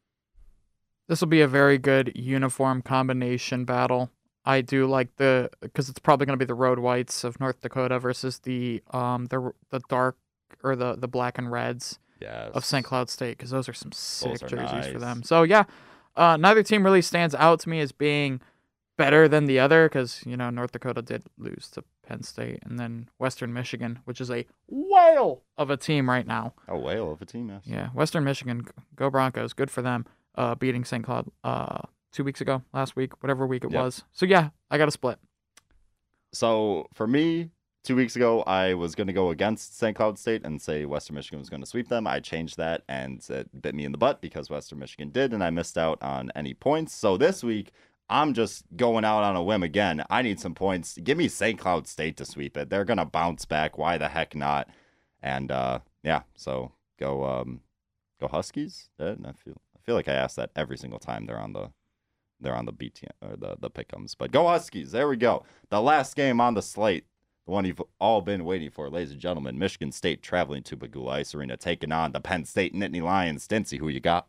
This 1.09 1.20
will 1.20 1.28
be 1.28 1.41
a 1.41 1.47
very 1.47 1.78
good 1.78 2.14
uniform 2.16 2.82
combination 2.82 3.66
battle. 3.66 4.09
I 4.46 4.62
do 4.62 4.88
like 4.88 5.16
the 5.18 5.50
because 5.62 5.89
it's 5.89 6.00
probably 6.00 6.26
going 6.26 6.38
to 6.38 6.44
be 6.44 6.48
the 6.48 6.56
road 6.56 6.80
whites 6.80 7.24
of 7.24 7.39
North 7.39 7.62
Dakota 7.62 8.00
versus 8.00 8.39
the 8.39 8.82
um 8.92 9.26
the 9.28 9.52
the 9.70 9.82
dark 9.89 10.18
or 10.64 10.76
the 10.76 10.96
the 10.96 11.08
black 11.08 11.38
and 11.38 11.52
reds 11.52 12.00
Yes. 12.20 12.52
of 12.54 12.64
St. 12.64 12.86
Cloud 12.86 13.10
State 13.10 13.38
because 13.38 13.50
those 13.50 13.68
are 13.68 13.74
some 13.74 13.92
sick 13.92 14.44
are 14.44 14.48
jerseys 14.48 14.72
nice. 14.72 14.92
for 14.92 15.00
them. 15.00 15.24
So 15.24 15.42
yeah, 15.42 15.64
uh, 16.16 16.38
neither 16.38 16.62
team 16.62 16.84
really 16.84 17.02
stands 17.02 17.34
out 17.34 17.60
to 17.62 17.70
me 17.70 17.80
as 17.80 17.92
being 17.92 18.42
better 18.96 19.28
than 19.28 19.46
the 19.46 19.58
other 19.58 19.89
because 19.89 20.22
you 20.26 20.38
know 20.38 20.52
North 20.52 20.72
Dakota 20.72 21.02
did 21.02 21.24
lose 21.39 21.68
to 21.72 21.84
Penn 22.06 22.22
State, 22.22 22.60
and 22.64 22.78
then 22.78 23.10
Western 23.18 23.52
Michigan, 23.54 24.00
which 24.06 24.22
is 24.22 24.30
a 24.30 24.46
whale 24.68 25.42
of 25.58 25.72
a 25.72 25.78
team 25.78 26.08
right 26.08 26.28
now. 26.28 26.54
A 26.68 26.78
whale 26.78 27.12
of 27.12 27.22
a 27.24 27.26
team, 27.26 27.50
yes. 27.50 27.62
Yeah, 27.66 27.88
Western 27.89 28.24
Michigan, 28.24 28.68
go 28.96 29.10
Broncos, 29.10 29.54
good 29.54 29.72
for 29.72 29.82
them. 29.82 30.06
Uh, 30.36 30.54
beating 30.54 30.86
St. 30.86 31.04
Cloud 31.04 31.28
uh 31.44 31.80
two 32.12 32.24
weeks 32.24 32.41
ago, 32.41 32.64
last 32.74 32.95
week, 32.95 33.22
whatever 33.24 33.45
week 33.47 33.64
it 33.64 33.72
Yep. 33.72 33.82
was. 33.82 34.03
So 34.12 34.26
yeah, 34.26 34.49
I 34.70 34.78
got 34.78 34.88
a 34.88 34.91
split. 34.91 35.20
So 36.34 36.88
for 36.93 37.07
me, 37.07 37.49
two 37.84 37.95
weeks 37.95 38.16
ago, 38.16 38.41
I 38.43 38.74
was 38.74 38.95
going 38.95 39.07
to 39.07 39.14
go 39.14 39.30
against 39.32 39.78
St. 39.78 39.95
Cloud 39.95 40.18
State 40.18 40.45
and 40.45 40.62
say 40.62 40.86
Western 40.86 41.16
Michigan 41.16 41.39
was 41.39 41.49
going 41.49 41.62
to 41.62 41.68
sweep 41.68 41.89
them. 41.89 42.07
I 42.07 42.20
changed 42.20 42.57
that 42.57 42.84
and 42.88 43.26
it 43.30 43.62
bit 43.62 43.76
me 43.76 43.86
in 43.86 43.91
the 43.91 43.97
butt 43.97 44.22
because 44.22 44.49
Western 44.49 44.80
Michigan 44.80 45.09
did, 45.09 45.34
and 45.34 45.43
I 45.43 45.49
missed 45.49 45.78
out 45.78 46.01
on 46.01 46.32
any 46.36 46.53
points. 46.53 46.93
So 46.93 47.18
this 47.18 47.43
week, 47.43 47.72
I'm 48.09 48.34
just 48.34 48.66
going 48.76 49.05
out 49.05 49.24
on 49.24 49.36
a 49.36 49.43
whim 49.43 49.64
again. 49.64 50.03
I 50.09 50.22
need 50.22 50.39
some 50.39 50.53
points. 50.53 50.97
Give 51.01 51.18
me 51.18 51.28
St. 51.28 51.57
Cloud 51.57 51.88
State 51.88 52.18
to 52.18 52.26
sweep 52.26 52.57
it. 52.57 52.70
They're 52.70 52.86
going 52.86 52.97
to 52.97 53.05
bounce 53.05 53.45
back. 53.45 53.78
Why 53.78 53.97
the 53.97 54.09
heck 54.09 54.36
not? 54.36 54.68
And 55.22 55.51
uh, 55.51 55.80
yeah, 56.03 56.24
so 56.36 56.74
go 56.99 57.24
um, 57.26 57.62
go 58.20 58.28
Huskies. 58.28 58.89
I 58.99 59.16
feel 59.16 59.62
I 59.76 59.80
feel 59.86 59.95
like 59.95 60.07
I 60.07 60.14
ask 60.14 60.36
that 60.36 60.51
every 60.55 60.78
single 60.78 60.99
time 60.99 61.26
they're 61.26 61.39
on 61.39 61.53
the 61.53 61.72
they're 62.42 62.56
on 62.56 62.66
the 62.66 62.72
BT 62.72 63.08
or 63.22 63.36
the 63.36 63.56
the 63.60 63.70
pickums. 63.70 64.16
But 64.18 64.32
go 64.32 64.48
Huskies. 64.48 64.92
There 64.92 65.08
we 65.08 65.18
go. 65.18 65.44
The 65.70 65.82
last 65.82 66.16
game 66.16 66.42
on 66.42 66.54
the 66.54 66.62
slate, 66.62 67.06
the 67.46 67.52
one 67.52 67.66
you've 67.66 67.82
all 68.00 68.22
been 68.22 68.46
waiting 68.46 68.70
for, 68.70 68.89
ladies 68.89 69.12
and 69.12 69.20
gentlemen. 69.20 69.58
Michigan 69.58 69.92
State 69.92 70.22
traveling 70.22 70.64
to 70.64 70.78
Pegula 70.78 71.14
Ice 71.14 71.36
Arena, 71.36 71.58
taking 71.58 71.92
on 71.92 72.12
the 72.12 72.20
Penn 72.20 72.46
State 72.46 72.74
Nittany 72.74 73.02
Lions. 73.02 73.48
Stincy, 73.48 73.80
who 73.80 73.88
you 73.88 74.00
got? 74.00 74.28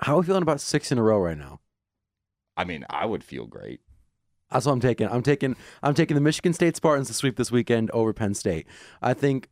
How 0.00 0.16
are 0.16 0.20
we 0.20 0.26
feeling 0.26 0.42
about 0.42 0.60
six 0.60 0.90
in 0.90 0.98
a 0.98 1.02
row 1.02 1.18
right 1.18 1.38
now? 1.38 1.60
I 2.56 2.64
mean, 2.64 2.84
I 2.88 3.06
would 3.06 3.24
feel 3.24 3.46
great. 3.46 3.80
That's 4.50 4.66
what 4.66 4.72
I'm 4.72 4.80
taking. 4.80 5.08
I'm 5.08 5.22
taking 5.22 5.56
I'm 5.82 5.94
taking 5.94 6.14
the 6.14 6.20
Michigan 6.20 6.52
State 6.52 6.76
Spartans 6.76 7.08
to 7.08 7.14
sweep 7.14 7.36
this 7.36 7.50
weekend 7.50 7.90
over 7.90 8.12
Penn 8.12 8.34
State. 8.34 8.66
I 9.02 9.14
think 9.14 9.48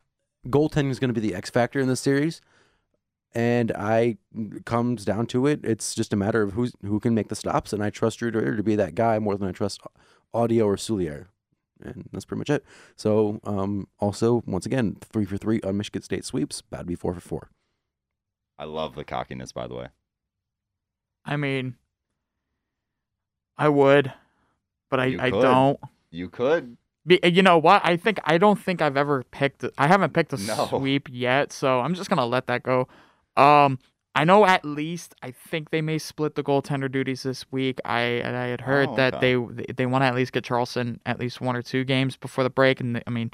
goaltending 0.48 0.90
is 0.90 0.98
going 0.98 1.12
to 1.12 1.20
be 1.20 1.26
the 1.26 1.34
X 1.34 1.50
factor 1.50 1.80
in 1.80 1.88
this 1.88 2.00
series, 2.00 2.40
and 3.34 3.72
I 3.72 4.16
comes 4.64 5.04
down 5.04 5.26
to 5.28 5.46
it. 5.46 5.60
It's 5.64 5.94
just 5.94 6.12
a 6.12 6.16
matter 6.16 6.42
of 6.42 6.52
who's 6.52 6.72
who 6.82 7.00
can 7.00 7.14
make 7.14 7.28
the 7.28 7.36
stops, 7.36 7.72
and 7.72 7.82
I 7.82 7.90
trust 7.90 8.20
DeRidder 8.20 8.56
to 8.56 8.62
be 8.62 8.76
that 8.76 8.94
guy 8.94 9.18
more 9.18 9.36
than 9.36 9.48
I 9.48 9.52
trust 9.52 9.80
Autio 10.34 10.66
or 10.66 10.76
Soulier, 10.76 11.26
and 11.82 12.08
that's 12.12 12.24
pretty 12.24 12.38
much 12.40 12.50
it. 12.50 12.64
So, 12.96 13.40
um, 13.44 13.88
also 13.98 14.42
once 14.46 14.66
again, 14.66 14.96
three 15.00 15.24
for 15.24 15.36
three 15.36 15.60
on 15.62 15.76
Michigan 15.76 16.02
State 16.02 16.24
sweeps. 16.24 16.62
Bad 16.62 16.86
be 16.86 16.94
four 16.94 17.14
for 17.14 17.20
four. 17.20 17.50
I 18.58 18.64
love 18.64 18.94
the 18.94 19.04
cockiness, 19.04 19.52
by 19.52 19.66
the 19.66 19.74
way. 19.74 19.86
I 21.24 21.36
mean, 21.36 21.76
I 23.56 23.68
would, 23.68 24.12
but 24.90 25.00
I, 25.00 25.16
I 25.18 25.30
don't. 25.30 25.78
You 26.10 26.28
could. 26.28 26.76
Be, 27.06 27.18
you 27.24 27.42
know 27.42 27.58
what? 27.58 27.80
I 27.84 27.96
think 27.96 28.20
I 28.24 28.38
don't 28.38 28.58
think 28.60 28.80
I've 28.80 28.96
ever 28.96 29.24
picked. 29.24 29.64
I 29.78 29.88
haven't 29.88 30.12
picked 30.12 30.32
a 30.32 30.36
No. 30.36 30.66
sweep 30.68 31.08
yet, 31.10 31.52
so 31.52 31.80
I'm 31.80 31.94
just 31.94 32.08
gonna 32.08 32.26
let 32.26 32.46
that 32.46 32.62
go. 32.62 32.86
Um, 33.36 33.78
I 34.14 34.24
know 34.24 34.44
at 34.44 34.64
least 34.64 35.14
I 35.22 35.30
think 35.30 35.70
they 35.70 35.80
may 35.80 35.98
split 35.98 36.34
the 36.34 36.42
goaltender 36.42 36.90
duties 36.90 37.22
this 37.22 37.46
week. 37.50 37.80
I 37.84 38.20
I 38.22 38.46
had 38.48 38.60
heard 38.60 38.90
Oh, 38.90 38.96
that 38.96 39.20
they 39.20 39.34
they 39.74 39.86
want 39.86 40.02
to 40.02 40.06
at 40.06 40.14
least 40.14 40.32
get 40.32 40.44
Charleson 40.44 40.98
at 41.06 41.18
least 41.18 41.40
one 41.40 41.56
or 41.56 41.62
two 41.62 41.84
games 41.84 42.16
before 42.16 42.44
the 42.44 42.50
break, 42.50 42.80
and 42.80 43.02
I 43.06 43.10
mean, 43.10 43.30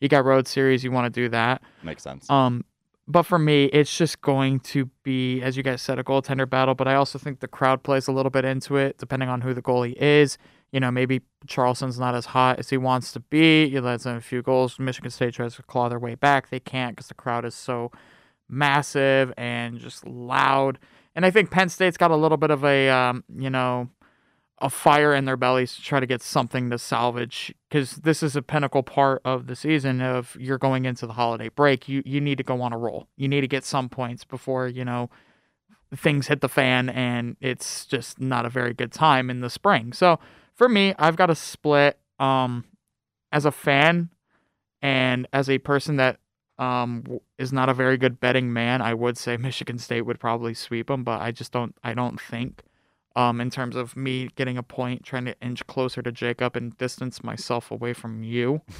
you 0.00 0.08
got 0.08 0.24
road 0.24 0.46
series, 0.46 0.84
you 0.84 0.92
want 0.92 1.12
to 1.12 1.20
do 1.20 1.28
that. 1.30 1.62
Makes 1.82 2.04
sense. 2.04 2.30
Um, 2.30 2.64
but 3.08 3.24
for 3.24 3.40
me, 3.40 3.64
it's 3.66 3.96
just 3.96 4.20
going 4.20 4.60
to 4.60 4.88
be, 5.02 5.42
as 5.42 5.56
you 5.56 5.64
guys 5.64 5.82
said, 5.82 5.98
a 5.98 6.04
goaltender 6.04 6.48
battle. 6.48 6.76
But 6.76 6.86
I 6.86 6.94
also 6.94 7.18
think 7.18 7.40
the 7.40 7.48
crowd 7.48 7.82
plays 7.82 8.06
a 8.06 8.12
little 8.12 8.30
bit 8.30 8.44
into 8.44 8.76
it, 8.76 8.98
depending 8.98 9.28
on 9.28 9.40
who 9.40 9.52
the 9.52 9.62
goalie 9.62 9.96
is. 9.96 10.38
You 10.70 10.78
know, 10.78 10.92
maybe 10.92 11.22
Charleson's 11.48 11.98
not 11.98 12.14
as 12.14 12.26
hot 12.26 12.60
as 12.60 12.70
he 12.70 12.76
wants 12.76 13.10
to 13.14 13.18
be. 13.20 13.68
He 13.68 13.80
lets 13.80 14.06
in 14.06 14.14
a 14.14 14.20
few 14.20 14.42
goals. 14.42 14.78
Michigan 14.78 15.10
State 15.10 15.34
tries 15.34 15.56
to 15.56 15.64
claw 15.64 15.88
their 15.88 15.98
way 15.98 16.14
back. 16.14 16.50
They 16.50 16.60
can't 16.60 16.94
because 16.94 17.08
the 17.08 17.14
crowd 17.14 17.44
is 17.44 17.56
so 17.56 17.90
massive 18.50 19.32
and 19.36 19.78
just 19.78 20.06
loud. 20.06 20.78
And 21.14 21.26
I 21.26 21.30
think 21.30 21.50
Penn 21.50 21.68
State's 21.68 21.96
got 21.96 22.10
a 22.10 22.16
little 22.16 22.36
bit 22.36 22.50
of 22.50 22.64
a, 22.64 22.88
um, 22.88 23.24
you 23.36 23.50
know, 23.50 23.88
a 24.58 24.68
fire 24.68 25.14
in 25.14 25.24
their 25.24 25.38
bellies 25.38 25.74
to 25.74 25.82
try 25.82 26.00
to 26.00 26.06
get 26.06 26.20
something 26.20 26.68
to 26.68 26.78
salvage 26.78 27.54
because 27.68 27.96
this 27.96 28.22
is 28.22 28.36
a 28.36 28.42
pinnacle 28.42 28.82
part 28.82 29.22
of 29.24 29.46
the 29.46 29.56
season 29.56 30.02
of 30.02 30.36
you're 30.38 30.58
going 30.58 30.84
into 30.84 31.06
the 31.06 31.14
holiday 31.14 31.48
break. 31.48 31.88
You 31.88 32.02
you 32.04 32.20
need 32.20 32.36
to 32.36 32.44
go 32.44 32.60
on 32.60 32.72
a 32.72 32.78
roll. 32.78 33.08
You 33.16 33.26
need 33.26 33.40
to 33.40 33.48
get 33.48 33.64
some 33.64 33.88
points 33.88 34.22
before 34.24 34.68
you 34.68 34.84
know 34.84 35.08
things 35.96 36.26
hit 36.26 36.42
the 36.42 36.48
fan 36.48 36.90
and 36.90 37.36
it's 37.40 37.86
just 37.86 38.20
not 38.20 38.44
a 38.44 38.50
very 38.50 38.74
good 38.74 38.92
time 38.92 39.30
in 39.30 39.40
the 39.40 39.48
spring. 39.48 39.94
So 39.94 40.18
for 40.60 40.68
me 40.68 40.94
i've 40.98 41.16
got 41.16 41.30
a 41.30 41.34
split 41.34 41.98
um 42.18 42.66
as 43.32 43.46
a 43.46 43.50
fan 43.50 44.10
and 44.82 45.26
as 45.32 45.48
a 45.48 45.56
person 45.56 45.96
that 45.96 46.20
um 46.60 47.02
is 47.38 47.52
not 47.52 47.68
a 47.68 47.74
very 47.74 47.96
good 47.96 48.20
betting 48.20 48.52
man 48.52 48.80
i 48.80 48.94
would 48.94 49.18
say 49.18 49.36
michigan 49.48 49.78
state 49.78 50.02
would 50.02 50.20
probably 50.20 50.54
sweep 50.54 50.86
them 50.86 51.02
but 51.02 51.20
i 51.20 51.32
just 51.32 51.50
don't 51.50 51.74
i 51.82 51.92
don't 51.92 52.20
think 52.20 52.62
um, 53.16 53.40
in 53.40 53.50
terms 53.50 53.74
of 53.74 53.96
me 53.96 54.28
getting 54.36 54.56
a 54.56 54.62
point, 54.62 55.04
trying 55.04 55.24
to 55.24 55.34
inch 55.40 55.66
closer 55.66 56.00
to 56.00 56.12
Jacob 56.12 56.54
and 56.54 56.76
distance 56.78 57.24
myself 57.24 57.70
away 57.70 57.92
from 57.92 58.22
you. 58.22 58.62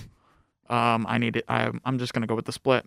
Um, 0.70 1.04
I 1.08 1.18
need 1.18 1.34
it. 1.34 1.44
I'm, 1.48 1.80
I'm 1.84 1.98
just 1.98 2.14
gonna 2.14 2.28
go 2.28 2.36
with 2.36 2.44
the 2.44 2.52
split. 2.52 2.86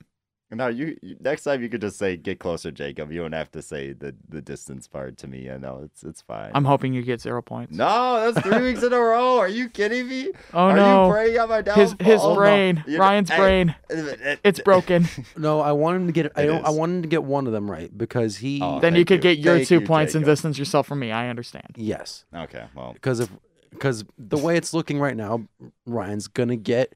Now 0.56 0.68
you, 0.68 0.98
you 1.02 1.16
next 1.20 1.44
time 1.44 1.62
you 1.62 1.70
could 1.70 1.82
just 1.82 1.98
say 1.98 2.18
get 2.18 2.40
closer, 2.40 2.72
Jacob. 2.72 3.12
You 3.12 3.22
don't 3.22 3.32
have 3.34 3.52
to 3.52 3.62
say 3.62 3.94
the 3.94 4.16
the 4.30 4.42
distance 4.42 4.88
part 4.88 5.18
to 5.18 5.28
me. 5.28 5.50
I 5.50 5.58
know 5.58 5.82
it's 5.84 6.04
it's 6.04 6.22
fine. 6.22 6.52
I'm 6.54 6.66
hoping 6.66 6.94
you 6.94 7.02
get 7.02 7.22
zero 7.22 7.42
points. 7.42 7.74
no, 7.76 8.32
that's 8.32 8.46
three 8.48 8.62
weeks 8.62 8.84
in 8.84 8.94
a 8.94 9.00
row. 9.00 9.38
Are 9.40 9.48
you 9.48 9.70
kidding 9.70 10.08
me? 10.08 10.32
oh 10.54 10.68
no. 10.68 10.72
Are 10.72 10.76
no, 10.76 11.06
you 11.08 11.12
praying 11.14 11.40
on 11.40 11.50
my 11.50 11.56
his 11.58 11.66
downfall? 11.94 12.06
his 12.08 12.22
Oh, 12.22 12.30
no. 12.30 12.36
brain, 12.36 12.84
You 12.88 12.94
know- 12.98 13.00
Ryan's 13.04 13.30
hey, 13.30 13.38
brain, 13.38 13.76
it- 13.90 14.40
it's 14.44 14.60
broken. 14.60 15.08
No, 15.38 15.60
I 15.62 15.72
want 15.72 15.96
him 15.98 16.08
to 16.08 16.14
get. 16.14 16.32
I 16.36 16.44
It 16.44 16.46
don't. 16.48 16.66
I 16.66 16.70
is. 16.70 16.76
want 16.78 16.92
him 16.92 17.02
to 17.02 17.08
get 17.08 17.24
one 17.24 17.48
of 17.48 17.54
them 17.54 17.70
right 17.70 17.96
because 17.98 18.38
he. 18.38 18.60
Oh, 18.62 18.80
then 18.80 18.96
you 18.96 19.06
could 19.06 19.24
you. 19.24 19.36
get 19.36 19.38
your 19.40 19.56
Thank 19.58 19.68
two 19.68 19.80
you, 19.80 19.86
points 19.86 20.16
and 20.16 20.24
distance 20.24 20.58
yourself 20.58 20.88
from 20.88 21.00
me. 21.00 21.12
I 21.12 21.30
understand. 21.30 21.74
yes. 21.76 22.26
Okay, 22.36 22.66
well, 22.76 22.94
because 22.94 23.20
if 23.20 23.30
because 23.72 24.06
the 24.20 24.38
way 24.38 24.56
it's 24.56 24.74
looking 24.74 25.00
right 25.00 25.18
now, 25.18 25.48
Ryan's 25.88 26.28
gonna 26.28 26.56
get 26.56 26.94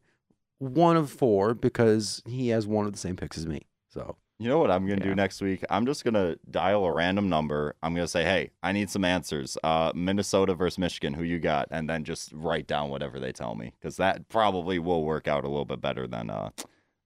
one 0.60 0.98
of 0.98 1.10
four 1.10 1.54
because 1.54 2.22
he 2.26 2.50
has 2.50 2.66
one 2.68 2.86
of 2.86 2.92
the 2.92 2.98
same 2.98 3.16
picks 3.16 3.38
as 3.38 3.46
me. 3.46 3.68
So 3.90 4.18
you 4.40 4.48
know 4.50 4.60
what 4.60 4.70
I'm 4.70 4.86
gonna 4.88 5.00
Yeah. 5.00 5.10
do 5.12 5.16
next 5.16 5.42
week? 5.42 5.64
I'm 5.70 5.86
just 5.86 6.04
gonna 6.04 6.36
dial 6.50 6.86
a 6.86 6.94
random 6.94 7.28
number. 7.30 7.76
I'm 7.82 7.94
gonna 7.96 8.08
say, 8.08 8.24
hey, 8.24 8.52
I 8.62 8.72
need 8.72 8.90
some 8.90 9.04
answers. 9.06 9.58
Uh, 9.64 9.92
Minnesota 9.96 10.54
versus 10.54 10.78
Michigan. 10.78 11.14
Who 11.16 11.24
you 11.24 11.40
got? 11.40 11.68
And 11.72 11.90
then 11.90 12.04
just 12.04 12.32
write 12.34 12.68
down 12.68 12.90
whatever 12.90 13.20
they 13.20 13.32
tell 13.32 13.56
me, 13.56 13.74
because 13.80 13.98
that 13.98 14.28
probably 14.30 14.78
will 14.80 15.04
work 15.04 15.28
out 15.28 15.44
a 15.44 15.48
little 15.48 15.66
bit 15.66 15.82
better 15.82 16.06
than 16.08 16.30
uh 16.30 16.50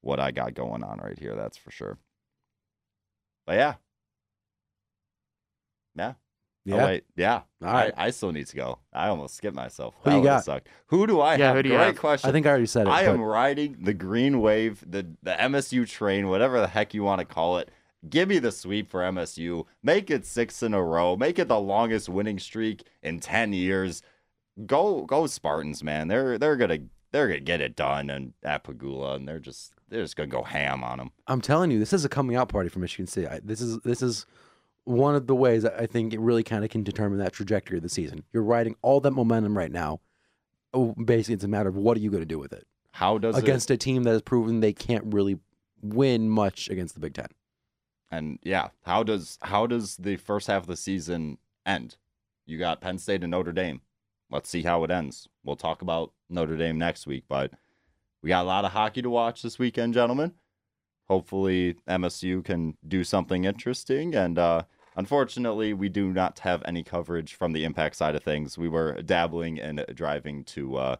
what 0.02 0.20
I 0.20 0.32
got 0.32 0.54
going 0.56 0.84
on 0.84 0.98
right 1.00 1.18
here. 1.20 1.36
That's 1.36 1.58
for 1.58 1.72
sure. 1.72 1.98
But 3.46 3.56
yeah. 3.56 3.76
Yeah. 5.96 6.14
Yeah, 6.64 6.76
Oh, 6.84 6.86
wait. 6.86 7.04
Yeah. 7.16 7.42
All 7.64 7.74
right. 7.74 7.94
I, 7.98 8.08
I 8.08 8.10
still 8.12 8.32
need 8.32 8.46
to 8.48 8.56
go. 8.56 8.80
I 8.94 9.08
almost 9.08 9.36
skipped 9.36 9.56
myself. 9.56 9.96
Who 10.04 10.10
That 10.10 10.16
you 10.18 10.22
would've 10.22 10.36
got? 10.38 10.46
Sucked. 10.46 10.68
Who 10.88 11.08
do 11.08 11.20
I 11.20 11.36
Yeah, 11.36 11.48
have? 11.48 11.56
who 11.56 11.64
do 11.64 11.70
you 11.70 11.76
Great 11.76 11.86
have? 11.88 11.98
question. 11.98 12.30
I 12.30 12.34
think 12.34 12.46
I 12.46 12.50
already 12.50 12.66
said 12.68 12.88
it. 12.88 12.92
I 12.92 13.06
but 13.06 13.14
am 13.16 13.22
riding 13.22 13.78
the 13.82 13.94
green 13.94 14.42
wave, 14.42 14.84
the 14.88 15.08
the 15.24 15.32
MSU 15.32 15.88
train, 15.90 16.28
whatever 16.28 16.60
the 16.60 16.68
heck 16.68 16.94
you 16.94 17.04
want 17.04 17.20
to 17.20 17.26
call 17.26 17.58
it. 17.58 17.70
Give 18.10 18.30
me 18.30 18.40
the 18.40 18.52
sweep 18.52 18.90
for 18.90 19.02
MSU. 19.02 19.66
Make 19.84 20.10
it 20.12 20.26
six 20.26 20.62
in 20.64 20.74
a 20.74 20.84
row. 20.84 21.16
Make 21.16 21.38
it 21.40 21.48
the 21.48 21.60
longest 21.60 22.10
winning 22.10 22.40
streak 22.40 22.84
in 23.04 23.20
ten 23.20 23.54
years. 23.54 24.02
Go 24.66 25.06
go 25.06 25.28
Spartans, 25.28 25.84
man. 25.84 26.08
They're 26.10 26.38
they're 26.38 26.58
gonna 26.58 26.80
they're 27.12 27.28
gonna 27.28 27.40
get 27.40 27.62
it 27.62 27.76
done 27.76 28.10
and 28.10 28.34
at 28.44 28.64
Pegula, 28.64 29.16
and 29.16 29.28
they're 29.28 29.40
just 29.40 29.74
they're 29.90 30.02
just 30.04 30.16
gonna 30.16 30.28
go 30.30 30.44
ham 30.44 30.84
on 30.84 30.98
them. 30.98 31.12
I'm 31.28 31.42
telling 31.42 31.72
you, 31.72 31.80
this 31.80 31.94
is 31.94 32.06
a 32.06 32.10
coming 32.10 32.36
out 32.36 32.50
party 32.50 32.70
for 32.70 32.80
Michigan 32.80 33.08
State. 33.08 33.28
I, 33.28 33.40
this 33.44 33.62
is 33.62 33.80
this 33.80 34.02
is 34.02 34.26
one 34.86 35.16
of 35.16 35.28
the 35.28 35.36
ways 35.36 35.64
I 35.66 35.86
think 35.86 36.14
it 36.14 36.20
really 36.20 36.44
kind 36.44 36.64
of 36.64 36.70
can 36.70 36.84
determine 36.84 37.20
that 37.20 37.34
trajectory 37.34 37.78
of 37.78 37.84
the 37.84 37.90
season. 37.90 38.24
You're 38.34 38.44
riding 38.44 38.76
all 38.82 39.00
that 39.02 39.12
momentum 39.12 39.58
right 39.58 39.72
now. 39.72 40.02
Oh, 40.74 40.94
basically, 40.94 41.36
it's 41.36 41.44
a 41.44 41.48
matter 41.50 41.70
of 41.70 41.76
what 41.76 41.98
are 41.98 42.00
you 42.00 42.10
going 42.10 42.22
to 42.22 42.26
do 42.26 42.40
with 42.40 42.54
it 42.54 42.66
How 42.92 43.18
does 43.18 43.38
against 43.38 43.70
it? 43.70 43.76
a 43.76 43.78
team 43.78 44.04
that 44.04 44.12
has 44.12 44.22
proven 44.22 44.60
they 44.62 44.74
can't 44.74 45.14
really 45.14 45.38
win 45.82 46.30
much 46.30 46.70
against 46.70 46.94
the 46.94 47.00
Big 47.02 47.14
Ten. 47.14 47.28
And 48.10 48.40
yeah, 48.42 48.70
how 48.86 49.04
does 49.04 49.38
how 49.42 49.68
does 49.68 49.98
the 49.98 50.16
first 50.18 50.48
half 50.48 50.64
of 50.64 50.68
the 50.68 50.78
season 50.78 51.38
end? 51.66 51.98
You 52.46 52.58
got 52.58 52.82
Penn 52.82 52.98
State 52.98 53.24
and 53.24 53.32
Notre 53.32 53.52
Dame. 53.54 53.82
Let's 54.30 54.50
see 54.50 54.64
how 54.64 54.84
it 54.84 54.92
ends. 54.92 55.28
We'll 55.44 55.56
talk 55.58 55.82
about 55.82 56.14
Notre 56.30 56.58
Dame 56.58 56.78
next 56.78 57.06
week, 57.06 57.26
but 57.28 57.52
we 58.22 58.30
got 58.30 58.44
a 58.44 58.48
lot 58.48 58.66
of 58.66 58.72
hockey 58.72 59.02
to 59.02 59.10
watch 59.10 59.42
this 59.42 59.60
weekend, 59.60 59.94
gentlemen. 59.94 60.34
Hopefully 61.12 61.76
MSU 61.88 62.44
can 62.44 62.76
do 62.88 63.04
something 63.04 63.44
interesting 63.44 64.16
and 64.16 64.40
uh 64.40 64.62
unfortunately 64.96 65.74
we 65.74 65.90
do 65.90 66.06
not 66.14 66.40
have 66.40 66.62
any 66.66 66.84
coverage 66.84 67.32
from 67.36 67.52
the 67.54 67.64
impact 67.66 67.96
side 67.98 68.16
of 68.16 68.24
things. 68.24 68.58
We 68.58 68.70
were 68.70 69.02
dabbling 69.02 69.60
and 69.60 69.86
driving 69.94 70.44
to 70.56 70.64
uh 70.78 70.96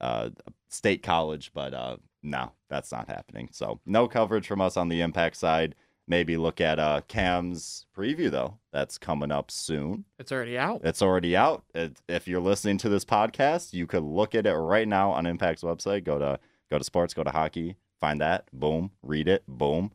uh 0.00 0.28
state 0.68 1.02
college, 1.02 1.52
but 1.54 1.72
uh 1.72 1.96
no, 2.22 2.52
that's 2.68 2.92
not 2.92 3.08
happening. 3.08 3.48
So 3.52 3.80
no 3.86 4.08
coverage 4.08 4.46
from 4.46 4.60
us 4.60 4.76
on 4.76 4.88
the 4.88 5.00
impact 5.00 5.36
side. 5.36 5.74
maybe 6.08 6.36
look 6.36 6.60
at 6.60 6.78
uh, 6.78 7.00
Cam's 7.08 7.86
preview 7.96 8.30
though. 8.30 8.58
That's 8.72 8.98
coming 8.98 9.32
up 9.32 9.50
soon. 9.50 10.04
It's 10.18 10.32
already 10.32 10.58
out. 10.58 10.80
It's 10.84 11.02
already 11.02 11.34
out. 11.36 11.64
It, 11.74 12.00
if 12.08 12.28
you're 12.28 12.40
listening 12.50 12.78
to 12.78 12.88
this 12.88 13.04
podcast, 13.04 13.72
you 13.72 13.86
could 13.86 14.02
look 14.04 14.34
at 14.34 14.46
it 14.46 14.54
right 14.54 14.86
now 14.88 15.10
on 15.12 15.24
Impact's 15.26 15.62
website. 15.62 16.04
Go 16.04 16.18
to 16.18 16.38
go 16.70 16.78
to 16.78 16.84
sports, 16.84 17.14
go 17.14 17.24
to 17.24 17.30
hockey, 17.30 17.76
find 18.00 18.20
that. 18.20 18.44
Boom, 18.52 18.90
read 19.02 19.28
it. 19.28 19.42
Boom, 19.48 19.92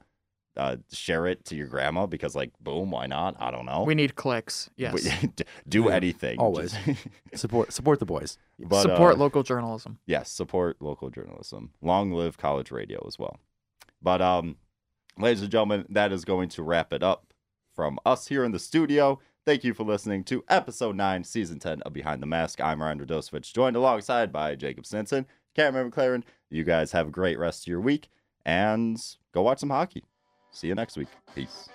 uh, 0.58 0.78
share 0.92 1.28
it 1.28 1.46
to 1.46 1.56
your 1.56 1.68
grandma 1.68 2.06
because 2.06 2.36
like 2.36 2.52
boom, 2.60 2.92
why 2.92 3.06
not? 3.08 3.36
I 3.40 3.52
don't 3.52 3.66
know. 3.66 3.84
We 3.84 3.96
need 3.96 4.16
clicks. 4.16 4.70
Yes. 4.78 5.08
do 5.68 5.86
Yeah, 5.86 5.96
anything. 5.96 6.40
always. 6.40 6.74
Just- 6.86 7.08
Support 7.42 7.72
support 7.74 8.00
the 8.00 8.06
boys. 8.06 8.38
but, 8.60 8.82
Support 8.82 9.16
uh, 9.16 9.18
local 9.20 9.44
journalism. 9.44 10.00
yes, 10.06 10.30
support 10.32 10.78
local 10.82 11.10
journalism. 11.10 11.72
Long 11.82 12.12
live 12.12 12.38
college 12.38 12.72
radio 12.72 13.04
as 13.08 13.18
well. 13.18 13.40
But 14.02 14.22
um, 14.22 14.58
ladies 15.18 15.42
and 15.42 15.52
gentlemen, 15.52 15.86
that 15.90 16.12
is 16.12 16.26
going 16.26 16.50
to 16.50 16.64
wrap 16.64 16.92
it 16.92 17.04
up 17.04 17.34
from 17.76 18.00
us 18.06 18.28
here 18.28 18.44
in 18.44 18.52
the 18.52 18.60
studio. 18.60 19.20
Thank 19.46 19.64
you 19.64 19.74
for 19.74 19.84
listening 19.84 20.24
to 20.26 20.44
episode 20.50 20.96
nine, 20.96 21.24
season 21.24 21.58
ten 21.60 21.82
of 21.84 21.94
Behind 21.94 22.22
the 22.22 22.28
Mask. 22.28 22.60
I'm 22.62 22.82
Ryan 22.82 23.00
Radosevich, 23.00 23.54
joined 23.54 23.76
alongside 23.76 24.32
by 24.32 24.56
Jacob 24.56 24.86
Stinson, 24.86 25.26
Cameron 25.56 25.92
McLaren. 25.92 26.24
You 26.50 26.64
guys 26.64 26.92
have 26.92 27.08
a 27.08 27.12
great 27.12 27.40
rest 27.40 27.64
of 27.64 27.68
your 27.68 27.82
week 27.82 28.10
and 28.46 28.98
go 29.34 29.42
watch 29.42 29.60
some 29.60 29.70
hockey. 29.70 30.04
See 30.52 30.68
you 30.68 30.76
next 30.76 30.98
week. 30.98 31.08
Peace. 31.34 31.70